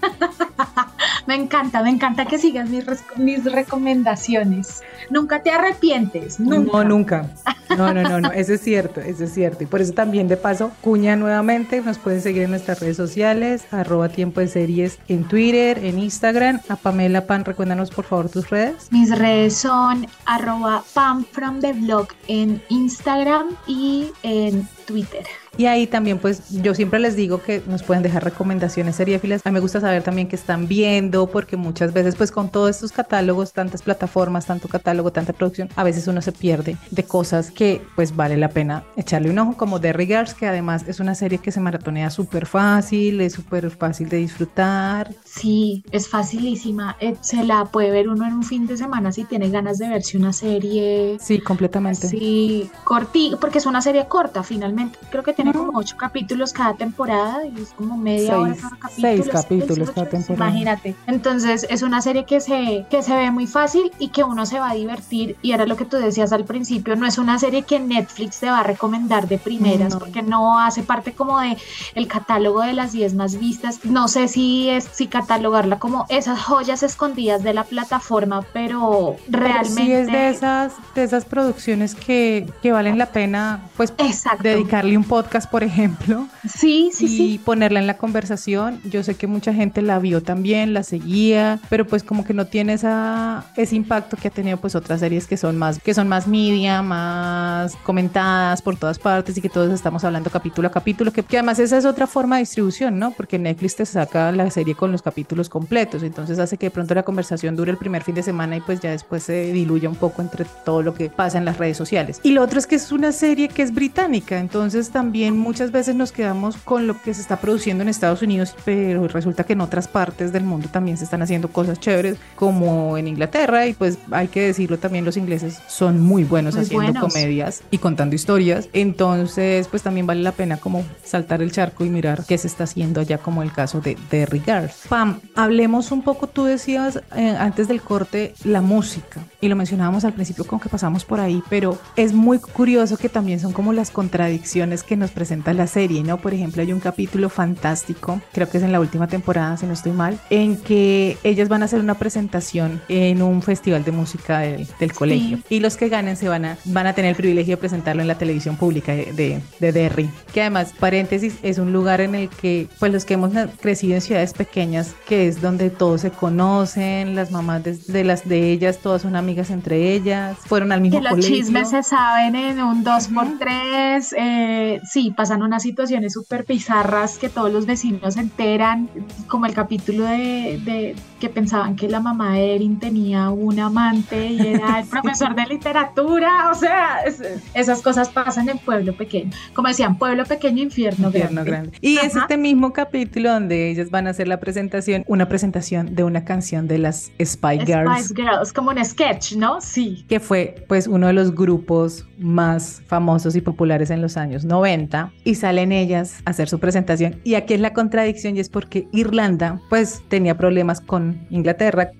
Me 1.27 1.35
encanta, 1.35 1.83
me 1.83 1.89
encanta 1.89 2.25
que 2.25 2.37
sigas 2.37 2.69
mis, 2.69 2.85
mis 3.17 3.43
recomendaciones. 3.43 4.81
Nunca 5.09 5.43
te 5.43 5.51
arrepientes, 5.51 6.39
nunca. 6.39 6.71
No, 6.71 6.83
nunca. 6.85 7.29
No, 7.77 7.93
no, 7.93 8.01
no, 8.01 8.21
no, 8.21 8.31
eso 8.31 8.53
es 8.53 8.61
cierto, 8.61 9.01
eso 9.01 9.25
es 9.25 9.33
cierto. 9.33 9.63
Y 9.63 9.67
por 9.67 9.81
eso 9.81 9.93
también 9.93 10.29
de 10.29 10.37
paso, 10.37 10.71
cuña 10.81 11.17
nuevamente, 11.17 11.81
nos 11.81 11.97
pueden 11.97 12.21
seguir 12.21 12.43
en 12.43 12.51
nuestras 12.51 12.79
redes 12.79 12.95
sociales, 12.95 13.65
arroba 13.71 14.07
tiempo 14.07 14.39
de 14.39 14.47
series 14.47 14.99
en 15.09 15.25
Twitter, 15.25 15.83
en 15.83 15.99
Instagram. 15.99 16.61
A 16.69 16.77
Pamela 16.77 17.27
Pan, 17.27 17.43
recuérdanos 17.43 17.91
por 17.91 18.05
favor 18.05 18.29
tus 18.29 18.49
redes. 18.49 18.87
Mis 18.91 19.15
redes 19.17 19.57
son 19.57 20.07
arroba 20.25 20.83
Pam 20.93 21.25
from 21.25 21.59
the 21.59 21.73
blog 21.73 22.07
en 22.27 22.61
Instagram 22.69 23.47
y 23.67 24.11
en 24.23 24.67
Twitter. 24.87 25.23
Y 25.57 25.65
ahí 25.65 25.87
también, 25.87 26.17
pues 26.19 26.49
yo 26.49 26.73
siempre 26.73 26.99
les 26.99 27.15
digo 27.15 27.41
que 27.41 27.61
nos 27.67 27.83
pueden 27.83 28.03
dejar 28.03 28.23
recomendaciones 28.23 28.95
seriéfilas. 28.95 29.41
A 29.43 29.49
mí 29.49 29.53
me 29.55 29.59
gusta 29.59 29.81
saber 29.81 30.03
también 30.03 30.27
qué 30.27 30.35
están 30.35 30.67
viendo, 30.67 31.27
porque 31.27 31.57
muchas 31.57 31.93
veces, 31.93 32.15
pues 32.15 32.31
con 32.31 32.49
todos 32.49 32.69
estos 32.69 32.91
catálogos, 32.91 33.53
tantas 33.53 33.81
plataformas, 33.81 34.45
tanto 34.45 34.67
catálogo, 34.67 35.11
tanta 35.11 35.33
producción, 35.33 35.69
a 35.75 35.83
veces 35.83 36.07
uno 36.07 36.21
se 36.21 36.31
pierde 36.31 36.77
de 36.91 37.03
cosas 37.03 37.51
que 37.51 37.81
pues 37.95 38.15
vale 38.15 38.37
la 38.37 38.49
pena 38.49 38.83
echarle 38.95 39.29
un 39.29 39.39
ojo, 39.39 39.57
como 39.57 39.81
The 39.81 39.93
Regards, 39.93 40.35
que 40.35 40.47
además 40.47 40.85
es 40.87 40.99
una 40.99 41.15
serie 41.15 41.39
que 41.39 41.51
se 41.51 41.59
maratonea 41.59 42.09
súper 42.09 42.45
fácil, 42.45 43.19
es 43.21 43.33
súper 43.33 43.69
fácil 43.71 44.09
de 44.09 44.17
disfrutar. 44.17 45.11
Sí, 45.37 45.83
es 45.91 46.09
facilísima. 46.09 46.95
Eh, 46.99 47.15
se 47.21 47.43
la 47.43 47.65
puede 47.65 47.91
ver 47.91 48.09
uno 48.09 48.25
en 48.25 48.33
un 48.33 48.43
fin 48.43 48.65
de 48.65 48.75
semana 48.75 49.11
si 49.11 49.23
tiene 49.25 49.49
ganas 49.49 49.77
de 49.77 49.87
verse 49.87 50.17
una 50.17 50.33
serie. 50.33 51.17
Sí, 51.19 51.39
completamente. 51.39 52.07
Sí, 52.07 52.69
cortita, 52.83 53.37
porque 53.37 53.59
es 53.59 53.65
una 53.65 53.81
serie 53.81 54.07
corta 54.07 54.43
finalmente. 54.43 54.97
Creo 55.11 55.23
que 55.23 55.33
tiene 55.33 55.53
como 55.53 55.77
ocho 55.77 55.95
capítulos 55.97 56.53
cada 56.53 56.73
temporada 56.73 57.45
y 57.45 57.61
es 57.61 57.69
como 57.69 57.97
media 57.97 58.39
hora 58.39 58.55
cada 58.55 58.77
capítulo. 58.77 59.07
Seis 59.07 59.29
capítulos 59.29 59.91
cada 59.91 60.09
temporada. 60.09 60.49
Imagínate. 60.49 60.95
Entonces 61.05 61.67
es 61.69 61.83
una 61.83 62.01
serie 62.01 62.25
que 62.25 62.39
se, 62.39 62.85
que 62.89 63.03
se 63.03 63.15
ve 63.15 63.29
muy 63.29 63.45
fácil 63.47 63.91
y 63.99 64.09
que 64.09 64.23
uno 64.23 64.45
se 64.45 64.59
va 64.59 64.71
a 64.71 64.73
divertir. 64.73 65.35
Y 65.41 65.51
era 65.51 65.65
lo 65.65 65.75
que 65.75 65.85
tú 65.85 65.97
decías 65.97 66.33
al 66.33 66.45
principio, 66.45 66.95
no 66.95 67.05
es 67.05 67.17
una 67.17 67.37
serie 67.37 67.61
que 67.61 67.79
Netflix 67.79 68.39
te 68.39 68.49
va 68.49 68.61
a 68.61 68.63
recomendar 68.63 69.27
de 69.27 69.37
primeras 69.37 69.95
porque 69.95 70.23
no 70.23 70.59
hace 70.59 70.81
parte 70.83 71.13
como 71.13 71.39
de 71.39 71.57
el 71.95 72.07
catálogo 72.07 72.61
de 72.61 72.73
las 72.73 72.91
10 72.91 73.13
más 73.13 73.39
vistas. 73.39 73.85
No 73.85 74.07
sé 74.07 74.27
si 74.27 74.69
es 74.69 74.85
si 74.91 75.07
catalogarla 75.27 75.77
como 75.77 76.05
esas 76.07 76.41
joyas 76.41 76.83
escondidas 76.83 77.43
de 77.43 77.53
la 77.53 77.65
plataforma, 77.65 78.43
pero 78.53 79.17
realmente... 79.27 79.83
sí 79.83 79.91
es 79.91 80.07
de 80.07 80.29
esas, 80.29 80.73
de 80.95 81.03
esas 81.03 81.25
producciones 81.25 81.95
que, 81.95 82.49
que 82.61 82.71
valen 82.71 82.97
la 82.97 83.07
pena 83.07 83.61
pues 83.75 83.93
dedicarle 84.41 84.97
un 84.97 85.03
podcast 85.03 85.51
por 85.51 85.63
ejemplo. 85.63 86.27
Sí, 86.47 86.91
sí, 86.93 87.33
y 87.33 87.37
ponerla 87.39 87.79
en 87.79 87.87
la 87.87 87.97
conversación. 87.97 88.79
Yo 88.85 89.03
sé 89.03 89.15
que 89.15 89.27
mucha 89.27 89.53
gente 89.53 89.81
la 89.81 89.99
vio 89.99 90.23
también, 90.23 90.73
la 90.73 90.83
seguía, 90.83 91.59
pero 91.69 91.85
pues 91.85 92.03
como 92.03 92.23
que 92.23 92.33
no 92.33 92.47
tiene 92.47 92.73
esa, 92.73 93.43
ese 93.57 93.75
impacto 93.75 94.15
que 94.15 94.29
ha 94.29 94.31
tenido 94.31 94.57
pues 94.57 94.75
otras 94.75 95.01
series 95.01 95.27
que 95.27 95.35
son 95.35 95.57
más, 95.57 95.79
que 95.79 95.93
son 95.93 96.07
más 96.07 96.25
media, 96.27 96.81
más 96.81 97.75
comentadas 97.83 98.61
por 98.61 98.77
todas 98.77 98.97
partes 98.97 99.37
y 99.37 99.41
que 99.41 99.49
todos 99.49 99.73
estamos 99.73 100.05
hablando 100.05 100.29
capítulo 100.29 100.69
a 100.69 100.71
capítulo, 100.71 101.11
que, 101.11 101.23
que 101.23 101.37
además 101.37 101.59
esa 101.59 101.77
es 101.77 101.83
otra 101.83 102.07
forma 102.07 102.37
de 102.37 102.43
distribución, 102.43 102.97
¿no? 102.97 103.11
Porque 103.11 103.37
Netflix 103.37 103.75
te 103.75 103.85
saca 103.85 104.31
la 104.31 104.49
serie 104.49 104.73
con 104.73 104.93
los 104.93 105.01
capítulos 105.01 105.16
completos, 105.49 106.03
entonces 106.03 106.39
hace 106.39 106.57
que 106.57 106.67
de 106.67 106.71
pronto 106.71 106.93
la 106.93 107.03
conversación 107.03 107.55
dure 107.55 107.71
el 107.71 107.77
primer 107.77 108.03
fin 108.03 108.15
de 108.15 108.23
semana 108.23 108.57
y 108.57 108.61
pues 108.61 108.79
ya 108.79 108.91
después 108.91 109.23
se 109.23 109.51
diluye 109.51 109.87
un 109.87 109.95
poco 109.95 110.21
entre 110.21 110.45
todo 110.63 110.83
lo 110.83 110.93
que 110.93 111.09
pasa 111.09 111.37
en 111.37 111.45
las 111.45 111.57
redes 111.57 111.77
sociales. 111.77 112.19
Y 112.23 112.31
lo 112.31 112.43
otro 112.43 112.59
es 112.59 112.67
que 112.67 112.75
es 112.75 112.91
una 112.91 113.11
serie 113.11 113.47
que 113.47 113.63
es 113.63 113.73
británica, 113.73 114.39
entonces 114.39 114.89
también 114.89 115.07
también 115.07 115.37
muchas 115.37 115.71
veces 115.71 115.95
nos 115.95 116.11
quedamos 116.11 116.57
con 116.57 116.85
lo 116.85 117.01
que 117.01 117.13
se 117.13 117.21
está 117.21 117.37
produciendo 117.37 117.81
en 117.81 117.87
Estados 117.87 118.21
Unidos, 118.21 118.53
pero 118.65 119.07
resulta 119.07 119.45
que 119.45 119.53
en 119.53 119.61
otras 119.61 119.87
partes 119.87 120.33
del 120.33 120.43
mundo 120.43 120.67
también 120.69 120.97
se 120.97 121.05
están 121.05 121.21
haciendo 121.21 121.47
cosas 121.47 121.79
chéveres, 121.79 122.17
como 122.35 122.97
en 122.97 123.07
Inglaterra, 123.07 123.65
y 123.67 123.73
pues 123.73 123.97
hay 124.11 124.27
que 124.27 124.41
decirlo 124.41 124.77
también, 124.77 125.05
los 125.05 125.15
ingleses 125.15 125.59
son 125.69 126.01
muy 126.01 126.25
buenos 126.25 126.55
Muy 126.55 126.63
haciendo 126.65 126.91
buenos. 126.91 127.13
comedias 127.13 127.63
y 127.71 127.77
contando 127.77 128.15
historias, 128.15 128.67
entonces 128.73 129.69
pues 129.69 129.81
también 129.81 130.05
vale 130.05 130.21
la 130.21 130.33
pena 130.33 130.57
como 130.57 130.83
saltar 131.05 131.41
el 131.41 131.53
charco 131.53 131.85
y 131.85 131.89
mirar 131.89 132.25
qué 132.27 132.37
se 132.37 132.47
está 132.47 132.65
haciendo 132.65 132.99
allá, 132.99 133.17
como 133.17 133.41
el 133.41 133.53
caso 133.53 133.79
de 133.79 133.97
Derry 134.11 134.41
Girls. 134.41 134.73
Pam, 134.97 135.19
hablemos 135.35 135.91
un 135.91 136.01
poco, 136.01 136.25
tú 136.25 136.45
decías 136.45 137.03
eh, 137.15 137.35
antes 137.37 137.67
del 137.67 137.83
corte, 137.83 138.33
la 138.43 138.61
música, 138.61 139.21
y 139.39 139.47
lo 139.47 139.55
mencionábamos 139.55 140.05
al 140.05 140.13
principio 140.13 140.43
con 140.43 140.59
que 140.59 140.69
pasamos 140.69 141.05
por 141.05 141.19
ahí, 141.19 141.43
pero 141.51 141.77
es 141.95 142.13
muy 142.13 142.39
curioso 142.39 142.97
que 142.97 143.07
también 143.07 143.39
son 143.39 143.53
como 143.53 143.73
las 143.73 143.91
contradicciones 143.91 144.81
que 144.81 144.95
nos 144.95 145.11
presenta 145.11 145.53
la 145.53 145.67
serie, 145.67 146.01
¿no? 146.01 146.17
Por 146.17 146.33
ejemplo, 146.33 146.63
hay 146.63 146.73
un 146.73 146.79
capítulo 146.79 147.29
fantástico, 147.29 148.19
creo 148.33 148.49
que 148.49 148.57
es 148.57 148.63
en 148.63 148.71
la 148.71 148.79
última 148.79 149.07
temporada, 149.07 149.55
si 149.57 149.67
no 149.67 149.73
estoy 149.73 149.91
mal, 149.91 150.19
en 150.31 150.57
que 150.57 151.19
ellas 151.23 151.47
van 151.47 151.61
a 151.61 151.65
hacer 151.65 151.79
una 151.79 151.93
presentación 151.93 152.81
en 152.89 153.21
un 153.21 153.43
festival 153.43 153.83
de 153.83 153.91
música 153.91 154.39
del, 154.39 154.67
del 154.79 154.93
colegio, 154.93 155.37
y 155.47 155.59
los 155.59 155.77
que 155.77 155.89
ganen 155.89 156.17
se 156.17 156.27
van 156.27 156.43
a, 156.43 156.57
van 156.65 156.87
a 156.87 156.93
tener 156.93 157.11
el 157.11 157.17
privilegio 157.17 157.57
de 157.57 157.57
presentarlo 157.57 158.01
en 158.01 158.07
la 158.07 158.17
televisión 158.17 158.57
pública 158.57 158.93
de, 158.93 159.13
de, 159.13 159.41
de 159.59 159.71
Derry, 159.71 160.09
que 160.33 160.41
además, 160.41 160.73
paréntesis, 160.79 161.35
es 161.43 161.59
un 161.59 161.71
lugar 161.71 162.01
en 162.01 162.15
el 162.15 162.29
que, 162.29 162.67
pues 162.79 162.91
los 162.91 163.05
que 163.05 163.13
hemos 163.13 163.31
crecido 163.61 163.93
en 163.93 164.01
ciudades 164.01 164.33
pequeñas, 164.33 164.86
que 165.07 165.27
es 165.27 165.41
donde 165.41 165.69
todos 165.69 166.01
se 166.01 166.11
conocen, 166.11 167.15
las 167.15 167.31
mamás 167.31 167.63
de, 167.63 167.73
de 167.87 168.03
las 168.03 168.27
de 168.27 168.51
ellas, 168.51 168.79
todas 168.79 169.01
son 169.01 169.15
amigas 169.15 169.49
entre 169.49 169.93
ellas, 169.93 170.37
fueron 170.45 170.71
al 170.71 170.81
mismo 170.81 170.97
Que 170.99 171.03
los 171.03 171.11
colegio. 171.11 171.35
chismes 171.37 171.69
se 171.69 171.83
saben 171.83 172.35
en 172.35 172.61
un 172.61 172.83
2x3. 172.83 174.13
eh, 174.17 174.79
sí, 174.89 175.13
pasan 175.15 175.41
unas 175.43 175.63
situaciones 175.63 176.13
súper 176.13 176.45
bizarras 176.45 177.17
que 177.17 177.29
todos 177.29 177.51
los 177.51 177.65
vecinos 177.65 178.15
se 178.15 178.21
enteran, 178.21 178.89
como 179.27 179.45
el 179.45 179.53
capítulo 179.53 180.03
de, 180.05 180.59
de 180.63 180.95
que 181.19 181.29
pensaban 181.29 181.75
que 181.75 181.87
la 181.89 181.99
mamá 181.99 182.33
de 182.35 182.55
Erin 182.55 182.79
tenía 182.79 183.29
un 183.29 183.59
amante 183.59 184.27
y 184.31 184.39
era 184.39 184.79
el 184.79 184.87
profesor 184.87 185.35
de 185.35 185.45
literatura. 185.47 186.49
O 186.51 186.55
sea, 186.55 186.99
es- 187.05 187.21
esas 187.53 187.81
cosas 187.81 188.09
pasan 188.09 188.49
en 188.49 188.57
pueblo 188.57 188.95
pequeño. 188.95 189.31
Como 189.53 189.67
decían, 189.67 189.97
pueblo 189.97 190.25
pequeño, 190.25 190.63
infierno, 190.63 191.07
Infierno 191.07 191.43
grande. 191.43 191.51
grande. 191.51 191.77
Y 191.81 191.97
es 191.97 192.15
Ajá. 192.15 192.21
este 192.21 192.37
mismo 192.37 192.73
capítulo 192.73 193.31
donde 193.31 193.69
ellas 193.71 193.89
van 193.89 194.07
a 194.07 194.11
hacer 194.11 194.27
la 194.27 194.39
presentación, 194.39 195.03
una 195.07 195.27
presentación 195.27 195.95
de 195.95 196.03
una 196.03 196.23
canción 196.25 196.67
de 196.67 196.77
las 196.77 197.11
Spy 197.23 197.59
Girls. 197.65 198.05
Spice 198.05 198.13
Girls, 198.21 198.53
como 198.53 198.71
un 198.71 198.83
sketch, 198.83 199.33
¿no? 199.35 199.59
Sí. 199.61 200.05
que 200.07 200.19
fue 200.19 200.63
pues 200.67 200.87
uno 200.87 201.07
de 201.07 201.13
los 201.13 201.33
grupos 201.33 202.05
más 202.17 202.81
famosos 202.87 203.35
y 203.35 203.41
populares 203.41 203.89
en 203.91 204.01
los 204.01 204.17
años 204.17 204.43
90 204.45 205.11
y 205.23 205.35
salen 205.35 205.71
ellas 205.71 206.21
a 206.25 206.31
hacer 206.31 206.49
su 206.49 206.59
presentación 206.59 207.19
y 207.23 207.35
aquí 207.35 207.53
es 207.53 207.59
la 207.59 207.73
contradicción 207.73 208.35
y 208.37 208.39
es 208.39 208.49
porque 208.49 208.87
Irlanda 208.91 209.59
pues 209.69 210.01
tenía 210.07 210.37
problemas 210.37 210.81
con 210.81 211.06
Inglaterra 211.29 211.91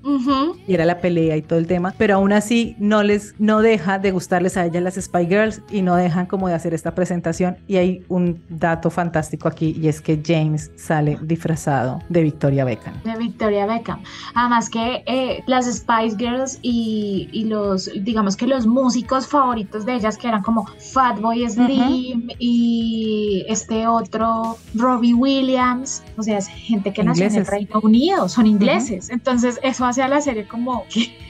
y 0.68 0.74
era 0.74 0.86
la 0.86 1.00
pelea 1.00 1.38
y 1.38 1.42
todo 1.42 1.60
el 1.60 1.68
tema, 1.68 1.94
pero 1.98 2.16
aún 2.16 2.34
así 2.34 2.76
no 2.80 3.04
les 3.04 3.36
no 3.40 3.62
deja 3.62 4.00
de 4.00 4.12
gustarles 4.12 4.58
a 4.58 4.66
ellas 4.66 4.84
las 4.84 4.96
Spy 4.96 5.28
Girls 5.28 5.62
y 5.70 5.82
no 5.82 5.96
dejan 5.96 6.26
como 6.26 6.48
de 6.48 6.54
hacer 6.54 6.74
esta 6.74 6.94
presentación 6.96 7.58
y 7.68 7.78
hay 7.78 8.04
un 8.08 8.42
dato 8.50 8.90
fantástico 8.90 9.48
aquí 9.48 9.76
y 9.80 9.88
es 9.88 10.02
que 10.02 10.22
James 10.26 10.72
sale 10.76 11.18
disfrazado 11.22 12.00
de 12.10 12.24
Victoria 12.24 12.66
Beckham. 12.66 13.02
de 13.04 13.18
Victoria 13.18 13.66
Beckham. 13.66 14.02
Además 14.34 14.70
que 14.70 15.04
eh, 15.06 15.44
las 15.48 15.66
Spice 15.66 16.16
Girls 16.18 16.60
y, 16.62 17.30
y 17.32 17.46
los, 17.46 17.90
digamos 18.04 18.36
que 18.36 18.48
los 18.48 18.66
músicos 18.66 19.28
favoritos 19.28 19.86
de 19.86 19.96
ellas, 19.96 20.18
que 20.18 20.28
eran 20.28 20.42
como 20.42 20.66
Fatboy 20.94 21.50
Slim 21.50 22.30
y 22.40 23.46
este 23.48 23.88
otro 23.88 24.58
Robbie 24.76 25.14
Williams, 25.14 26.04
o 26.18 26.24
sea, 26.24 26.38
es 26.38 26.48
gente 26.48 26.94
que 26.94 27.04
nació 27.04 27.28
en 27.28 27.36
el. 27.36 27.48
Reino 27.48 27.80
Unido, 27.82 28.30
son 28.30 28.46
ingleses. 28.46 28.97
Entonces 29.10 29.60
eso 29.64 29.86
hace 29.86 30.02
a 30.02 30.08
la 30.08 30.22
serie 30.22 30.48
como, 30.48 30.86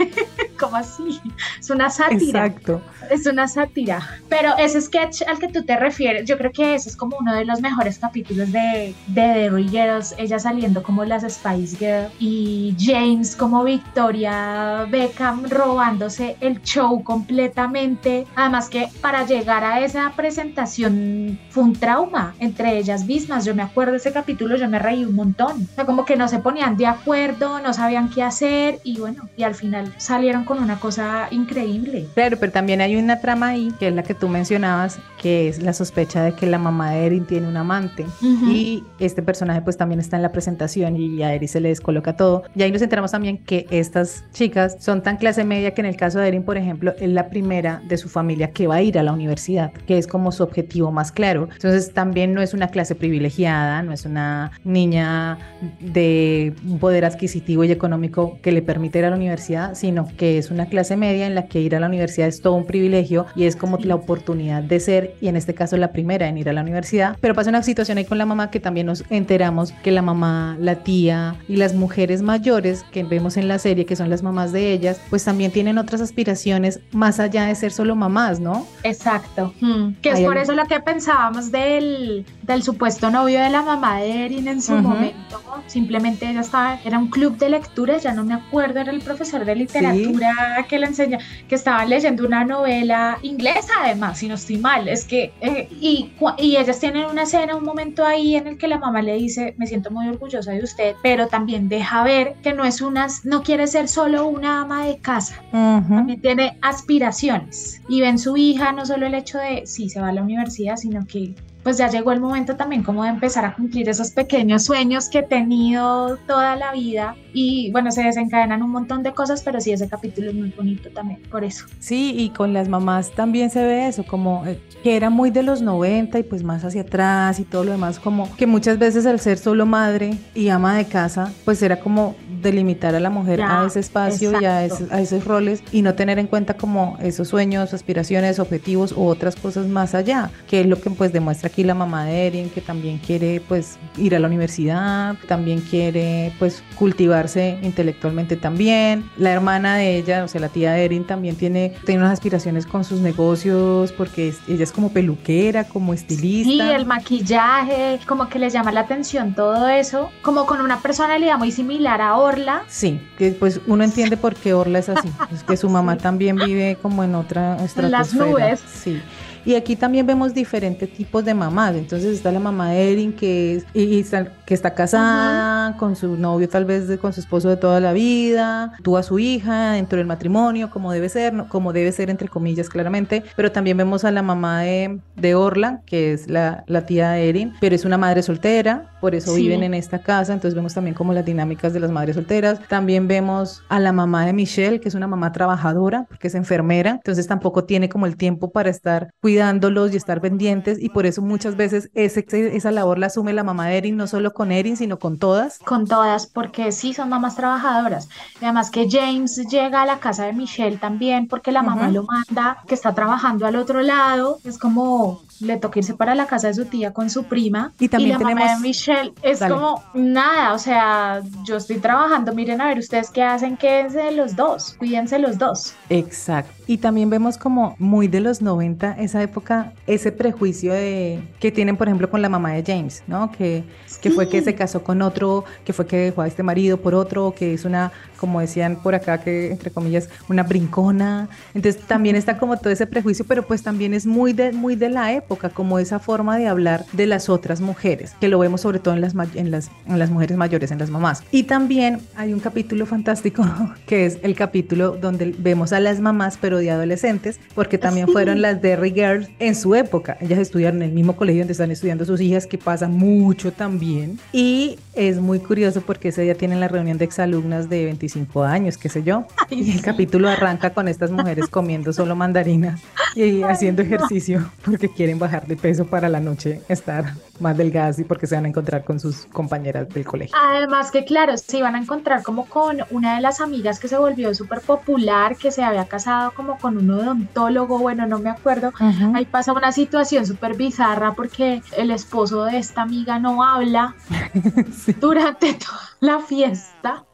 como 0.60 0.76
así, 0.78 1.22
es 1.60 1.70
una 1.70 1.90
sátira. 1.90 2.46
Exacto. 2.46 2.82
Es 3.10 3.26
una 3.26 3.48
sátira. 3.48 4.02
Pero 4.30 4.58
ese 4.58 4.82
sketch 4.82 5.22
al 5.28 5.40
que 5.40 5.48
tú 5.48 5.64
te 5.64 5.78
refieres, 5.78 6.26
yo 6.26 6.38
creo 6.38 6.52
que 6.52 6.76
ese 6.76 6.90
es 6.90 6.96
como 6.96 7.18
uno 7.18 7.34
de 7.34 7.46
los 7.46 7.62
mejores 7.62 8.00
capítulos 8.00 8.52
de, 8.52 8.94
de 9.08 9.50
The 9.50 9.64
Girls, 9.64 10.16
ella 10.18 10.40
saliendo 10.40 10.84
como 10.84 11.06
las 11.06 11.24
Spice 11.24 11.78
Girls 11.78 12.14
y 12.20 12.76
James 12.80 13.36
como 13.36 13.64
Victoria 13.64 14.86
Beckham 14.90 15.46
robándose 15.50 16.38
el 16.42 16.62
show 16.62 17.04
completamente. 17.04 18.26
Además 18.36 18.70
que 18.70 18.90
para 19.02 19.26
llegar 19.26 19.64
a 19.64 19.80
esa 19.82 20.12
presentación 20.16 21.40
fue 21.50 21.64
un 21.64 21.74
trauma 21.74 22.36
entre 22.40 22.78
ellas 22.78 23.06
mismas. 23.06 23.46
Yo 23.46 23.56
me 23.56 23.64
acuerdo 23.64 23.94
de 23.94 23.98
ese 23.98 24.12
capítulo, 24.12 24.58
yo 24.58 24.70
me 24.70 24.80
reí 24.80 25.06
un 25.06 25.16
montón. 25.16 25.68
O 25.72 25.76
sea, 25.76 25.86
como 25.86 26.06
que 26.06 26.16
no 26.16 26.28
se 26.28 26.40
ponían 26.40 26.78
de 26.78 26.88
acuerdo, 26.88 27.57
no 27.62 27.74
sabían 27.74 28.10
qué 28.10 28.24
hacer 28.24 28.80
y 28.84 29.00
bueno, 29.00 29.30
y 29.36 29.44
al 29.44 29.56
final 29.56 29.94
salieron 29.98 30.44
con 30.44 30.60
una 30.60 30.80
cosa 30.80 31.28
increíble. 31.32 32.08
Claro, 32.14 32.38
pero 32.40 32.52
también 32.52 32.82
hay 32.82 32.96
una 32.96 33.20
trama 33.20 33.50
ahí, 33.50 33.74
que 33.80 33.88
es 33.90 33.94
la 33.94 34.04
que 34.04 34.14
tú 34.14 34.30
mencionabas, 34.30 35.00
que 35.22 35.48
es 35.48 35.62
la 35.62 35.74
sospecha 35.74 36.24
de 36.24 36.34
que 36.34 36.46
la 36.46 36.58
mamá 36.58 36.92
de 36.92 37.06
Erin 37.06 37.26
tiene 37.26 37.48
un 37.48 37.58
amante. 37.58 38.06
Y 38.22 38.84
este 39.00 39.22
personaje 39.22 39.62
pues 39.62 39.78
también 39.78 40.00
está 40.00 40.16
en 40.18 40.24
la 40.24 40.32
presentación 40.32 40.96
y 40.96 41.24
a 41.24 41.34
Erin 41.34 41.48
se 41.48 41.60
le 41.60 41.70
descoloca 41.70 42.16
todo. 42.16 42.44
Y 42.56 42.64
ahí 42.64 42.72
nos 42.72 42.82
enteramos 42.82 43.12
también 43.12 43.38
que 43.38 43.66
estas 43.70 44.24
chicas 44.34 44.78
son 44.80 45.02
tan 45.02 45.18
clase 45.18 45.44
media 45.44 45.74
que 45.74 45.82
en 45.82 45.88
el 45.88 45.96
caso 45.96 46.20
de 46.20 46.28
Erin, 46.28 46.44
por 46.44 46.58
ejemplo, 46.58 46.94
es 47.00 47.10
la 47.10 47.30
primera 47.30 47.82
de 47.88 47.98
su 47.98 48.10
familia 48.10 48.52
que 48.52 48.68
va 48.68 48.76
a 48.76 48.82
ir 48.82 48.98
a 49.00 49.04
la 49.04 49.14
universidad, 49.14 49.72
que 49.72 49.98
es 49.98 50.08
como 50.08 50.32
su 50.32 50.44
objetivo 50.44 50.92
más 50.92 51.12
claro. 51.12 51.50
Entonces 51.52 51.94
también 51.94 52.34
no 52.34 52.42
es 52.42 52.54
una 52.54 52.68
clase 52.68 52.96
privilegiada, 52.96 53.82
no 53.84 53.94
es 53.94 54.06
una 54.06 54.52
niña 54.64 55.38
de 55.80 56.54
un 56.66 56.80
poder 56.80 57.06
adquisitivo 57.06 57.47
y 57.48 57.72
económico 57.72 58.40
que 58.42 58.52
le 58.52 58.62
permite 58.62 59.00
ir 59.00 59.06
a 59.06 59.10
la 59.10 59.16
universidad, 59.16 59.74
sino 59.76 60.08
que 60.18 60.38
es 60.38 60.52
una 60.52 60.66
clase 60.68 60.96
media 60.98 61.26
en 61.28 61.36
la 61.36 61.48
que 61.48 61.62
ir 61.62 61.76
a 61.76 61.80
la 61.80 61.88
universidad 61.88 62.28
es 62.28 62.42
todo 62.42 62.54
un 62.54 62.66
privilegio 62.66 63.26
y 63.36 63.46
es 63.46 63.56
como 63.56 63.78
la 63.78 63.96
oportunidad 63.96 64.64
de 64.64 64.80
ser, 64.80 65.16
y 65.22 65.28
en 65.28 65.36
este 65.36 65.54
caso 65.54 65.78
la 65.78 65.92
primera 65.92 66.28
en 66.28 66.38
ir 66.38 66.50
a 66.50 66.54
la 66.54 66.62
universidad. 66.62 67.18
Pero 67.22 67.34
pasa 67.36 67.50
una 67.50 67.64
situación 67.64 67.98
ahí 67.98 68.06
con 68.06 68.18
la 68.18 68.26
mamá 68.26 68.52
que 68.52 68.60
también 68.60 68.88
nos 68.88 69.04
enteramos 69.10 69.72
que 69.84 69.92
la 69.92 70.02
mamá, 70.02 70.58
la 70.60 70.76
tía 70.84 71.36
y 71.48 71.56
las 71.58 71.74
mujeres 71.74 72.22
mayores 72.22 72.84
que 72.92 73.04
vemos 73.04 73.38
en 73.38 73.48
la 73.48 73.60
serie, 73.60 73.86
que 73.86 73.96
son 73.96 74.10
las 74.10 74.24
mamás 74.24 74.52
de 74.52 74.72
ellas, 74.74 75.00
pues 75.10 75.24
también 75.24 75.52
tienen 75.52 75.78
otras 75.78 76.02
aspiraciones 76.02 76.80
más 76.92 77.20
allá 77.20 77.46
de 77.46 77.56
ser 77.56 77.72
solo 77.72 77.96
mamás, 77.96 78.40
¿no? 78.40 78.66
Exacto. 78.84 79.54
Mm, 79.62 79.94
Que 80.02 80.10
es 80.10 80.20
por 80.22 80.38
algo- 80.38 80.42
eso 80.44 80.54
lo 80.54 80.66
que 80.66 80.80
pensábamos 80.80 81.52
del, 81.52 82.26
del 82.44 82.64
supuesto 82.64 83.10
novio 83.10 83.40
de 83.40 83.50
la 83.50 83.62
mamá 83.62 84.00
de 84.00 84.26
Erin 84.26 84.48
en 84.48 84.62
su 84.62 84.74
Ujú. 84.74 84.82
momento. 84.84 85.42
Simplemente 85.68 86.30
ella 86.30 86.42
estaba, 86.42 86.80
era 86.86 86.98
un 87.00 87.10
club 87.10 87.37
de 87.38 87.50
lectura, 87.50 87.98
ya 87.98 88.14
no 88.14 88.24
me 88.24 88.34
acuerdo, 88.34 88.80
era 88.80 88.92
el 88.92 89.02
profesor 89.02 89.46
de 89.46 89.56
literatura 89.56 90.66
que 90.70 90.80
le 90.80 90.88
enseña, 90.88 91.20
que 91.48 91.56
estaba 91.56 91.86
leyendo 91.86 92.26
una 92.26 92.44
novela 92.44 93.18
inglesa 93.22 93.74
además, 93.84 94.20
si 94.20 94.28
no 94.28 94.36
estoy 94.36 94.58
mal. 94.58 94.88
Es 94.88 95.06
que, 95.06 95.34
eh, 95.42 95.68
y, 95.72 96.12
y 96.38 96.58
ellas 96.58 96.80
tienen 96.80 97.06
una 97.06 97.24
escena, 97.24 97.56
un 97.56 97.64
momento 97.64 98.06
ahí 98.06 98.36
en 98.36 98.48
el 98.48 98.58
que 98.58 98.68
la 98.68 98.80
mamá 98.80 99.02
le 99.02 99.16
dice, 99.16 99.56
me 99.58 99.68
siento 99.68 99.92
muy 99.92 100.08
orgullosa 100.08 100.52
de 100.52 100.64
usted, 100.64 100.96
pero 101.02 101.28
también 101.28 101.70
deja 101.70 102.04
ver 102.04 102.36
que 102.44 102.54
no 102.54 102.66
es 102.66 102.82
unas, 102.82 103.26
no 103.26 103.44
quiere 103.44 103.68
ser 103.68 103.88
solo 103.88 104.28
una 104.28 104.62
ama 104.62 104.86
de 104.86 104.98
casa 104.98 105.42
también 105.52 106.22
tiene 106.22 106.58
aspiraciones 106.62 107.82
y 107.88 108.02
ven 108.02 108.20
su 108.20 108.38
hija 108.38 108.72
no 108.72 108.86
solo 108.86 109.06
el 109.06 109.14
hecho 109.14 109.38
de 109.38 109.66
sí 109.66 109.90
se 109.90 110.00
va 110.00 110.10
a 110.10 110.14
la 110.14 110.22
universidad 110.22 110.76
sino 110.76 111.06
que 111.06 111.34
pues 111.68 111.78
ya 111.78 111.90
llegó 111.90 112.14
el 112.14 112.22
momento 112.22 112.56
también 112.56 112.82
como 112.82 113.04
de 113.04 113.10
empezar 113.10 113.44
a 113.44 113.54
cumplir 113.54 113.90
esos 113.90 114.12
pequeños 114.12 114.64
sueños 114.64 115.10
que 115.10 115.18
he 115.18 115.24
tenido 115.24 116.16
toda 116.26 116.56
la 116.56 116.72
vida. 116.72 117.18
Y 117.34 117.74
bueno 117.74 117.92
se 117.92 118.04
desencadenan 118.04 118.64
un 118.64 118.70
montón 118.70 119.04
de 119.04 119.12
cosas 119.12 119.42
pero 119.44 119.60
sí 119.60 119.74
ese 119.74 119.90
capítulo 119.90 120.30
es 120.30 120.34
muy 120.34 120.52
bonito 120.52 120.90
también 120.92 121.22
por 121.30 121.44
eso. 121.44 121.66
Sí, 121.80 122.14
y 122.18 122.30
con 122.30 122.54
las 122.54 122.70
mamás 122.70 123.12
también 123.12 123.50
se 123.50 123.66
ve 123.66 123.86
eso, 123.86 124.06
como 124.06 124.46
eh, 124.46 124.62
que 124.82 124.96
era 124.96 125.10
muy 125.10 125.30
de 125.30 125.44
los 125.44 125.62
90 125.62 126.20
y 126.20 126.24
pues 126.24 126.42
más 126.42 126.64
hacia 126.64 126.84
atrás 126.84 127.38
y 127.42 127.44
todo 127.44 127.66
lo 127.66 127.74
demás, 127.74 128.00
como 128.00 128.34
que 128.38 128.48
muchas 128.48 128.80
veces 128.80 129.06
al 129.06 129.20
ser 129.20 129.38
solo 129.38 129.66
madre 129.66 130.18
y 130.34 130.48
ama 130.48 130.78
de 130.78 130.86
casa, 130.86 131.34
pues 131.44 131.62
era 131.62 131.82
como 131.82 132.16
delimitar 132.42 132.96
a 132.96 133.00
la 133.00 133.10
mujer 133.10 133.40
Ya, 133.40 133.62
a 133.62 133.68
ese 133.68 133.80
espacio 133.80 134.40
y 134.42 134.46
a, 134.46 134.64
exacto. 134.66 134.86
ese- 134.86 134.94
a 134.96 135.02
esos 135.02 135.26
roles 135.26 135.64
y 135.72 135.82
no 135.82 135.94
tener 135.96 136.20
en 136.20 136.28
cuenta 136.28 136.56
como 136.56 136.98
esos 137.02 137.28
sueños, 137.28 137.74
aspiraciones, 137.74 138.40
objetivos 138.40 138.92
u 138.92 139.06
otras 139.06 139.36
cosas 139.36 139.68
más 139.68 139.96
allá, 139.96 140.30
que 140.48 140.62
es 140.62 140.66
lo 140.68 140.80
que 140.80 140.90
pues 140.90 141.14
demuestra 141.14 141.50
aquí 141.50 141.64
la 141.64 141.74
mamá 141.74 142.06
de 142.06 142.28
Erin, 142.28 142.50
que 142.50 142.62
también 142.62 142.98
quiere 143.00 143.42
pues 143.48 143.78
ir 143.98 144.16
a 144.16 144.20
la 144.20 144.28
universidad, 144.28 145.16
también 145.28 145.62
quiere 145.62 146.34
pues 146.40 146.64
cultivarse 146.76 147.60
intelectualmente 147.64 148.36
también. 148.36 149.10
La 149.18 149.32
hermana 149.32 149.76
de 149.76 149.98
ella, 149.98 150.24
o 150.24 150.28
sea, 150.28 150.42
la 150.42 150.50
tía 150.50 150.72
de 150.74 150.86
Erin 150.86 151.04
también 151.06 151.36
tiene, 151.36 151.74
tiene 151.86 152.02
unas 152.02 152.14
aspiraciones 152.14 152.66
con 152.66 152.84
sus 152.84 153.02
negocios 153.02 153.92
porque 153.92 154.30
es- 154.30 154.40
ella 154.48 154.64
es 154.64 154.72
como 154.72 154.90
peluquera, 154.92 155.64
como 155.66 155.94
estilista. 155.94 156.50
sí 156.52 156.60
el 156.62 156.86
maquillaje 156.86 158.00
como 158.08 158.30
que 158.30 158.40
les 158.40 158.54
llama 158.54 158.72
la 158.72 158.82
atención 158.82 159.34
todo 159.36 159.68
eso 159.68 160.10
como 160.22 160.46
con 160.46 160.62
una 160.62 160.80
personalidad 160.80 161.38
muy 161.38 161.52
similar 161.52 162.02
a 162.02 162.18
Orla 162.28 162.64
Sí, 162.68 163.10
que 163.18 163.32
pues 163.32 163.62
uno 163.68 163.84
entiende 163.84 164.18
por 164.18 164.36
qué 164.36 164.54
Orla 164.54 164.80
es 164.80 164.90
así. 164.90 165.10
Es 165.34 165.44
que 165.44 165.58
su 165.58 165.70
mamá 165.70 165.98
también 165.98 166.36
vive 166.36 166.78
como 166.82 167.04
en 167.04 167.16
otra 167.16 167.64
estratosfera. 167.64 168.26
nubes. 168.26 168.60
Sí. 168.60 169.02
Y 169.48 169.56
aquí 169.56 169.78
también 169.78 170.06
vemos 170.06 170.34
diferentes 170.34 170.92
tipos 170.92 171.24
de 171.24 171.34
mamás. 171.34 171.74
Entonces 171.74 172.18
está 172.18 172.34
la 172.34 172.40
mamá 172.42 172.72
de 172.72 172.92
Erin 172.92 173.14
que, 173.14 173.56
es, 173.56 173.66
y, 173.74 174.04
que 174.46 174.54
está 174.54 174.74
casada 174.74 175.78
con 175.78 175.96
su 175.96 176.18
novio, 176.18 176.50
tal 176.50 176.66
vez 176.66 177.00
con 177.00 177.14
su 177.14 177.22
esposo 177.22 177.48
de 177.48 177.56
toda 177.56 177.80
la 177.80 177.94
vida, 177.94 178.74
tuvo 178.84 178.98
a 178.98 179.04
su 179.04 179.20
hija 179.20 179.72
dentro 179.72 180.00
del 180.00 180.06
matrimonio, 180.06 180.70
como 180.70 180.92
debe 180.92 181.08
ser, 181.08 181.34
como 181.48 181.72
debe 181.72 181.94
ser 181.94 182.10
entre 182.10 182.28
comillas 182.28 182.68
claramente. 182.68 183.24
Pero 183.38 183.50
también 183.50 183.78
vemos 183.78 184.04
a 184.04 184.12
la 184.12 184.22
mamá 184.22 184.64
de, 184.64 185.00
de 185.16 185.36
Orla, 185.36 185.80
que 185.86 186.12
es 186.12 186.30
la, 186.30 186.66
la 186.68 186.86
tía 186.86 187.12
de 187.12 187.30
Erin, 187.30 187.54
pero 187.62 187.74
es 187.74 187.86
una 187.86 187.98
madre 187.98 188.24
soltera, 188.24 188.92
por 189.00 189.16
eso 189.16 189.34
viven 189.34 189.64
en 189.64 189.74
esta 189.74 190.00
casa. 190.00 190.34
Entonces 190.34 190.56
vemos 190.56 190.74
también 190.74 190.94
como 190.94 191.14
las 191.14 191.24
dinámicas 191.24 191.72
de 191.72 191.80
las 191.80 191.90
madres 191.90 192.18
solteras. 192.18 192.60
También 192.68 193.08
vemos 193.08 193.64
a 193.70 193.80
la 193.80 193.94
mamá 193.94 194.26
de 194.26 194.34
Michelle, 194.34 194.82
que 194.82 194.90
es 194.90 194.96
una 194.96 195.08
mamá 195.08 195.32
trabajadora, 195.32 196.06
porque 196.10 196.28
es 196.28 196.36
enfermera, 196.36 196.92
entonces 196.92 197.28
tampoco 197.28 197.64
tiene 197.64 197.88
como 197.88 198.08
el 198.08 198.18
tiempo 198.18 198.52
para 198.52 198.70
estar 198.70 199.10
cuidándolos 199.38 199.94
y 199.94 199.98
estar 199.98 200.20
pendientes 200.20 200.80
y 200.82 200.90
por 200.90 201.06
eso 201.06 201.22
muchas 201.22 201.56
veces 201.56 201.92
ese, 201.94 202.26
esa 202.56 202.72
labor 202.72 202.98
la 202.98 203.06
asume 203.06 203.34
la 203.34 203.44
mamá 203.44 203.68
de 203.68 203.78
Erin, 203.78 203.96
no 203.96 204.08
solo 204.08 204.34
con 204.34 204.52
Erin, 204.52 204.76
sino 204.76 204.98
con 204.98 205.20
todas. 205.20 205.60
Con 205.60 205.86
todas, 205.86 206.26
porque 206.26 206.72
sí 206.72 206.96
son 206.96 207.10
mamás 207.10 207.36
trabajadoras. 207.36 208.10
además 208.42 208.72
que 208.72 208.90
James 208.90 209.36
llega 209.48 209.84
a 209.84 209.86
la 209.86 210.00
casa 210.00 210.26
de 210.26 210.34
Michelle 210.34 210.78
también 210.78 211.28
porque 211.28 211.52
la 211.52 211.62
mamá 211.62 211.92
lo 211.92 212.04
manda, 212.04 212.64
que 212.68 212.74
está 212.74 212.96
trabajando 212.96 213.46
al 213.46 213.58
otro 213.58 213.82
lado, 213.82 214.40
es 214.44 214.58
como 214.58 215.22
le 215.40 215.58
toca 215.58 215.80
irse 215.80 215.94
para 215.94 216.16
la 216.16 216.26
casa 216.26 216.48
de 216.48 216.54
su 216.54 216.66
tía 216.66 216.94
con 216.94 217.10
su 217.10 217.26
prima. 217.26 217.72
Y 217.80 217.88
también 217.88 218.12
la 218.12 218.18
tenemos... 218.18 218.40
mamá 218.40 218.56
de 218.56 218.62
Michelle 218.62 219.14
es 219.22 219.40
como 219.40 219.84
nada, 219.94 220.54
o 220.54 220.60
sea, 220.60 221.22
yo 221.44 221.58
estoy 221.58 221.78
trabajando, 221.78 222.34
miren 222.34 222.62
a 222.62 222.68
ver 222.68 222.80
ustedes 222.80 223.10
qué 223.10 223.24
hacen, 223.24 223.58
quédense 223.58 224.12
los 224.12 224.36
dos, 224.36 224.76
cuídense 224.78 225.20
los 225.20 225.38
dos. 225.38 225.74
Exacto. 225.90 226.54
Y 226.68 226.78
también 226.78 227.10
vemos 227.10 227.38
como 227.38 227.76
muy 227.80 228.08
de 228.08 228.20
los 228.20 228.42
90, 228.42 228.98
esa 229.00 229.22
época, 229.24 229.74
ese 229.88 230.12
prejuicio 230.12 230.74
de 230.74 231.24
que 231.40 231.52
tienen, 231.52 231.78
por 231.78 231.88
ejemplo, 231.88 232.10
con 232.10 232.22
la 232.22 232.30
mamá 232.30 232.52
de 232.52 232.64
James, 232.64 233.04
¿no? 233.08 233.32
Que, 233.32 233.64
que 234.02 234.12
fue 234.12 234.28
que 234.28 234.42
se 234.42 234.54
casó 234.54 234.84
con 234.84 235.02
otro, 235.02 235.46
que 235.64 235.72
fue 235.72 235.88
que 235.88 235.98
dejó 235.98 236.22
a 236.22 236.28
este 236.28 236.44
marido 236.44 236.78
por 236.82 236.94
otro, 236.94 237.34
que 237.34 237.54
es 237.54 237.64
una, 237.64 237.92
como 238.18 238.42
decían 238.42 238.78
por 238.78 238.96
acá, 238.96 239.20
que 239.20 239.52
entre 239.52 239.72
comillas, 239.72 240.10
una 240.30 240.44
brincona. 240.44 241.30
Entonces 241.54 241.82
también 241.84 242.16
está 242.16 242.38
como 242.38 242.58
todo 242.58 242.72
ese 242.72 242.88
prejuicio, 242.88 243.26
pero 243.28 243.46
pues 243.46 243.64
también 243.64 243.94
es 243.94 244.06
muy 244.06 244.34
de, 244.34 244.52
muy 244.52 244.76
de 244.76 244.90
la 244.90 245.14
época, 245.14 245.50
como 245.50 245.80
esa 245.80 246.00
forma 246.00 246.38
de 246.38 246.48
hablar 246.48 246.86
de 246.94 247.08
las 247.08 247.30
otras 247.30 247.62
mujeres, 247.62 248.14
que 248.20 248.28
lo 248.28 248.40
vemos 248.40 248.62
sobre 248.62 248.80
todo 248.80 248.94
en 248.94 249.02
las, 249.02 249.14
en 249.36 249.52
las, 249.52 249.70
en 249.88 250.00
las 250.00 250.10
mujeres 250.10 250.38
mayores, 250.38 250.72
en 250.72 250.80
las 250.80 250.90
mamás. 250.90 251.24
Y 251.32 251.44
también 251.44 252.00
hay 252.16 252.34
un 252.34 252.40
capítulo 252.40 252.86
fantástico, 252.86 253.46
que 253.86 254.06
es 254.06 254.18
el 254.24 254.36
capítulo 254.36 254.98
donde 255.00 255.36
vemos 255.38 255.74
a 255.74 255.80
las 255.80 256.00
mamás, 256.00 256.38
pero 256.40 256.58
de 256.58 256.72
adolescentes, 256.72 257.40
porque 257.56 257.78
también 257.78 258.08
fueron 258.08 258.42
las 258.42 258.62
Derry 258.62 258.92
Girls 258.92 259.30
en 259.40 259.56
su 259.56 259.76
época. 259.76 260.18
Ellas 260.20 260.40
estudiaron 260.40 260.82
en 260.82 260.90
el 260.90 260.96
mismo 260.96 261.16
colegio 261.16 261.42
donde 261.42 261.54
están 261.54 261.72
estudiando 261.72 262.06
sus 262.06 262.22
hijas, 262.22 262.48
que 262.48 262.58
pasa 262.58 262.88
mucho 262.88 263.52
también. 263.52 264.20
Y 264.32 264.80
es 264.94 265.20
muy 265.20 265.40
curioso 265.40 265.82
porque 265.82 266.10
ese 266.10 266.24
día 266.24 266.36
tienen 266.36 266.60
la 266.60 266.68
reunión 266.68 266.98
de 266.98 267.06
exalumnas 267.06 267.70
de 267.70 267.86
25 267.86 268.07
años, 268.46 268.78
qué 268.78 268.90
sé 268.90 269.04
yo. 269.04 269.26
y 269.50 269.72
el 269.72 269.82
capítulo 269.82 270.30
arranca 270.30 270.72
con 270.72 270.88
estas 270.88 271.12
mujeres 271.12 271.48
comiendo 271.48 271.94
solo 271.94 272.16
mandarinas 272.16 272.82
y 273.16 273.44
haciendo 273.44 273.82
ejercicio 273.82 274.50
porque 274.64 274.90
quieren 274.90 275.20
bajar 275.20 275.48
de 275.48 275.56
peso 275.56 275.86
para 275.86 276.10
la 276.10 276.20
noche 276.20 276.62
estar 276.70 277.14
más 277.40 277.58
delgadas 277.58 278.00
y 278.00 278.04
porque 278.04 278.28
se 278.28 278.36
van 278.36 278.46
a 278.46 278.48
encontrar 278.48 278.84
con 278.84 279.00
sus 279.00 279.26
compañeras 279.26 279.90
del 279.90 280.06
colegio. 280.06 280.36
Además 280.40 280.92
que 280.92 281.06
claro, 281.06 281.38
se 281.38 281.58
iban 281.58 281.76
a 281.76 281.80
encontrar 281.80 282.24
como 282.24 282.46
con 282.46 282.78
una 282.92 283.16
de 283.16 283.22
las 283.22 283.42
amigas 283.42 283.80
que 283.80 283.88
se 283.88 283.98
volvió 283.98 284.34
súper 284.34 284.62
popular, 284.62 285.36
que 285.36 285.52
se 285.52 285.64
había 285.64 285.86
casado 285.86 286.32
como 286.32 286.58
con 286.58 286.78
un 286.78 286.90
odontólogo, 286.90 287.80
bueno, 287.80 288.06
no 288.08 288.20
me 288.20 288.30
acuerdo. 288.30 288.74
Ahí 289.14 289.26
pasa 289.26 289.54
una 289.54 289.72
situación 289.72 290.26
súper 290.26 290.56
bizarra 290.56 291.14
porque 291.14 291.62
el 291.78 291.92
esposo 291.92 292.46
de 292.46 292.58
esta 292.58 292.82
amiga 292.82 293.20
no 293.20 293.44
habla 293.44 293.96
durante 295.00 295.54
toda 295.54 295.87
la 296.00 296.20
fiesta, 296.20 297.06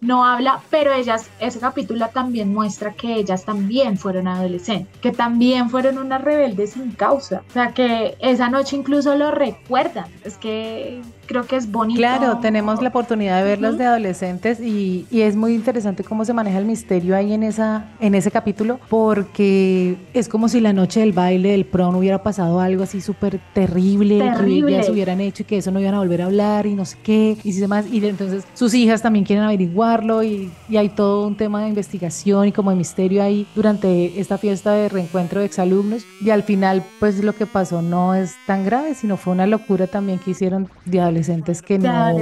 no 0.00 0.24
habla, 0.24 0.60
pero 0.70 0.92
ellas, 0.92 1.30
ese 1.40 1.58
capítulo 1.58 2.08
también 2.08 2.52
muestra 2.52 2.92
que 2.92 3.14
ellas 3.14 3.44
también 3.44 3.96
fueron 3.96 4.28
adolescentes, 4.28 4.94
que 5.00 5.12
también 5.12 5.70
fueron 5.70 5.98
unas 5.98 6.22
rebeldes 6.22 6.72
sin 6.72 6.92
causa, 6.92 7.42
o 7.48 7.52
sea, 7.52 7.72
que 7.72 8.16
esa 8.20 8.48
noche 8.48 8.76
incluso 8.76 9.16
lo 9.16 9.30
recuerdan, 9.30 10.06
es 10.24 10.36
que 10.36 11.02
creo 11.26 11.46
que 11.46 11.56
es 11.56 11.70
bonito. 11.70 11.98
Claro, 11.98 12.38
tenemos 12.38 12.80
la 12.80 12.88
oportunidad 12.88 13.38
de 13.38 13.44
verlas 13.44 13.76
de 13.76 13.84
adolescentes 13.84 14.60
y, 14.60 15.06
y, 15.10 15.22
es 15.22 15.36
muy 15.36 15.54
interesante 15.54 16.04
cómo 16.04 16.24
se 16.24 16.32
maneja 16.32 16.58
el 16.58 16.64
misterio 16.64 17.16
ahí 17.16 17.32
en, 17.32 17.42
esa, 17.42 17.86
en 18.00 18.14
ese 18.14 18.30
capítulo, 18.30 18.78
porque 18.88 19.96
es 20.14 20.28
como 20.28 20.48
si 20.48 20.60
la 20.60 20.72
noche 20.72 21.00
del 21.00 21.12
baile, 21.12 21.50
del 21.50 21.66
prom, 21.66 21.96
hubiera 21.96 22.22
pasado 22.22 22.60
algo 22.60 22.84
así 22.84 23.00
súper 23.00 23.40
terrible, 23.52 24.18
terrible, 24.18 24.66
que 24.66 24.76
ellas 24.76 24.88
hubieran 24.88 25.20
hecho 25.20 25.42
y 25.42 25.46
que 25.46 25.58
eso 25.58 25.70
no 25.70 25.80
iban 25.80 25.94
a 25.94 25.98
volver 25.98 26.22
a 26.22 26.26
hablar 26.26 26.66
y 26.66 26.74
no 26.74 26.84
sé 26.84 26.96
qué, 27.02 27.36
y 27.42 27.52
demás. 27.52 27.86
Y 27.90 28.04
entonces 28.06 28.44
sus 28.54 28.72
hijas 28.74 29.02
también 29.02 29.24
quieren 29.24 29.44
averiguarlo 29.44 30.22
y, 30.22 30.50
y 30.68 30.76
hay 30.76 30.88
todo 30.90 31.26
un 31.26 31.36
tema 31.36 31.62
de 31.62 31.68
investigación 31.68 32.48
y 32.48 32.52
como 32.52 32.70
de 32.70 32.76
misterio 32.76 33.22
ahí 33.22 33.46
durante 33.54 34.20
esta 34.20 34.38
fiesta 34.38 34.72
de 34.72 34.88
reencuentro 34.88 35.40
de 35.40 35.46
exalumnos. 35.46 36.04
Y 36.20 36.30
al 36.30 36.44
final, 36.44 36.84
pues 37.00 37.22
lo 37.22 37.32
que 37.34 37.46
pasó 37.46 37.82
no 37.82 38.14
es 38.14 38.34
tan 38.46 38.64
grave, 38.64 38.94
sino 38.94 39.16
fue 39.16 39.32
una 39.32 39.46
locura 39.46 39.86
también 39.86 40.18
que 40.18 40.30
hicieron 40.30 40.68
de 40.84 41.00
adolescentes 41.00 41.15
adolescentes 41.16 41.62
que 41.62 41.78
no, 41.78 42.16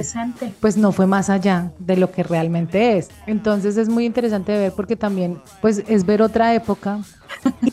pues 0.60 0.76
no 0.76 0.92
fue 0.92 1.06
más 1.06 1.30
allá 1.30 1.72
de 1.78 1.96
lo 1.96 2.10
que 2.10 2.22
realmente 2.22 2.98
es. 2.98 3.08
Entonces 3.26 3.76
es 3.76 3.88
muy 3.88 4.04
interesante 4.04 4.52
ver 4.52 4.72
porque 4.72 4.96
también 4.96 5.40
pues 5.60 5.82
es 5.88 6.06
ver 6.06 6.22
otra 6.22 6.54
época 6.54 7.00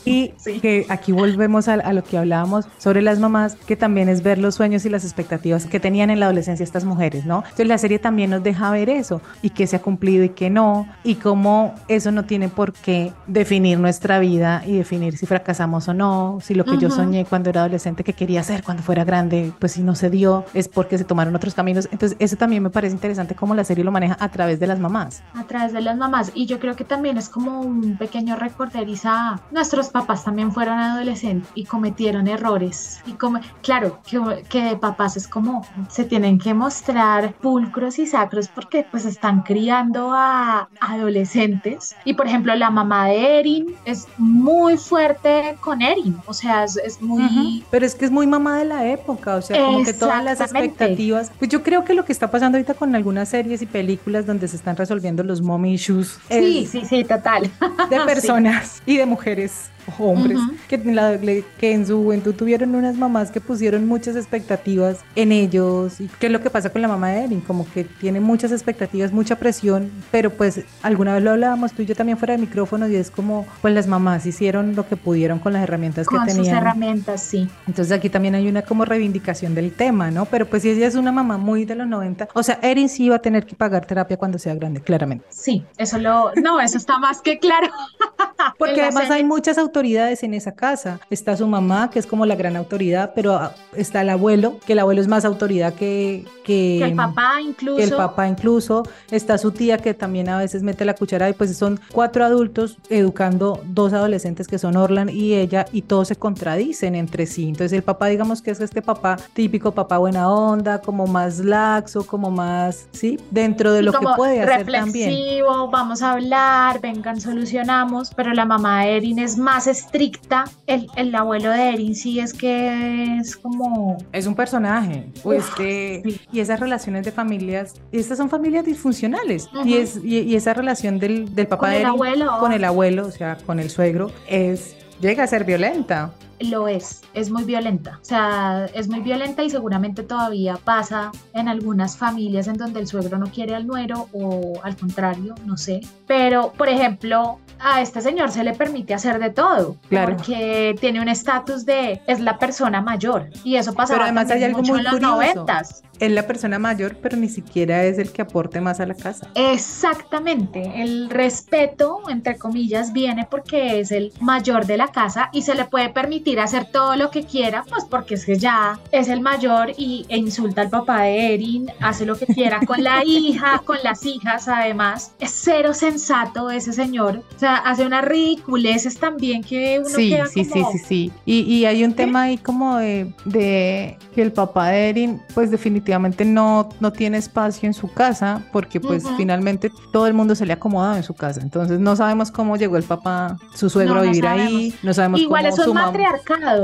y 0.04 0.28
que 0.60 0.86
aquí 0.88 1.12
volvemos 1.12 1.68
a, 1.68 1.92
lo 1.92 2.04
que 2.04 2.18
hablábamos 2.18 2.66
sobre 2.78 3.02
las 3.02 3.18
mamás, 3.18 3.54
que 3.54 3.76
también 3.76 4.08
es 4.08 4.22
ver 4.22 4.38
los 4.38 4.54
sueños 4.54 4.84
y 4.84 4.88
las 4.88 5.04
expectativas 5.04 5.66
que 5.66 5.80
tenían 5.80 6.10
en 6.10 6.20
la 6.20 6.26
adolescencia 6.26 6.64
estas 6.64 6.84
mujeres, 6.84 7.26
¿no? 7.26 7.38
Entonces 7.38 7.66
la 7.66 7.78
serie 7.78 7.98
también 7.98 8.30
nos 8.30 8.42
deja 8.42 8.70
ver 8.70 8.88
eso 8.88 9.20
y 9.42 9.50
qué 9.50 9.66
se 9.66 9.76
ha 9.76 9.82
cumplido 9.82 10.24
y 10.24 10.30
qué 10.30 10.50
no, 10.50 10.86
y 11.04 11.16
cómo 11.16 11.74
eso 11.88 12.12
no 12.12 12.24
tiene 12.24 12.48
por 12.48 12.72
qué 12.72 13.12
definir 13.26 13.78
nuestra 13.78 14.18
vida 14.18 14.62
y 14.66 14.76
definir 14.76 15.16
si 15.16 15.26
fracasamos 15.26 15.88
o 15.88 15.94
no, 15.94 16.38
si 16.42 16.54
lo 16.54 16.64
que 16.64 16.78
yo 16.78 16.90
soñé 16.90 17.24
cuando 17.24 17.50
era 17.50 17.60
adolescente 17.60 18.04
que 18.04 18.12
quería 18.12 18.40
hacer 18.40 18.62
cuando 18.62 18.82
fuera 18.82 19.04
grande, 19.04 19.52
pues 19.58 19.72
si 19.72 19.82
no 19.82 19.94
se 19.94 20.10
dio, 20.10 20.44
es 20.54 20.68
porque 20.68 20.98
se 20.98 21.04
tomaron 21.04 21.34
otros 21.34 21.54
caminos. 21.54 21.88
Entonces 21.92 22.16
eso 22.18 22.36
también 22.36 22.62
me 22.62 22.70
parece 22.70 22.94
interesante 22.94 23.34
cómo 23.34 23.54
la 23.54 23.64
serie 23.64 23.84
lo 23.84 23.92
maneja 23.92 24.16
a 24.18 24.28
través 24.28 24.60
de 24.60 24.66
las 24.66 24.78
mamás. 24.78 25.22
A 25.34 25.44
través 25.44 25.72
de 25.72 25.80
las 25.80 25.96
mamás. 25.96 26.32
Y 26.34 26.46
yo 26.46 26.58
creo 26.58 26.76
que 26.76 26.84
también 26.84 27.16
es 27.16 27.28
como 27.28 27.60
un 27.60 27.96
pequeño 27.96 28.36
recorderiza 28.36 29.40
nuestros 29.52 29.88
papás 29.88 30.24
también 30.24 30.52
fueron 30.52 30.78
adolescentes 30.78 31.50
y 31.54 31.64
cometieron 31.64 32.28
errores. 32.28 33.00
Y 33.06 33.12
como, 33.12 33.40
claro, 33.62 34.00
que, 34.08 34.44
que 34.48 34.62
de 34.62 34.76
papás 34.76 35.16
es 35.16 35.28
como 35.28 35.66
se 35.88 36.04
tienen 36.04 36.38
que 36.38 36.54
mostrar 36.54 37.34
pulcros 37.34 37.98
y 37.98 38.06
sacros 38.06 38.48
porque 38.48 38.86
pues 38.90 39.04
están 39.04 39.42
criando 39.42 40.12
a 40.12 40.68
adolescentes. 40.80 41.94
Y 42.04 42.14
por 42.14 42.26
ejemplo, 42.26 42.54
la 42.54 42.70
mamá 42.70 43.08
de 43.08 43.40
Erin 43.40 43.74
es 43.84 44.06
muy 44.18 44.76
fuerte 44.76 45.56
con 45.60 45.82
Erin, 45.82 46.16
o 46.26 46.34
sea, 46.34 46.64
es, 46.64 47.00
muy... 47.00 47.64
Pero 47.70 47.84
es 47.84 47.94
que 47.94 48.04
es 48.04 48.10
muy 48.10 48.26
mamá 48.26 48.58
de 48.58 48.64
la 48.64 48.86
época, 48.86 49.36
o 49.36 49.42
sea, 49.42 49.64
como 49.64 49.84
que 49.84 49.92
todas 49.92 50.24
las 50.24 50.40
expectativas. 50.40 51.30
Pues 51.38 51.50
yo 51.50 51.62
creo 51.62 51.84
que 51.84 51.94
lo 51.94 52.04
que 52.04 52.12
está 52.12 52.30
pasando 52.30 52.56
ahorita 52.56 52.74
con 52.74 52.94
algunas 52.94 53.28
series 53.28 53.62
y 53.62 53.66
películas 53.66 54.26
donde 54.26 54.48
se 54.48 54.56
están 54.56 54.76
resolviendo 54.76 55.22
los 55.22 55.40
mommy 55.40 55.74
issues. 55.74 56.18
Sí, 56.30 56.66
sí, 56.70 56.82
sí, 56.84 57.04
total. 57.04 57.50
De 57.90 58.00
personas 58.06 58.82
y 58.86 58.96
de 58.96 59.06
mujeres 59.06 59.31
oferecer 59.32 59.70
hombres 59.98 60.38
que, 60.68 60.76
en 60.76 60.96
la, 60.96 61.18
que 61.58 61.72
en 61.72 61.86
su 61.86 62.02
juventud 62.02 62.34
tuvieron 62.34 62.74
unas 62.74 62.96
mamás 62.96 63.30
que 63.30 63.40
pusieron 63.40 63.86
muchas 63.86 64.16
expectativas 64.16 64.98
en 65.16 65.32
ellos. 65.32 66.00
¿Y 66.00 66.08
qué 66.18 66.26
es 66.26 66.32
lo 66.32 66.40
que 66.40 66.50
pasa 66.50 66.70
con 66.70 66.82
la 66.82 66.88
mamá 66.88 67.10
de 67.10 67.24
Erin? 67.24 67.40
Como 67.40 67.70
que 67.70 67.84
tiene 67.84 68.20
muchas 68.20 68.52
expectativas, 68.52 69.12
mucha 69.12 69.36
presión, 69.36 69.90
pero 70.10 70.30
pues 70.30 70.60
alguna 70.82 71.14
vez 71.14 71.22
lo 71.22 71.30
hablábamos 71.30 71.72
tú 71.72 71.82
y 71.82 71.86
yo 71.86 71.94
también 71.94 72.18
fuera 72.18 72.34
de 72.34 72.38
micrófono 72.38 72.88
y 72.88 72.96
es 72.96 73.10
como, 73.10 73.46
pues 73.60 73.74
las 73.74 73.86
mamás 73.86 74.26
hicieron 74.26 74.74
lo 74.76 74.88
que 74.88 74.96
pudieron 74.96 75.38
con 75.38 75.52
las 75.52 75.62
herramientas 75.62 76.06
que 76.06 76.16
tenían. 76.16 76.36
Con 76.36 76.44
sus 76.44 76.54
herramientas, 76.54 77.22
sí. 77.22 77.48
Entonces 77.66 77.92
aquí 77.92 78.08
también 78.08 78.34
hay 78.34 78.48
una 78.48 78.62
como 78.62 78.84
reivindicación 78.84 79.54
del 79.54 79.72
tema, 79.72 80.10
¿no? 80.10 80.26
Pero 80.26 80.46
pues 80.46 80.62
si 80.62 80.70
ella 80.70 80.86
es 80.86 80.94
una 80.94 81.12
mamá 81.12 81.38
muy 81.38 81.64
de 81.64 81.74
los 81.74 81.86
90, 81.86 82.28
o 82.34 82.42
sea, 82.42 82.58
Erin 82.62 82.88
sí 82.88 83.08
va 83.08 83.16
a 83.16 83.20
tener 83.20 83.46
que 83.46 83.54
pagar 83.54 83.86
terapia 83.86 84.16
cuando 84.16 84.38
sea 84.38 84.54
grande, 84.54 84.80
claramente. 84.80 85.24
Sí, 85.30 85.64
eso 85.76 85.98
lo, 85.98 86.32
no, 86.36 86.60
eso 86.60 86.78
está 86.78 86.98
más 86.98 87.20
que 87.20 87.38
claro. 87.38 87.68
Porque 88.58 88.82
además 88.82 89.10
hay 89.10 89.24
muchas 89.24 89.58
autoridades 89.58 89.71
en 89.82 90.34
esa 90.34 90.52
casa. 90.52 91.00
Está 91.10 91.36
su 91.36 91.46
mamá, 91.46 91.90
que 91.90 91.98
es 91.98 92.06
como 92.06 92.26
la 92.26 92.36
gran 92.36 92.56
autoridad, 92.56 93.12
pero 93.14 93.34
ah, 93.34 93.54
está 93.74 94.02
el 94.02 94.10
abuelo, 94.10 94.58
que 94.66 94.74
el 94.74 94.78
abuelo 94.78 95.00
es 95.00 95.08
más 95.08 95.24
autoridad 95.24 95.74
que, 95.74 96.24
que, 96.44 96.82
el 96.82 96.94
papá 96.94 97.40
incluso. 97.40 97.82
el 97.82 97.90
papá 97.90 98.28
incluso. 98.28 98.84
Está 99.10 99.38
su 99.38 99.50
tía, 99.50 99.78
que 99.78 99.94
también 99.94 100.28
a 100.28 100.38
veces 100.38 100.62
mete 100.62 100.84
la 100.84 100.94
cuchara 100.94 101.28
y 101.28 101.32
pues 101.32 101.56
son 101.56 101.80
cuatro 101.92 102.24
adultos 102.24 102.78
educando 102.90 103.60
dos 103.64 103.92
adolescentes 103.92 104.46
que 104.46 104.58
son 104.58 104.76
Orlan 104.76 105.08
y 105.08 105.34
ella 105.34 105.66
y 105.72 105.82
todos 105.82 106.08
se 106.08 106.16
contradicen 106.16 106.94
entre 106.94 107.26
sí. 107.26 107.48
Entonces 107.48 107.72
el 107.72 107.82
papá, 107.82 108.06
digamos 108.06 108.42
que 108.42 108.50
es 108.50 108.60
este 108.60 108.82
papá 108.82 109.16
típico, 109.32 109.72
papá 109.72 109.98
buena 109.98 110.30
onda, 110.30 110.80
como 110.80 111.06
más 111.06 111.38
laxo, 111.38 112.06
como 112.06 112.30
más, 112.30 112.86
¿sí? 112.92 113.18
Dentro 113.30 113.72
de 113.72 113.82
lo 113.82 113.92
que 113.92 114.06
puede 114.16 114.42
hacer 114.42 114.70
también. 114.70 115.42
vamos 115.70 116.02
a 116.02 116.12
hablar, 116.12 116.80
vengan, 116.80 117.20
solucionamos, 117.20 118.12
pero 118.14 118.32
la 118.32 118.44
mamá 118.44 118.84
de 118.84 118.96
Erin 118.96 119.18
es 119.18 119.36
más 119.36 119.61
más 119.62 119.66
estricta. 119.66 120.44
El, 120.66 120.88
el 120.96 121.14
abuelo 121.14 121.50
de 121.50 121.68
Erin 121.70 121.94
sí 121.94 122.18
es 122.18 122.32
que 122.32 123.18
es 123.18 123.36
como... 123.36 123.96
Es 124.12 124.26
un 124.26 124.34
personaje. 124.34 125.06
Pues 125.22 125.46
que, 125.56 126.20
Y 126.32 126.40
esas 126.40 126.58
relaciones 126.58 127.04
de 127.04 127.12
familias, 127.12 127.74
estas 127.92 128.18
son 128.18 128.28
familias 128.28 128.64
disfuncionales. 128.64 129.48
y, 129.64 129.74
es, 129.74 130.00
y, 130.02 130.34
esa 130.34 130.54
relación 130.54 130.98
del, 130.98 131.34
del 131.34 131.46
papá 131.46 131.70
de 131.70 131.76
Erin 131.76 131.86
abuelo. 131.88 132.38
con 132.40 132.52
el 132.52 132.64
abuelo, 132.64 133.06
o 133.06 133.10
sea, 133.10 133.38
con 133.46 133.60
el 133.60 133.70
suegro, 133.70 134.10
es 134.26 134.76
llega 135.00 135.24
a 135.24 135.26
ser 135.26 135.44
violenta 135.44 136.12
lo 136.40 136.68
es, 136.68 137.02
es 137.14 137.30
muy 137.30 137.44
violenta. 137.44 137.98
O 138.00 138.04
sea, 138.04 138.66
es 138.74 138.88
muy 138.88 139.00
violenta 139.00 139.42
y 139.42 139.50
seguramente 139.50 140.02
todavía 140.02 140.58
pasa 140.64 141.10
en 141.34 141.48
algunas 141.48 141.96
familias 141.96 142.48
en 142.48 142.56
donde 142.56 142.80
el 142.80 142.86
suegro 142.86 143.18
no 143.18 143.26
quiere 143.26 143.54
al 143.54 143.66
nuero 143.66 144.08
o 144.12 144.60
al 144.62 144.76
contrario, 144.76 145.34
no 145.44 145.56
sé. 145.56 145.80
Pero, 146.06 146.52
por 146.52 146.68
ejemplo, 146.68 147.38
a 147.62 147.80
este 147.80 148.00
señor 148.00 148.30
se 148.30 148.42
le 148.44 148.52
permite 148.54 148.94
hacer 148.94 149.18
de 149.18 149.30
todo. 149.30 149.76
Claro. 149.88 150.16
Porque 150.16 150.74
tiene 150.80 151.00
un 151.00 151.08
estatus 151.08 151.64
de 151.64 152.02
es 152.06 152.20
la 152.20 152.38
persona 152.38 152.80
mayor. 152.80 153.28
Y 153.44 153.56
eso 153.56 153.72
pasa 153.72 153.94
Pero 153.94 154.04
además 154.04 154.30
hay 154.30 154.44
algo 154.44 154.58
mucho 154.58 154.72
muy 154.72 154.80
en 154.80 154.84
los 154.84 154.92
curioso. 154.94 155.14
noventas. 155.14 155.82
Es 156.00 156.10
la 156.10 156.26
persona 156.26 156.58
mayor, 156.58 156.96
pero 157.00 157.16
ni 157.16 157.28
siquiera 157.28 157.84
es 157.84 157.96
el 157.98 158.10
que 158.10 158.22
aporte 158.22 158.60
más 158.60 158.80
a 158.80 158.86
la 158.86 158.94
casa. 158.94 159.28
Exactamente. 159.36 160.82
El 160.82 161.08
respeto, 161.10 162.00
entre 162.08 162.36
comillas, 162.38 162.92
viene 162.92 163.26
porque 163.30 163.78
es 163.78 163.92
el 163.92 164.12
mayor 164.20 164.66
de 164.66 164.78
la 164.78 164.88
casa 164.88 165.30
y 165.32 165.42
se 165.42 165.54
le 165.54 165.64
puede 165.66 165.90
permitir 165.90 166.31
hacer 166.40 166.66
todo 166.72 166.96
lo 166.96 167.10
que 167.10 167.24
quiera, 167.24 167.64
pues 167.68 167.84
porque 167.84 168.14
es 168.14 168.24
que 168.24 168.36
ya 168.38 168.78
es 168.90 169.08
el 169.08 169.20
mayor 169.20 169.72
y, 169.76 170.06
e 170.08 170.16
insulta 170.16 170.60
al 170.62 170.70
papá 170.70 171.02
de 171.02 171.34
Erin, 171.34 171.70
hace 171.80 172.06
lo 172.06 172.16
que 172.16 172.26
quiera 172.26 172.60
con 172.60 172.82
la 172.82 173.02
hija, 173.06 173.60
con 173.64 173.76
las 173.82 174.04
hijas, 174.06 174.48
además. 174.48 175.12
Es 175.18 175.30
cero 175.32 175.74
sensato 175.74 176.50
ese 176.50 176.72
señor. 176.72 177.22
O 177.36 177.38
sea, 177.38 177.56
hace 177.56 177.84
unas 177.86 178.04
ridiculeces 178.04 178.98
también 178.98 179.42
que 179.42 179.78
uno 179.80 179.88
Sí, 179.88 180.10
queda 180.10 180.26
sí, 180.26 180.44
como... 180.48 180.72
sí, 180.72 180.78
sí, 180.78 180.84
sí. 180.86 181.12
Y, 181.26 181.40
y 181.42 181.64
hay 181.66 181.84
un 181.84 181.94
tema 181.94 182.22
ahí 182.22 182.38
como 182.38 182.76
de, 182.76 183.12
de 183.24 183.98
que 184.14 184.22
el 184.22 184.32
papá 184.32 184.68
de 184.68 184.88
Erin, 184.90 185.20
pues 185.34 185.50
definitivamente 185.50 186.24
no, 186.24 186.68
no 186.80 186.92
tiene 186.92 187.18
espacio 187.18 187.66
en 187.66 187.74
su 187.74 187.88
casa, 187.92 188.42
porque 188.52 188.80
pues 188.80 189.04
Ujú. 189.04 189.16
finalmente 189.16 189.70
todo 189.92 190.06
el 190.06 190.14
mundo 190.14 190.34
se 190.34 190.46
le 190.46 190.52
ha 190.52 190.56
acomodado 190.56 190.96
en 190.96 191.02
su 191.02 191.14
casa. 191.14 191.40
Entonces 191.40 191.78
no 191.80 191.96
sabemos 191.96 192.30
cómo 192.30 192.56
llegó 192.56 192.76
el 192.76 192.82
papá, 192.84 193.36
su 193.54 193.68
suegro 193.70 193.94
No, 193.94 194.00
a 194.00 194.04
no 194.04 194.10
vivir 194.10 194.26
ahí, 194.26 194.74
no 194.82 194.92
sabemos 194.94 195.20
Igual 195.20 195.44
cómo 195.50 195.62
su 195.64 195.74
mamá- 195.74 195.86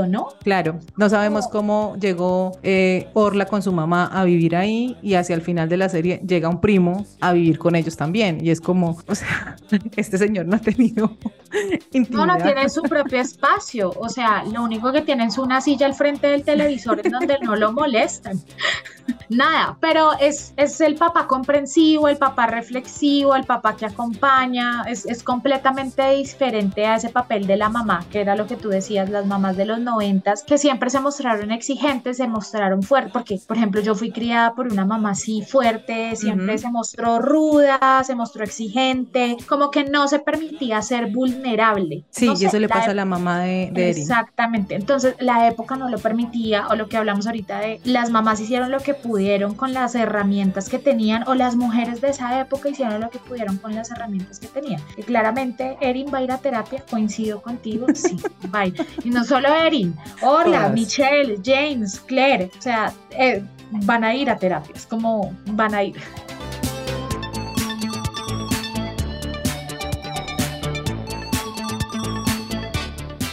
¿no? 0.07 0.29
Claro, 0.43 0.79
no 0.97 1.09
sabemos 1.09 1.47
cómo 1.47 1.95
llegó 1.99 2.57
eh, 2.63 3.07
Orla 3.13 3.45
con 3.45 3.61
su 3.61 3.71
mamá 3.71 4.05
a 4.05 4.23
vivir 4.23 4.55
ahí 4.55 4.97
y 5.01 5.15
hacia 5.15 5.35
el 5.35 5.41
final 5.41 5.69
de 5.69 5.77
la 5.77 5.89
serie 5.89 6.21
llega 6.25 6.49
un 6.49 6.61
primo 6.61 7.05
a 7.21 7.33
vivir 7.33 7.59
con 7.59 7.75
ellos 7.75 7.95
también. 7.97 8.43
Y 8.43 8.51
es 8.51 8.61
como, 8.61 8.97
o 9.07 9.15
sea, 9.15 9.57
este 9.95 10.17
señor 10.17 10.45
no 10.45 10.55
ha 10.55 10.59
tenido 10.59 11.17
No, 12.09 12.25
no 12.25 12.37
tiene 12.37 12.69
su 12.69 12.81
propio 12.83 13.19
espacio. 13.19 13.91
O 13.97 14.09
sea, 14.09 14.43
lo 14.43 14.63
único 14.63 14.91
que 14.91 15.01
tiene 15.01 15.25
es 15.25 15.37
una 15.37 15.61
silla 15.61 15.85
al 15.85 15.93
frente 15.93 16.27
del 16.27 16.43
televisor 16.43 17.01
en 17.03 17.11
donde 17.11 17.37
no 17.41 17.55
lo 17.55 17.71
molestan. 17.71 18.39
Nada, 19.29 19.77
pero 19.79 20.13
es, 20.19 20.53
es 20.57 20.81
el 20.81 20.95
papá 20.95 21.27
comprensivo, 21.27 22.07
el 22.07 22.17
papá 22.17 22.47
reflexivo, 22.47 23.35
el 23.35 23.43
papá 23.43 23.75
que 23.75 23.85
acompaña, 23.85 24.83
es, 24.87 25.05
es 25.05 25.23
completamente 25.23 26.09
diferente 26.11 26.85
a 26.85 26.95
ese 26.95 27.09
papel 27.09 27.45
de 27.45 27.57
la 27.57 27.69
mamá, 27.69 28.05
que 28.11 28.21
era 28.21 28.35
lo 28.35 28.47
que 28.47 28.55
tú 28.55 28.69
decías, 28.69 29.09
las 29.09 29.27
mamás 29.27 29.38
de 29.39 29.65
los 29.65 29.79
noventas, 29.79 30.43
que 30.43 30.57
siempre 30.57 30.89
se 30.89 30.99
mostraron 30.99 31.51
exigentes, 31.51 32.17
se 32.17 32.27
mostraron 32.27 32.83
fuertes, 32.83 33.11
porque, 33.11 33.39
por 33.47 33.57
ejemplo, 33.57 33.81
yo 33.81 33.95
fui 33.95 34.11
criada 34.11 34.53
por 34.53 34.67
una 34.67 34.85
mamá 34.85 35.11
así 35.11 35.41
fuerte, 35.41 36.15
siempre 36.15 36.57
se 36.57 36.69
mostró 36.69 37.19
ruda, 37.19 38.03
se 38.03 38.15
mostró 38.15 38.43
exigente, 38.43 39.37
como 39.47 39.71
que 39.71 39.85
no 39.85 40.07
se 40.07 40.19
permitía 40.19 40.81
ser 40.81 41.11
vulnerable. 41.11 42.03
Sí, 42.09 42.27
No 42.27 42.33
y 42.39 42.45
eso 42.45 42.59
le 42.59 42.69
pasa 42.69 42.91
a 42.91 42.93
la 42.93 43.05
mamá 43.05 43.39
de, 43.39 43.69
de 43.71 43.91
Erin. 43.91 44.01
Exactamente. 44.01 44.75
Entonces, 44.75 45.15
la 45.19 45.47
época 45.47 45.75
no 45.75 45.89
lo 45.89 45.97
permitía, 45.97 46.67
o 46.67 46.75
lo 46.75 46.87
que 46.87 46.97
hablamos 46.97 47.25
ahorita 47.25 47.59
de 47.59 47.79
las 47.83 48.09
mamás 48.09 48.39
hicieron 48.39 48.71
lo 48.71 48.79
que 48.79 48.93
pudieron 48.93 49.55
con 49.55 49.73
las 49.73 49.95
herramientas 49.95 50.69
que 50.69 50.79
tenían, 50.79 51.27
o 51.27 51.35
las 51.35 51.55
mujeres 51.55 52.01
de 52.01 52.09
esa 52.09 52.39
época 52.39 52.69
hicieron 52.69 53.01
lo 53.01 53.09
que 53.09 53.19
pudieron 53.19 53.57
con 53.57 53.73
las 53.75 53.91
herramientas 53.91 54.39
que 54.39 54.47
tenían. 54.47 54.81
Y 54.97 55.03
claramente, 55.03 55.77
Erin 55.81 56.07
va 56.13 56.19
a 56.19 56.23
ir 56.23 56.31
a 56.31 56.37
terapia, 56.37 56.83
coincido 56.89 57.41
contigo, 57.41 57.87
sí, 57.93 58.17
va. 58.53 58.65
Y 58.67 59.09
no 59.09 59.23
solo 59.29 59.47
Erin, 59.53 59.95
Orla, 60.21 60.61
Todas. 60.61 60.73
Michelle, 60.73 61.39
James, 61.43 61.99
Claire, 62.07 62.49
o 62.57 62.61
sea, 62.61 62.91
eh, 63.11 63.43
van 63.85 64.03
a 64.03 64.13
ir 64.13 64.29
a 64.29 64.35
terapia, 64.35 64.73
es 64.75 64.87
como 64.87 65.33
van 65.45 65.75
a 65.75 65.83
ir. 65.83 65.95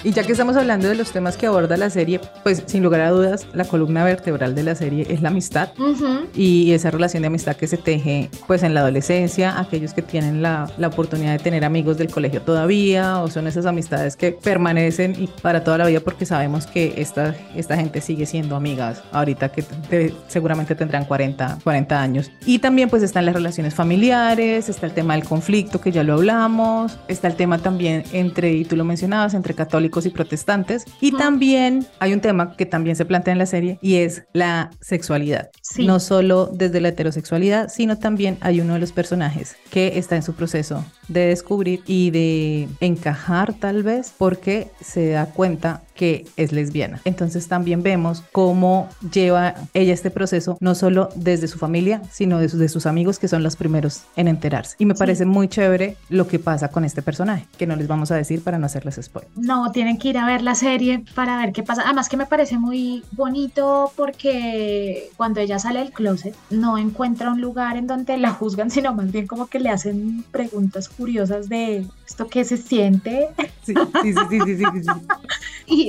Y 0.06 0.12
ya 0.12 0.22
que 0.22 0.30
estamos 0.30 0.54
hablando 0.56 0.86
de 0.88 0.94
los 0.94 1.10
temas 1.10 1.36
que 1.36 1.46
aborda 1.46 1.76
la 1.76 1.90
serie, 1.90 2.20
pues 2.44 2.62
sin 2.66 2.84
lugar 2.84 3.00
a 3.00 3.10
dudas, 3.10 3.44
la 3.54 3.64
columna 3.64 4.04
vertebral 4.04 4.54
de 4.54 4.62
la 4.62 4.76
serie 4.76 5.04
es 5.10 5.20
la 5.20 5.30
amistad. 5.30 5.70
Ujú. 5.78 6.26
y 6.32 6.70
esa 6.72 6.92
relación 6.92 7.22
de 7.22 7.26
amistad 7.26 7.56
que 7.56 7.66
se 7.66 7.76
teje 7.76 8.30
pues 8.46 8.62
en 8.62 8.72
la 8.72 8.80
adolescencia, 8.82 9.58
aquellos 9.58 9.94
que 9.94 10.02
tienen 10.02 10.42
la, 10.42 10.70
la 10.78 10.86
oportunidad 10.88 11.32
de 11.32 11.38
tener 11.40 11.64
amigos 11.64 11.98
del 11.98 12.08
colegio 12.08 12.40
todavía 12.42 13.18
o 13.20 13.28
son 13.28 13.48
esas 13.48 13.66
amistades 13.66 14.14
que 14.16 14.30
permanecen 14.30 15.16
y 15.18 15.26
para 15.42 15.64
toda 15.64 15.78
la 15.78 15.86
vida 15.86 15.98
porque 16.00 16.24
sabemos 16.24 16.66
que 16.68 16.94
esta, 16.98 17.34
esta 17.56 17.76
gente 17.76 18.00
sigue 18.00 18.26
siendo 18.26 18.54
amigas 18.54 19.02
ahorita 19.10 19.50
que 19.50 19.62
te- 19.62 20.14
seguramente 20.28 20.76
tendrán 20.76 21.04
40, 21.04 21.58
40 21.64 22.00
años. 22.00 22.30
Y 22.44 22.60
también 22.60 22.88
pues 22.90 23.02
están 23.02 23.26
las 23.26 23.34
relaciones 23.34 23.74
familiares, 23.74 24.68
está 24.68 24.86
el 24.86 24.92
tema 24.92 25.14
del 25.14 25.24
conflicto 25.24 25.80
que 25.80 25.90
ya 25.90 26.04
lo 26.04 26.14
hablamos, 26.14 26.96
está 27.08 27.26
el 27.26 27.34
tema 27.34 27.58
también 27.58 28.04
entre, 28.12 28.52
y 28.52 28.64
tú 28.64 28.76
lo 28.76 28.84
mencionabas, 28.84 29.34
entre 29.34 29.54
católicos 29.54 29.95
y 30.04 30.10
protestantes 30.10 30.84
y 31.00 31.12
también 31.12 31.86
hay 32.00 32.12
un 32.12 32.20
tema 32.20 32.56
que 32.56 32.66
también 32.66 32.96
se 32.96 33.04
plantea 33.04 33.32
en 33.32 33.38
la 33.38 33.46
serie 33.46 33.78
y 33.80 33.96
es 33.96 34.24
la 34.32 34.70
sexualidad. 34.80 35.50
Sí. 35.62 35.86
No 35.86 36.00
solo 36.00 36.50
desde 36.52 36.80
la 36.80 36.88
heterosexualidad, 36.88 37.68
sino 37.68 37.98
también 37.98 38.36
hay 38.40 38.60
uno 38.60 38.74
de 38.74 38.80
los 38.80 38.92
personajes 38.92 39.56
que 39.70 39.98
está 39.98 40.16
en 40.16 40.22
su 40.22 40.34
proceso 40.34 40.84
de 41.08 41.26
descubrir 41.26 41.82
y 41.86 42.10
de 42.10 42.68
encajar 42.80 43.54
tal 43.54 43.82
vez 43.82 44.12
porque 44.18 44.70
se 44.80 45.10
da 45.10 45.26
cuenta 45.26 45.82
que 45.96 46.26
es 46.36 46.52
lesbiana. 46.52 47.00
Entonces 47.04 47.48
también 47.48 47.82
vemos 47.82 48.22
cómo 48.32 48.88
lleva 49.12 49.54
ella 49.74 49.92
este 49.92 50.10
proceso, 50.10 50.56
no 50.60 50.74
solo 50.74 51.08
desde 51.16 51.48
su 51.48 51.58
familia, 51.58 52.02
sino 52.10 52.38
de 52.38 52.48
sus, 52.48 52.60
de 52.60 52.68
sus 52.68 52.86
amigos 52.86 53.18
que 53.18 53.28
son 53.28 53.42
los 53.42 53.56
primeros 53.56 54.02
en 54.14 54.28
enterarse. 54.28 54.76
Y 54.78 54.86
me 54.86 54.94
parece 54.94 55.24
muy 55.24 55.48
chévere 55.48 55.96
lo 56.08 56.28
que 56.28 56.38
pasa 56.38 56.68
con 56.68 56.84
este 56.84 57.02
personaje, 57.02 57.46
que 57.58 57.66
no 57.66 57.76
les 57.76 57.88
vamos 57.88 58.10
a 58.10 58.16
decir 58.16 58.42
para 58.42 58.58
no 58.58 58.66
hacerles 58.66 59.00
spoiler. 59.02 59.30
No, 59.36 59.72
tienen 59.72 59.98
que 59.98 60.08
ir 60.08 60.18
a 60.18 60.26
ver 60.26 60.42
la 60.42 60.54
serie 60.54 61.04
para 61.14 61.38
ver 61.38 61.52
qué 61.52 61.62
pasa. 61.62 61.82
Además 61.84 62.08
que 62.08 62.16
me 62.16 62.26
parece 62.26 62.58
muy 62.58 63.02
bonito 63.12 63.92
porque 63.96 65.10
cuando 65.16 65.40
ella 65.40 65.58
sale 65.58 65.80
del 65.80 65.92
closet 65.92 66.34
no 66.50 66.78
encuentra 66.78 67.30
un 67.30 67.40
lugar 67.40 67.76
en 67.76 67.86
donde 67.86 68.16
la 68.18 68.32
juzgan, 68.32 68.70
sino 68.76 68.94
más 68.94 69.10
bien 69.10 69.26
como 69.26 69.46
que 69.46 69.60
le 69.60 69.70
hacen 69.70 70.24
preguntas 70.30 70.88
curiosas 70.88 71.48
de 71.48 71.86
esto 72.06 72.28
qué 72.28 72.44
se 72.44 72.56
siente. 72.56 73.28
Sí, 73.62 73.74
sí, 74.02 74.12
sí, 74.12 74.38
sí, 74.44 74.56
sí, 74.56 74.64
sí, 74.72 74.82
sí. 74.82 74.90
Y, 75.68 75.85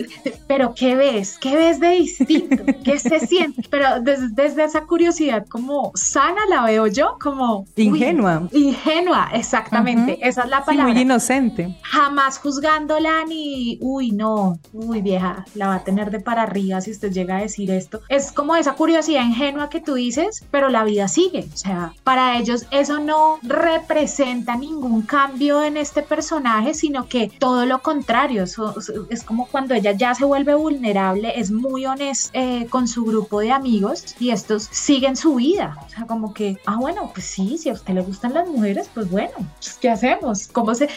pero 0.48 0.74
¿qué 0.76 0.96
ves? 0.96 1.38
¿Qué 1.40 1.56
ves 1.56 1.80
de 1.80 1.90
distinto? 1.92 2.64
¿Qué 2.84 3.00
se 3.00 3.20
siente? 3.28 3.62
Pero 3.70 4.02
desde, 4.02 4.30
desde 4.30 4.64
esa 4.64 4.82
curiosidad 4.82 5.46
como 5.48 5.92
sana 5.96 6.42
la 6.50 6.64
veo 6.64 6.88
yo, 6.88 7.18
como... 7.22 7.60
uy, 7.62 7.68
Ingenua. 7.76 8.48
ingenua, 8.52 9.30
exactamente. 9.34 10.14
Ujú. 10.14 10.22
Esa 10.24 10.44
es 10.44 10.50
la 10.50 10.58
Sí, 10.60 10.64
palabra 10.68 10.94
muy 10.94 11.02
inocente. 11.02 11.76
jamás 11.84 12.40
juzgándola 12.40 13.26
ni, 13.28 13.78
uy, 13.82 14.12
no, 14.12 14.60
uy, 14.74 15.02
vieja, 15.02 15.46
la 15.56 15.68
va 15.70 15.76
a 15.76 15.84
tener 15.84 16.12
de 16.12 16.20
para 16.20 16.44
arriba 16.44 16.82
si 16.82 16.92
usted 16.92 17.12
llega 17.12 17.38
a 17.38 17.42
decir 17.42 17.72
esto. 17.72 18.02
Es 18.10 18.32
como 18.32 18.56
esa 18.56 18.74
curiosidad 18.74 19.24
ingenua 19.24 19.70
que 19.70 19.82
tú 19.82 19.94
dices, 19.96 20.44
pero 20.52 20.70
la 20.70 20.84
vida 20.84 21.08
sigue. 21.08 21.48
O 21.54 21.58
sea, 21.58 21.94
para 22.04 22.38
ellos 22.40 22.66
eso 22.72 23.00
no 23.00 23.40
representa 23.44 24.56
ningún 24.56 25.02
cambio 25.04 25.64
en 25.64 25.78
este 25.78 26.02
personaje, 26.02 26.74
sino 26.74 27.08
que 27.08 27.30
todo 27.40 27.66
lo 27.66 27.82
contrario. 27.82 28.44
Eso- 28.44 28.76
es 29.10 29.24
como 29.24 29.48
cuando 29.48 29.74
ella 29.74 29.87
ya 29.94 30.14
se 30.16 30.26
vuelve 30.26 30.56
vulnerable, 30.56 31.34
es 31.40 31.52
muy 31.52 31.86
honesta 31.86 32.30
eh, 32.34 32.68
con 32.70 32.88
su 32.88 33.06
grupo 33.06 33.40
de 33.40 33.52
amigos 33.52 34.16
y 34.20 34.32
estos 34.32 34.64
siguen 34.72 35.16
su 35.16 35.36
vida. 35.36 35.78
O 35.86 35.90
sea, 35.90 36.06
como 36.06 36.34
que, 36.34 36.58
ah, 36.66 36.78
bueno, 36.80 37.12
pues 37.14 37.26
sí, 37.26 37.58
si 37.58 37.70
a 37.70 37.74
usted 37.74 37.94
le 37.94 38.02
gustan 38.02 38.34
las 38.34 38.48
mujeres, 38.48 38.90
pues 38.94 39.10
bueno, 39.10 39.32
pues, 39.60 39.78
¿qué 39.82 39.90
hacemos? 39.90 40.48
¿Cómo 40.48 40.74
se...? 40.76 40.90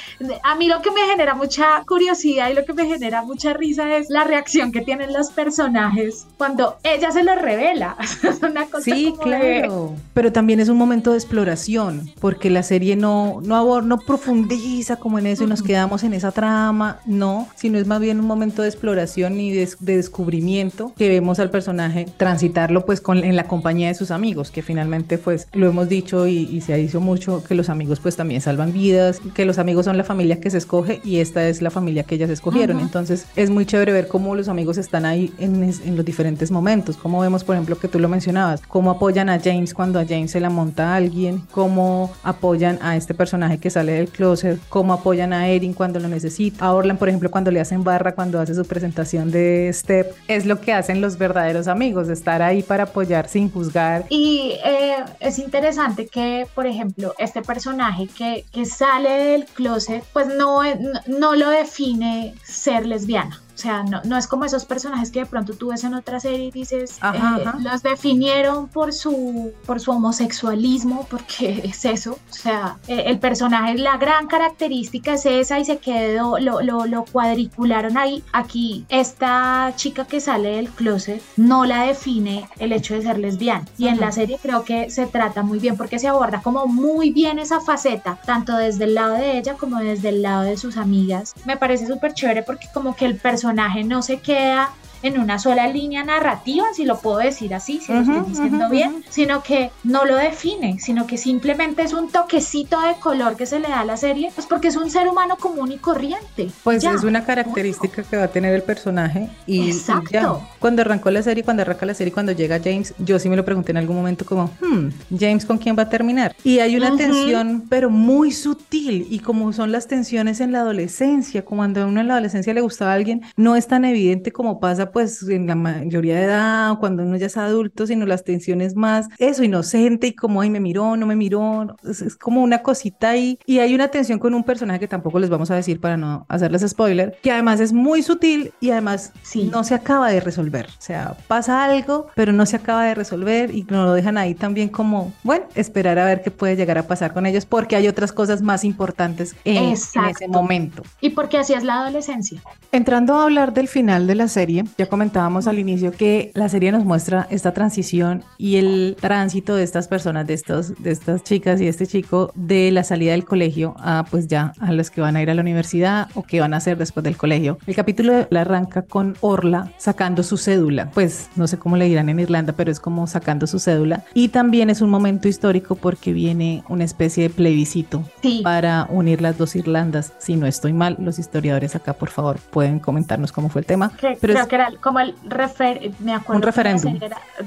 A 0.42 0.54
mí 0.56 0.66
lo 0.68 0.80
que 0.82 0.90
me 0.90 1.00
genera 1.10 1.34
mucha 1.34 1.82
curiosidad 1.86 2.50
y 2.50 2.54
lo 2.54 2.64
que 2.64 2.72
me 2.72 2.86
genera 2.86 3.22
mucha 3.22 3.52
risa 3.52 3.96
es 3.96 4.08
la 4.10 4.24
reacción 4.24 4.72
que 4.72 4.80
tienen 4.82 5.12
los 5.12 5.30
personajes 5.30 6.26
cuando 6.38 6.76
ella 6.82 7.10
se 7.10 7.22
lo 7.24 7.34
revela. 7.34 7.96
es 8.22 8.42
una 8.42 8.66
cosa 8.66 8.82
Sí, 8.84 9.14
como 9.16 9.30
de- 9.30 9.38
claro. 9.62 9.94
Pero 10.14 10.32
también 10.32 10.60
es 10.60 10.68
un 10.68 10.76
momento 10.76 11.10
de 11.12 11.18
exploración, 11.18 12.10
porque 12.20 12.50
la 12.50 12.62
serie 12.62 12.96
no, 12.96 13.40
no, 13.42 13.56
abor- 13.56 13.84
no 13.84 13.98
profundiza 13.98 14.96
como 14.96 15.18
en 15.18 15.26
eso 15.26 15.44
y 15.44 15.46
nos 15.46 15.62
quedamos 15.62 16.02
en 16.02 16.14
esa 16.14 16.32
trama, 16.32 17.00
no, 17.06 17.48
sino 17.56 17.78
es 17.78 17.86
más 17.86 18.00
bien 18.00 18.20
un 18.20 18.26
momento 18.26 18.62
de 18.62 18.68
exploración 18.68 18.79
y 18.82 19.50
de, 19.50 19.68
de 19.80 19.96
descubrimiento 19.96 20.92
que 20.96 21.08
vemos 21.08 21.38
al 21.38 21.50
personaje 21.50 22.06
transitarlo 22.16 22.84
pues 22.84 23.00
con, 23.00 23.18
en 23.18 23.36
la 23.36 23.44
compañía 23.44 23.88
de 23.88 23.94
sus 23.94 24.10
amigos, 24.10 24.50
que 24.50 24.62
finalmente 24.62 25.18
pues 25.18 25.46
lo 25.52 25.68
hemos 25.68 25.88
dicho 25.88 26.26
y, 26.26 26.48
y 26.50 26.60
se 26.60 26.72
ha 26.72 26.76
dicho 26.76 27.00
mucho 27.00 27.42
que 27.44 27.54
los 27.54 27.68
amigos 27.68 28.00
pues 28.00 28.16
también 28.16 28.40
salvan 28.40 28.72
vidas, 28.72 29.20
que 29.34 29.44
los 29.44 29.58
amigos 29.58 29.84
son 29.84 29.96
la 29.96 30.04
familia 30.04 30.40
que 30.40 30.50
se 30.50 30.58
escoge 30.58 31.00
y 31.04 31.18
esta 31.18 31.46
es 31.48 31.62
la 31.62 31.70
familia 31.70 32.04
que 32.04 32.14
ellas 32.14 32.30
escogieron. 32.30 32.80
Entonces 32.80 33.26
es 33.36 33.50
muy 33.50 33.66
chévere 33.66 33.92
ver 33.92 34.08
cómo 34.08 34.34
los 34.34 34.48
amigos 34.48 34.78
están 34.78 35.04
ahí 35.04 35.32
en, 35.38 35.62
en 35.62 35.96
los 35.96 36.04
diferentes 36.04 36.50
momentos, 36.50 36.96
como 36.96 37.20
vemos 37.20 37.44
por 37.44 37.54
ejemplo 37.56 37.78
que 37.78 37.88
tú 37.88 37.98
lo 37.98 38.08
mencionabas, 38.08 38.62
cómo 38.66 38.90
apoyan 38.90 39.28
a 39.28 39.38
James 39.38 39.74
cuando 39.74 39.98
a 39.98 40.06
James 40.06 40.30
se 40.30 40.40
la 40.40 40.50
monta 40.50 40.92
a 40.92 40.96
alguien, 40.96 41.42
cómo 41.50 42.12
apoyan 42.22 42.78
a 42.82 42.96
este 42.96 43.14
personaje 43.14 43.58
que 43.58 43.70
sale 43.70 43.92
del 43.92 44.08
closet, 44.08 44.58
cómo 44.68 44.92
apoyan 44.92 45.32
a 45.32 45.48
Erin 45.48 45.74
cuando 45.74 46.00
lo 46.00 46.08
necesita, 46.08 46.64
a 46.64 46.72
Orlan 46.72 46.96
por 46.96 47.08
ejemplo 47.08 47.30
cuando 47.30 47.50
le 47.50 47.60
hacen 47.60 47.84
barra, 47.84 48.14
cuando 48.14 48.40
hace 48.40 48.54
su 48.54 48.64
presentación 48.70 49.30
de 49.30 49.68
Step, 49.74 50.14
es 50.28 50.46
lo 50.46 50.60
que 50.60 50.72
hacen 50.72 51.02
los 51.02 51.18
verdaderos 51.18 51.68
amigos, 51.68 52.08
estar 52.08 52.40
ahí 52.40 52.62
para 52.62 52.84
apoyar 52.84 53.28
sin 53.28 53.50
juzgar. 53.50 54.06
Y 54.08 54.54
eh, 54.64 55.04
es 55.18 55.38
interesante 55.38 56.06
que, 56.06 56.46
por 56.54 56.66
ejemplo, 56.66 57.12
este 57.18 57.42
personaje 57.42 58.06
que, 58.16 58.44
que 58.52 58.64
sale 58.64 59.10
del 59.10 59.44
closet, 59.44 60.04
pues 60.12 60.28
no, 60.28 60.62
no, 60.62 61.00
no 61.06 61.34
lo 61.34 61.50
define 61.50 62.34
ser 62.42 62.86
lesbiana. 62.86 63.42
O 63.60 63.62
sea, 63.62 63.82
no, 63.82 64.00
no 64.04 64.16
es 64.16 64.26
como 64.26 64.46
esos 64.46 64.64
personajes 64.64 65.10
que 65.10 65.18
de 65.18 65.26
pronto 65.26 65.52
tú 65.52 65.68
ves 65.68 65.84
en 65.84 65.92
otra 65.92 66.18
serie 66.18 66.46
y 66.46 66.50
dices, 66.50 66.96
Ajá, 67.02 67.36
eh, 67.38 67.44
ajá. 67.46 67.58
los 67.60 67.82
definieron 67.82 68.68
por 68.68 68.94
su, 68.94 69.52
por 69.66 69.80
su 69.80 69.90
homosexualismo, 69.90 71.06
porque 71.10 71.60
es 71.64 71.84
eso. 71.84 72.12
O 72.12 72.32
sea, 72.32 72.78
eh, 72.88 73.02
el 73.04 73.18
personaje, 73.18 73.74
la 73.74 73.98
gran 73.98 74.28
característica 74.28 75.12
es 75.12 75.26
esa 75.26 75.58
y 75.58 75.66
se 75.66 75.76
quedó, 75.76 76.38
lo, 76.38 76.62
lo, 76.62 76.86
lo 76.86 77.04
cuadricularon 77.04 77.98
ahí. 77.98 78.24
Aquí, 78.32 78.86
esta 78.88 79.74
chica 79.76 80.06
que 80.06 80.22
sale 80.22 80.56
del 80.56 80.70
closet 80.70 81.20
no 81.36 81.66
la 81.66 81.82
define 81.82 82.48
el 82.58 82.72
hecho 82.72 82.94
de 82.94 83.02
ser 83.02 83.18
lesbiana. 83.18 83.66
Y 83.76 83.88
en 83.88 84.00
la 84.00 84.10
serie 84.10 84.38
creo 84.40 84.64
que 84.64 84.88
se 84.88 85.06
trata 85.06 85.42
muy 85.42 85.58
bien 85.58 85.76
porque 85.76 85.98
se 85.98 86.08
aborda 86.08 86.40
como 86.40 86.66
muy 86.66 87.10
bien 87.10 87.38
esa 87.38 87.60
faceta, 87.60 88.18
tanto 88.24 88.56
desde 88.56 88.84
el 88.84 88.94
lado 88.94 89.16
de 89.16 89.36
ella 89.36 89.52
como 89.58 89.80
desde 89.80 90.08
el 90.08 90.22
lado 90.22 90.44
de 90.44 90.56
sus 90.56 90.78
amigas. 90.78 91.34
Me 91.44 91.58
parece 91.58 91.86
súper 91.86 92.14
chévere 92.14 92.42
porque 92.42 92.68
como 92.72 92.96
que 92.96 93.04
el 93.04 93.16
personaje 93.16 93.49
no 93.84 94.02
se 94.02 94.20
queda 94.20 94.70
en 95.02 95.18
una 95.18 95.38
sola 95.38 95.66
línea 95.68 96.04
narrativa, 96.04 96.66
si 96.74 96.84
lo 96.84 97.00
puedo 97.00 97.18
decir 97.18 97.54
así, 97.54 97.80
si 97.80 97.92
lo 97.92 98.00
Ujú, 98.00 98.12
estoy 98.12 98.30
diciendo 98.30 98.64
ujú, 98.66 98.72
bien, 98.72 98.90
ujú. 98.90 99.02
sino 99.10 99.42
que 99.42 99.70
no 99.84 100.04
lo 100.04 100.16
define, 100.16 100.78
sino 100.78 101.06
que 101.06 101.16
simplemente 101.16 101.82
es 101.82 101.92
un 101.92 102.08
toquecito 102.08 102.80
de 102.80 102.94
color 103.00 103.36
que 103.36 103.46
se 103.46 103.60
le 103.60 103.68
da 103.68 103.80
a 103.80 103.84
la 103.84 103.96
serie, 103.96 104.30
pues 104.34 104.46
porque 104.46 104.68
es 104.68 104.76
un 104.76 104.90
ser 104.90 105.08
humano 105.08 105.36
común 105.36 105.72
y 105.72 105.78
corriente. 105.78 106.48
Pues 106.64 106.82
Ya. 106.82 106.92
es 106.94 107.04
una 107.04 107.24
característica 107.24 108.02
que 108.02 108.16
va 108.16 108.24
a 108.24 108.28
tener 108.28 108.54
el 108.54 108.62
personaje 108.62 109.28
y, 109.46 109.60
y 109.62 109.70
Exacto. 109.70 110.10
ya. 110.12 110.32
Cuando 110.58 110.82
arrancó 110.82 111.10
la 111.10 111.22
serie, 111.22 111.44
cuando 111.44 111.62
arranca 111.62 111.86
la 111.86 111.94
serie, 111.94 112.12
cuando 112.12 112.32
llega 112.32 112.58
James, 112.62 112.94
yo 112.98 113.18
sí 113.18 113.28
me 113.28 113.36
lo 113.36 113.44
pregunté 113.44 113.70
en 113.72 113.78
algún 113.78 113.96
momento 113.96 114.24
como, 114.24 114.50
hmm, 114.60 114.88
James 115.18 115.44
con 115.46 115.58
quién 115.58 115.76
va 115.78 115.82
a 115.84 115.88
terminar. 115.88 116.34
Y 116.44 116.58
hay 116.58 116.76
una 116.76 116.96
tensión, 116.96 117.64
pero 117.68 117.90
muy 117.90 118.32
sutil 118.32 119.06
y 119.10 119.20
como 119.20 119.52
son 119.52 119.72
las 119.72 119.86
tensiones 119.86 120.40
en 120.40 120.52
la 120.52 120.60
adolescencia, 120.60 121.44
como 121.44 121.60
cuando 121.60 121.82
a 121.82 121.86
uno 121.86 122.00
en 122.00 122.08
la 122.08 122.14
adolescencia 122.14 122.54
le 122.54 122.62
gustaba 122.62 122.92
a 122.92 122.94
alguien, 122.94 123.20
no 123.36 123.54
es 123.54 123.66
tan 123.66 123.84
evidente 123.84 124.32
como 124.32 124.60
pasa 124.60 124.89
pues 124.92 125.22
en 125.28 125.46
la 125.46 125.54
mayoría 125.54 126.16
de 126.16 126.24
edad 126.24 126.70
o 126.72 126.78
cuando 126.78 127.02
uno 127.02 127.16
ya 127.16 127.26
es 127.26 127.36
adulto, 127.36 127.86
sino 127.86 128.06
las 128.06 128.24
tensiones 128.24 128.74
más, 128.74 129.08
eso, 129.18 129.42
inocente 129.44 130.08
y 130.08 130.14
como, 130.14 130.40
ay, 130.40 130.50
me 130.50 130.60
miró, 130.60 130.96
no 130.96 131.06
me 131.06 131.16
miró, 131.16 131.76
es, 131.88 132.02
es 132.02 132.16
como 132.16 132.42
una 132.42 132.62
cosita 132.62 133.10
ahí. 133.10 133.38
Y 133.46 133.58
hay 133.58 133.74
una 133.74 133.88
tensión 133.88 134.18
con 134.18 134.34
un 134.34 134.44
personaje 134.44 134.80
que 134.80 134.88
tampoco 134.88 135.18
les 135.18 135.30
vamos 135.30 135.50
a 135.50 135.54
decir 135.56 135.80
para 135.80 135.96
no 135.96 136.26
hacerles 136.28 136.62
spoiler, 136.68 137.16
que 137.22 137.32
además 137.32 137.60
es 137.60 137.72
muy 137.72 138.02
sutil 138.02 138.52
y 138.60 138.70
además 138.70 139.12
Sí. 139.22 139.44
no 139.52 139.64
se 139.64 139.74
acaba 139.74 140.10
de 140.10 140.20
resolver. 140.20 140.66
O 140.66 140.80
sea, 140.82 141.16
pasa 141.28 141.64
algo, 141.64 142.06
pero 142.14 142.32
no 142.32 142.46
se 142.46 142.56
acaba 142.56 142.84
de 142.84 142.94
resolver 142.94 143.54
y 143.54 143.62
nos 143.64 143.86
lo 143.86 143.92
dejan 143.92 144.18
ahí 144.18 144.34
también 144.34 144.68
como, 144.68 145.12
bueno, 145.22 145.44
esperar 145.54 145.98
a 145.98 146.04
ver 146.04 146.22
qué 146.22 146.30
puede 146.30 146.56
llegar 146.56 146.78
a 146.78 146.86
pasar 146.86 147.12
con 147.12 147.26
ellos 147.26 147.46
porque 147.46 147.76
hay 147.76 147.88
otras 147.88 148.12
cosas 148.12 148.42
más 148.42 148.64
importantes 148.64 149.34
en, 149.44 149.56
en 149.56 149.70
ese 149.72 150.28
momento. 150.28 150.82
Y 151.00 151.10
porque 151.10 151.38
así 151.38 151.52
es 151.54 151.64
la 151.64 151.80
adolescencia. 151.80 152.40
Entrando 152.72 153.14
a 153.14 153.24
hablar 153.24 153.52
del 153.52 153.68
final 153.68 154.06
de 154.06 154.14
la 154.14 154.28
serie, 154.28 154.64
ya 154.80 154.86
comentábamos 154.88 155.46
al 155.46 155.58
inicio 155.58 155.92
que 155.92 156.30
la 156.34 156.48
serie 156.48 156.72
nos 156.72 156.86
muestra 156.86 157.26
esta 157.28 157.52
transición 157.52 158.24
y 158.38 158.56
el 158.56 158.96
tránsito 158.98 159.54
de 159.54 159.62
estas 159.62 159.88
personas, 159.88 160.26
de, 160.26 160.32
estos, 160.32 160.72
de 160.82 160.90
estas 160.90 161.22
chicas 161.22 161.60
y 161.60 161.68
este 161.68 161.86
chico, 161.86 162.32
de 162.34 162.70
la 162.70 162.82
salida 162.82 163.12
del 163.12 163.26
colegio 163.26 163.74
a 163.78 164.06
pues 164.10 164.26
ya 164.26 164.54
a 164.58 164.72
los 164.72 164.90
que 164.90 165.02
van 165.02 165.16
a 165.16 165.22
ir 165.22 165.28
a 165.28 165.34
la 165.34 165.42
universidad 165.42 166.08
o 166.14 166.22
que 166.22 166.40
van 166.40 166.54
a 166.54 166.56
hacer 166.56 166.78
después 166.78 167.04
del 167.04 167.18
colegio. 167.18 167.58
El 167.66 167.74
capítulo 167.74 168.26
la 168.30 168.40
arranca 168.40 168.80
con 168.80 169.18
Orla 169.20 169.70
sacando 169.76 170.22
su 170.22 170.38
cédula, 170.38 170.90
pues 170.94 171.28
no 171.36 171.46
sé 171.46 171.58
cómo 171.58 171.76
le 171.76 171.84
dirán 171.84 172.08
en 172.08 172.18
Irlanda, 172.18 172.54
pero 172.54 172.70
es 172.70 172.80
como 172.80 173.06
sacando 173.06 173.46
su 173.46 173.58
cédula. 173.58 174.04
Y 174.14 174.28
también 174.28 174.70
es 174.70 174.80
un 174.80 174.88
momento 174.88 175.28
histórico 175.28 175.74
porque 175.74 176.14
viene 176.14 176.64
una 176.70 176.84
especie 176.84 177.24
de 177.24 177.28
plebiscito 177.30 178.02
Sí. 178.22 178.40
para 178.42 178.86
unir 178.88 179.20
las 179.20 179.36
dos 179.36 179.56
Irlandas. 179.56 180.14
Si 180.18 180.36
no 180.36 180.46
estoy 180.46 180.72
mal, 180.72 180.96
los 180.98 181.18
historiadores 181.18 181.76
acá, 181.76 181.92
por 181.92 182.08
favor, 182.08 182.38
pueden 182.50 182.78
comentarnos 182.78 183.30
cómo 183.30 183.50
fue 183.50 183.60
el 183.60 183.66
tema. 183.66 183.90
Que- 184.00 184.16
Pero 184.18 184.32
creo 184.32 184.42
es- 184.44 184.48
que 184.48 184.54
era 184.54 184.69
como 184.78 185.00
el 185.00 185.14
refer 185.26 185.90
me 186.00 186.14
acuerdo 186.14 186.38
Un 186.38 186.42
referéndum. 186.42 186.98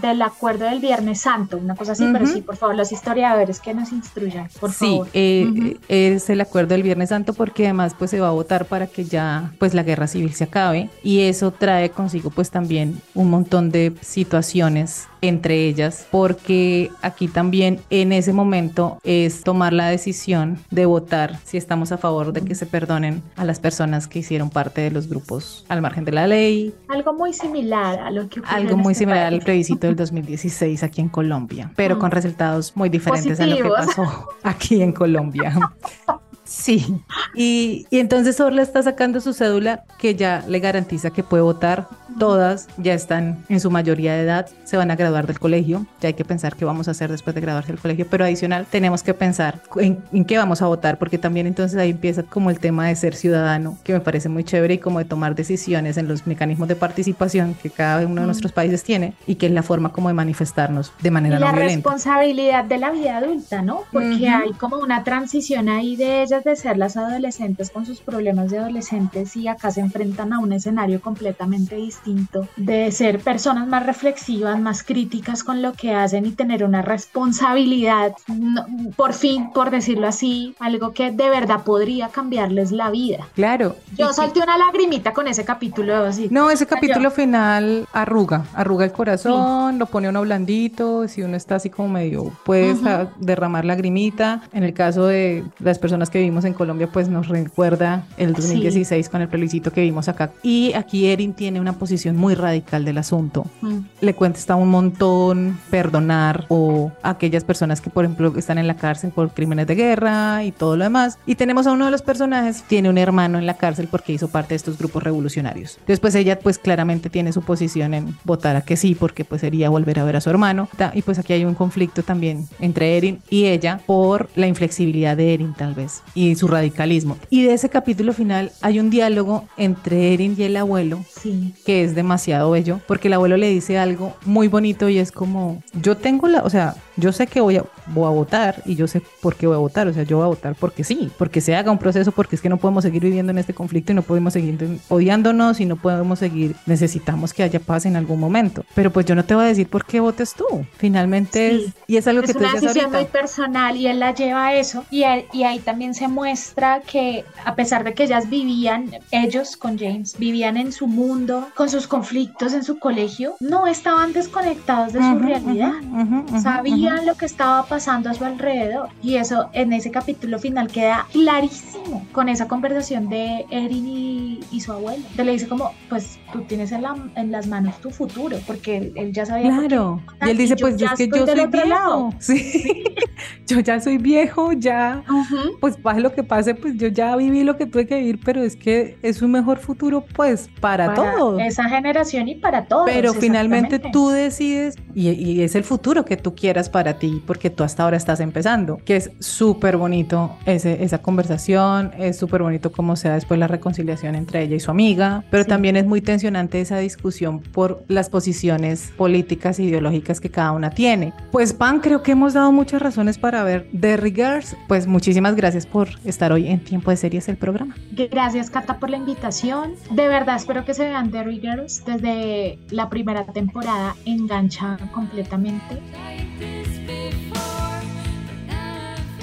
del 0.01 0.21
acuerdo 0.21 0.65
del 0.65 0.80
Viernes 0.80 1.21
Santo, 1.21 1.57
una 1.57 1.76
cosa 1.76 1.93
así, 1.93 2.05
pero 2.11 2.26
sí, 2.26 2.41
por 2.41 2.57
favor, 2.57 2.76
los 2.76 2.91
historiadores 2.91 3.59
que 3.59 3.74
nos 3.74 3.91
instruyan, 3.91 4.47
por 4.59 4.71
sí, 4.71 4.86
favor. 4.86 5.07
eh, 5.13 5.47
Ujú. 5.49 5.78
es 5.88 6.30
el 6.30 6.41
acuerdo 6.41 6.69
del 6.74 6.84
Viernes 6.84 7.09
Santo 7.09 7.34
porque 7.34 7.65
además 7.65 7.95
pues 7.97 8.11
se 8.11 8.19
va 8.19 8.28
a 8.28 8.32
votar 8.32 8.65
para 8.65 8.88
que 8.88 9.05
ya 9.05 9.53
pues 9.59 9.74
la 9.74 9.84
guerra 9.84 10.07
civil 10.07 10.34
se 10.34 10.43
acabe 10.45 10.89
y 11.03 11.21
eso 11.21 11.51
trae 11.51 11.89
consigo 11.91 12.30
pues 12.30 12.49
también 12.51 12.99
un 13.13 13.30
montón 13.30 13.69
de 13.71 13.93
situaciones 14.01 15.07
entre 15.21 15.67
ellas 15.67 16.05
porque 16.11 16.91
aquí 17.01 17.28
también 17.30 17.80
en 17.89 18.11
ese 18.11 18.34
momento 18.34 18.99
es 19.03 19.43
tomar 19.43 19.71
la 19.71 19.88
decisión 19.88 20.57
de 20.69 20.86
votar 20.86 21.39
si 21.45 21.55
estamos 21.57 21.91
a 21.93 21.97
favor 21.97 22.34
de 22.34 22.41
que 22.41 22.55
se 22.55 22.65
perdonen 22.65 23.21
a 23.38 23.45
las 23.45 23.59
personas 23.59 24.07
que 24.07 24.19
hicieron 24.19 24.49
parte 24.49 24.82
de 24.82 24.91
los 24.91 25.07
grupos 25.07 25.65
al 25.69 25.82
margen 25.82 26.03
de 26.03 26.11
la 26.11 26.28
ley, 26.28 26.74
Algo 26.89 27.12
muy 27.14 27.34
similar 27.34 27.99
a 27.99 28.11
lo 28.11 28.28
que 28.30 28.39
ocurrió 28.39 28.57
algo 28.57 28.78
muy 28.78 28.91
este 28.93 29.03
similar 29.05 29.26
al 29.34 29.39
plebiscito 29.39 29.88
del 29.88 29.95
2016 29.95 30.84
aquí 30.84 31.01
en 31.01 31.09
Colombia, 31.09 31.72
pero 31.76 31.97
con 31.99 32.09
Mm. 32.09 32.14
resultados 32.14 32.76
muy 32.76 32.89
diferentes 32.89 33.39
a 33.39 33.45
lo 33.47 33.55
que 33.57 33.70
pasó 33.70 34.28
aquí 34.43 34.82
en 34.82 34.91
Colombia. 34.91 35.53
Sí, 36.55 36.85
y, 37.33 37.87
y 37.89 37.99
entonces 37.99 38.39
Orla 38.39 38.61
está 38.61 38.83
sacando 38.83 39.19
su 39.21 39.33
cédula 39.33 39.83
que 39.97 40.13
ya 40.13 40.45
le 40.47 40.59
garantiza 40.59 41.09
que 41.09 41.23
puede 41.23 41.41
votar. 41.41 41.87
Todas 42.19 42.67
ya 42.77 42.93
están 42.93 43.43
en 43.49 43.59
su 43.59 43.71
mayoría 43.71 44.13
de 44.13 44.21
edad, 44.21 44.47
se 44.63 44.77
van 44.77 44.91
a 44.91 44.95
graduar 44.95 45.25
del 45.25 45.39
colegio. 45.39 45.87
Ya 45.99 46.09
hay 46.09 46.13
que 46.13 46.23
pensar 46.23 46.55
qué 46.55 46.63
vamos 46.63 46.87
a 46.87 46.91
hacer 46.91 47.09
después 47.09 47.33
de 47.33 47.41
graduarse 47.41 47.71
del 47.71 47.81
colegio, 47.81 48.05
pero 48.07 48.23
adicional 48.23 48.67
tenemos 48.69 49.01
que 49.01 49.15
pensar 49.15 49.61
en, 49.77 50.03
en 50.13 50.25
qué 50.25 50.37
vamos 50.37 50.61
a 50.61 50.67
votar, 50.67 50.99
porque 50.99 51.17
también 51.17 51.47
entonces 51.47 51.77
ahí 51.79 51.89
empieza 51.89 52.21
como 52.21 52.51
el 52.51 52.59
tema 52.59 52.87
de 52.87 52.95
ser 52.95 53.15
ciudadano, 53.15 53.79
que 53.83 53.93
me 53.93 53.99
parece 53.99 54.29
muy 54.29 54.43
chévere 54.43 54.75
y 54.75 54.77
como 54.77 54.99
de 54.99 55.05
tomar 55.05 55.33
decisiones 55.33 55.97
en 55.97 56.07
los 56.07 56.27
mecanismos 56.27 56.67
de 56.67 56.75
participación 56.75 57.55
que 57.55 57.71
cada 57.71 58.05
uno 58.05 58.21
de 58.21 58.27
nuestros 58.27 58.51
países 58.51 58.83
tiene 58.83 59.15
y 59.25 59.35
que 59.35 59.47
es 59.47 59.51
la 59.51 59.63
forma 59.63 59.91
como 59.91 60.09
de 60.09 60.13
manifestarnos 60.13 60.93
de 61.01 61.09
manera 61.09 61.37
y 61.37 61.39
no 61.39 61.47
la 61.47 61.51
violenta. 61.51 61.75
responsabilidad 61.89 62.63
de 62.65 62.77
la 62.77 62.91
vida 62.91 63.17
adulta, 63.17 63.63
¿no? 63.63 63.81
Porque 63.91 64.29
hay 64.29 64.51
como 64.53 64.77
una 64.77 65.03
transición 65.03 65.67
ahí 65.67 65.95
de 65.95 66.21
ellas 66.21 66.42
de 66.43 66.55
ser 66.55 66.77
las 66.77 66.97
adolescentes 66.97 67.69
con 67.69 67.85
sus 67.85 67.99
problemas 68.01 68.49
de 68.51 68.59
adolescentes 68.59 69.35
y 69.35 69.47
acá 69.47 69.71
se 69.71 69.81
enfrentan 69.81 70.33
a 70.33 70.39
un 70.39 70.53
escenario 70.53 71.01
completamente 71.01 71.75
distinto 71.75 72.47
de 72.57 72.91
ser 72.91 73.19
personas 73.19 73.67
más 73.67 73.85
reflexivas, 73.85 74.59
más 74.59 74.83
críticas 74.83 75.43
con 75.43 75.61
lo 75.61 75.73
que 75.73 75.93
hacen 75.93 76.25
y 76.25 76.31
tener 76.31 76.63
una 76.63 76.81
responsabilidad, 76.81 78.13
no- 78.27 78.65
por 78.95 79.13
fin, 79.13 79.49
por 79.53 79.71
decirlo 79.71 80.07
así, 80.07 80.55
algo 80.59 80.93
que 80.93 81.11
de 81.11 81.29
verdad 81.29 81.63
podría 81.63 82.09
cambiarles 82.09 82.71
la 82.71 82.89
vida. 82.91 83.27
Claro. 83.35 83.75
Yo 83.97 84.13
solté 84.13 84.39
una 84.41 84.57
lagrimita 84.57 85.13
con 85.13 85.27
ese 85.27 85.43
capítulo 85.45 85.95
así. 86.05 86.27
No, 86.31 86.49
ese 86.49 86.65
capítulo 86.65 87.11
final 87.11 87.87
arruga, 87.93 88.45
arruga 88.53 88.85
el 88.85 88.91
corazón, 88.91 89.79
lo 89.79 89.85
pone 89.85 90.09
uno 90.09 90.21
blandito, 90.21 91.07
si 91.07 91.21
uno 91.21 91.35
está 91.37 91.55
así 91.55 91.69
como 91.69 91.89
medio, 91.89 92.31
puede 92.45 92.73
Ujú. 92.73 92.83
sa- 92.83 93.07
derramar 93.17 93.65
lagrimita. 93.65 94.41
En 94.53 94.63
el 94.63 94.73
caso 94.73 95.05
de 95.07 95.43
las 95.59 95.79
personas 95.79 96.09
que 96.09 96.19
vivimos 96.24 96.45
en 96.45 96.53
Colombia, 96.53 96.88
pues 96.88 97.09
nos 97.09 97.28
recuerda 97.28 98.05
el 98.17 98.34
2016 98.34 99.09
con 99.09 99.21
el 99.21 99.28
plebiscito 99.28 99.71
que 99.71 99.82
vimos 99.82 100.07
acá. 100.07 100.32
Y 100.41 100.74
aquí 100.74 101.07
Erin 101.07 101.34
tiene 101.34 101.59
una 101.59 101.74
posición 101.74 102.15
muy 102.15 102.34
radical 102.34 102.86
del 102.86 102.97
asunto. 102.97 103.45
Mm. 103.61 103.80
Le 104.01 104.13
cuesta 104.13 104.55
un 104.55 104.69
montón 104.69 105.59
perdonar 105.69 106.45
o 106.49 106.91
aquellas 107.03 107.43
personas 107.43 107.82
que, 107.82 107.89
por 107.89 108.05
ejemplo, 108.05 108.34
están 108.38 108.57
en 108.57 108.67
la 108.67 108.76
cárcel 108.76 109.11
por 109.11 109.32
crímenes 109.32 109.67
de 109.67 109.76
guerra 109.76 110.43
y 110.43 110.51
todo 110.51 110.78
lo 110.78 110.84
demás. 110.84 111.17
Y 111.26 111.36
tenemos 111.36 111.67
a 111.67 111.71
uno 111.71 111.86
de 111.86 111.91
los 111.91 112.01
personajes, 112.01 112.63
tiene 112.63 112.89
un 112.89 112.97
hermano 112.97 113.38
en 113.38 113.45
la 113.45 113.55
cárcel 113.55 113.88
porque 113.89 114.13
hizo 114.13 114.28
parte 114.28 114.49
de 114.49 114.57
estos 114.57 114.78
grupos 114.78 115.03
revolucionarios. 115.03 115.80
Pues 115.86 116.15
ella, 116.15 116.39
pues 116.39 116.59
claramente 116.59 117.09
tiene 117.09 117.32
su 117.32 117.41
posición 117.41 117.93
en 117.93 118.17
votar 118.24 118.55
a 118.55 118.61
que 118.61 118.76
sí, 118.76 118.95
porque 118.95 119.24
pues 119.26 119.41
sería 119.41 119.69
volver 119.69 119.99
a 119.99 120.03
ver 120.03 120.17
a 120.17 120.21
su 120.21 120.30
hermano. 120.30 120.67
Y 120.93 121.01
pues 121.01 121.19
aquí 121.19 121.34
hay 121.34 121.45
un 121.45 121.55
conflicto 121.55 122.03
también 122.03 122.47
entre 122.59 122.97
Erin 122.97 123.21
y 123.30 123.45
ella 123.45 123.80
por 123.86 124.30
la 124.36 124.47
inflexibilidad 124.47 125.17
de 125.17 125.34
Erin, 125.34 125.53
tal 125.53 125.74
vez. 125.74 126.01
Y 126.16 126.36
su 126.36 126.47
radicalismo. 126.47 127.18
Y 127.30 127.43
de 127.43 127.53
ese 127.53 127.70
capítulo 127.70 128.14
final 128.14 128.51
hay 128.61 128.80
un 128.80 128.89
diálogo 128.89 129.45
entre 129.57 130.14
Erin 130.14 130.36
y 130.38 130.43
el 130.43 130.55
abuelo 130.57 131.03
Sí. 131.22 131.53
que 131.66 131.84
es 131.84 131.95
demasiado 131.95 132.51
bello, 132.51 132.80
porque 132.88 133.07
el 133.07 133.14
abuelo 133.16 133.38
le 133.38 133.49
dice 133.49 133.78
algo 133.78 134.14
muy 134.26 134.47
bonito 134.47 134.89
y 134.89 134.97
es 134.99 135.11
como, 135.11 135.61
yo 135.82 135.97
tengo 135.97 136.28
la, 136.28 136.43
o 136.43 136.49
sea, 136.49 136.76
yo 136.95 137.11
sé 137.11 137.27
que 137.27 137.41
voy 137.41 137.57
a, 137.57 137.63
voy 137.87 138.05
a 138.05 138.09
votar 138.09 138.61
y 138.65 138.75
yo 138.75 138.87
sé 138.87 139.01
por 139.21 139.35
qué 139.35 139.47
voy 139.47 139.55
a 139.55 139.59
votar, 139.59 139.87
o 139.87 139.93
sea, 139.93 140.03
yo 140.03 140.17
voy 140.17 140.25
a 140.25 140.27
votar 140.27 140.55
porque 140.59 140.83
sí, 140.83 141.09
porque 141.17 141.41
se 141.41 141.55
haga 141.55 141.71
un 141.71 141.77
proceso, 141.77 142.11
porque 142.11 142.35
es 142.35 142.41
que 142.41 142.49
no 142.49 142.57
podemos 142.57 142.83
seguir 142.83 143.01
viviendo 143.03 143.31
en 143.31 143.37
este 143.37 143.53
conflicto 143.53 143.91
y 143.91 143.95
no 143.95 144.01
podemos 144.03 144.33
seguir 144.33 144.79
odiándonos 144.89 145.59
y 145.59 145.65
no 145.65 145.75
podemos 145.75 146.19
seguir, 146.19 146.55
necesitamos 146.65 147.33
que 147.33 147.43
haya 147.43 147.59
paz 147.59 147.85
en 147.85 147.95
algún 147.95 148.19
momento, 148.19 148.63
pero 148.75 148.91
pues 148.91 149.05
yo 149.05 149.15
no 149.15 149.25
te 149.25 149.35
voy 149.35 149.45
a 149.45 149.47
decir 149.47 149.67
por 149.67 149.85
qué 149.85 149.99
votes 149.99 150.33
tú, 150.33 150.45
finalmente 150.77 151.33
Sí. 151.33 151.65
es, 151.65 151.73
y 151.87 151.97
es 151.97 152.07
algo 152.07 152.21
que 152.21 152.27
es 152.31 152.37
tú 152.37 152.43
una 152.43 152.53
decisión 152.53 152.87
muy 152.91 152.95
ahorita. 152.97 153.11
personal 153.11 153.75
y 153.75 153.87
él 153.87 153.99
la 153.99 154.13
lleva 154.13 154.47
a 154.47 154.53
eso 154.55 154.85
y, 154.91 155.03
a- 155.03 155.23
y 155.33 155.43
ahí 155.43 155.59
también 155.59 155.93
se 155.93 156.07
muestra 156.07 156.81
que 156.81 157.25
a 157.45 157.55
pesar 157.55 157.83
de 157.83 157.93
que 157.93 158.03
ellas 158.03 158.29
vivían, 158.29 158.91
ellos 159.11 159.57
con 159.57 159.77
James, 159.77 160.15
vivían 160.17 160.57
en 160.57 160.71
su 160.71 160.87
mundo, 160.87 161.47
con 161.55 161.69
sus 161.69 161.87
conflictos 161.87 162.53
en 162.53 162.63
su 162.63 162.79
colegio, 162.79 163.35
no 163.39 163.67
estaban 163.67 164.13
desconectados 164.13 164.93
de 164.93 164.99
su 165.01 165.15
Ujú, 165.15 165.19
realidad. 165.19 165.71
ujú, 165.91 166.01
ujú, 166.01 166.25
ujú, 166.29 166.41
Sabían 166.41 166.82
lo 167.05 167.15
que 167.15 167.25
estaba 167.25 167.65
pasando 167.65 168.09
a 168.09 168.13
su 168.13 168.23
alrededor 168.25 168.89
y 169.01 169.15
eso 169.15 169.49
en 169.53 169.73
ese 169.73 169.91
capítulo 169.91 170.39
final 170.39 170.67
queda 170.69 171.07
clarísimo 171.11 172.05
con 172.11 172.29
esa 172.29 172.47
conversación 172.47 173.09
de 173.09 173.45
Erin 173.49 173.88
y, 173.88 174.39
y 174.51 174.61
su 174.61 174.71
abuelo. 174.71 175.03
Te 175.15 175.23
le 175.23 175.31
dice 175.34 175.47
como, 175.47 175.71
pues 175.89 176.19
tú 176.31 176.41
tienes 176.41 176.71
en, 176.71 176.81
la- 176.84 176.95
en 177.15 177.31
las 177.31 177.47
manos 177.47 177.79
tu 177.81 177.89
futuro 177.91 178.38
porque 178.47 178.77
él, 178.77 178.93
él 178.95 179.13
ya 179.13 179.25
sabía. 179.25 179.49
Claro. 179.57 180.01
Y 180.25 180.29
él 180.29 180.38
dice, 180.38 180.55
yo 180.57 180.61
pues 180.67 180.81
es 180.81 180.91
que 180.97 181.07
yo 181.07 181.25
soy 181.25 181.39
otro 181.39 181.65
lado". 181.65 182.09
viejo. 182.09 182.13
Sí. 182.19 182.84
yo 183.47 183.59
ya 183.59 183.79
soy 183.79 183.97
viejo, 183.97 184.51
ya. 184.53 185.03
Ujú. 185.09 185.57
Pues 185.59 185.77
pase 185.77 186.01
lo 186.01 186.13
que 186.13 186.23
pase, 186.23 186.55
pues 186.55 186.75
yo 186.77 186.88
ya 186.88 187.15
viví 187.15 187.43
lo 187.43 187.57
que 187.57 187.65
tuve 187.65 187.86
que 187.88 187.97
vivir, 187.97 188.19
pero 188.23 188.41
es 188.43 188.55
que 188.55 188.97
es 189.01 189.21
un 189.21 189.31
mejor 189.31 189.59
futuro, 189.59 190.05
pues, 190.15 190.49
para, 190.59 190.93
todos. 190.93 191.41
esa 191.41 191.67
generación 191.69 192.27
y 192.27 192.36
para 192.36 192.65
todos. 192.65 192.86
Pero 192.86 193.13
finalmente 193.13 193.79
tú 193.79 194.09
decides 194.09 194.75
y, 194.95 195.09
y 195.09 195.41
es 195.41 195.55
el 195.55 195.63
futuro 195.63 196.05
que 196.05 196.17
tú 196.17 196.36
quieras 196.36 196.69
para 196.74 196.95
ti, 196.99 197.24
porque 197.26 197.49
tú 197.49 197.63
hasta 197.63 197.84
ahora 197.84 197.95
estás 197.95 198.19
empezando, 198.19 198.82
que 198.84 198.97
es 198.97 199.11
súper 199.19 199.78
bonito 199.78 200.36
ese, 200.45 200.84
esa 200.84 200.97
conversación, 200.97 201.91
es 201.97 202.17
súper 202.17 202.43
bonito 202.43 202.74
cómo 202.74 202.97
se 202.97 203.07
da 203.07 203.13
después 203.15 203.39
la 203.39 203.47
reconciliación 203.47 204.15
entre 204.15 204.43
ella 204.43 204.57
y 204.57 204.59
su 204.59 204.71
amiga, 204.71 205.24
pero 205.32 205.43
Sí. 205.43 205.49
también 205.49 205.78
es 205.78 205.86
muy 205.86 206.01
tensionante 206.01 206.59
esa 206.59 206.80
discusión 206.80 207.39
por 207.39 207.86
las 207.88 208.09
posiciones 208.09 208.91
políticas 208.97 209.59
e 209.59 209.63
ideológicas 209.63 210.19
que 210.19 210.30
cada 210.30 210.51
una 210.51 210.71
tiene. 210.71 211.13
Pues 211.32 211.53
Pan, 211.53 211.80
creo 211.80 212.03
que 212.03 212.11
hemos 212.11 212.34
dado 212.34 212.51
muchas 212.51 212.82
razones 212.82 213.17
para 213.17 213.43
ver 213.43 213.69
The 213.80 213.97
Girls, 214.13 214.57
pues 214.67 214.88
muchísimas 214.88 215.36
gracias 215.36 215.65
por 215.65 215.88
estar 216.03 216.32
hoy 216.34 216.47
en 216.47 216.59
Tiempo 216.63 216.91
de 216.91 216.97
Series 216.97 217.30
el 217.30 217.38
programa. 217.38 217.76
Gracias, 217.91 218.49
Cata, 218.49 218.80
por 218.80 218.89
la 218.89 218.97
invitación. 218.97 219.76
De 219.91 220.07
verdad, 220.07 220.36
espero 220.36 220.65
que 220.65 220.74
se 220.74 220.86
vean 220.86 221.11
Derry 221.11 221.39
Girls 221.39 221.84
desde 221.86 222.57
la 222.71 222.89
primera 222.89 223.26
temporada. 223.26 223.95
Engancha 224.05 224.78
completamente. 224.93 226.62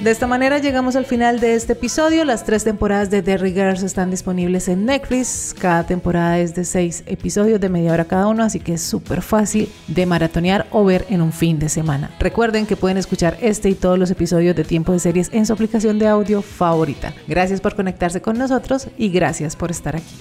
De 0.03 0.11
esta 0.11 0.26
manera 0.26 0.57
llegamos 0.57 0.96
al 0.96 1.05
final 1.05 1.40
de 1.40 1.55
este 1.55 1.74
episodio. 1.74 2.24
Las 2.24 2.46
tres 2.46 2.64
temporadas 2.64 3.11
de 3.11 3.20
Derry 3.20 3.53
Girls 3.53 3.82
están 3.82 4.11
disponibles 4.11 4.66
en 4.68 4.86
Netflix. 4.86 5.55
Cada 5.59 5.84
temporada 5.84 6.38
es 6.38 6.55
de 6.55 6.64
seis 6.64 7.03
episodios 7.05 7.61
de 7.61 7.68
media 7.68 7.92
hora 7.92 8.07
cada 8.07 8.26
uno, 8.26 8.42
así 8.42 8.61
que 8.61 8.72
es 8.72 8.80
súper 8.80 9.20
fácil 9.20 9.70
de 9.88 10.07
maratonear 10.07 10.66
o 10.70 10.86
ver 10.86 11.05
en 11.11 11.20
un 11.20 11.34
fin 11.34 11.59
de 11.59 11.68
semana. 11.68 12.11
Recuerden 12.18 12.64
que 12.64 12.76
pueden 12.76 12.96
escuchar 12.96 13.36
este 13.42 13.68
y 13.68 13.74
todos 13.74 13.98
los 13.98 14.11
episodios 14.11 14.57
de 14.57 14.64
Tiempo 14.64 14.92
de 14.92 15.01
Series 15.01 15.28
en 15.34 15.44
su 15.44 15.53
aplicación 15.53 15.98
de 15.98 16.09
audio 16.09 16.40
favorita. 16.40 17.12
Gracias 17.28 17.61
por 17.61 17.76
conectarse 17.76 18.22
con 18.22 18.38
nosotros 18.38 18.88
y 18.96 19.11
gracias 19.11 19.55
por 19.55 19.70
estar 19.70 19.96
aquí. 19.96 20.14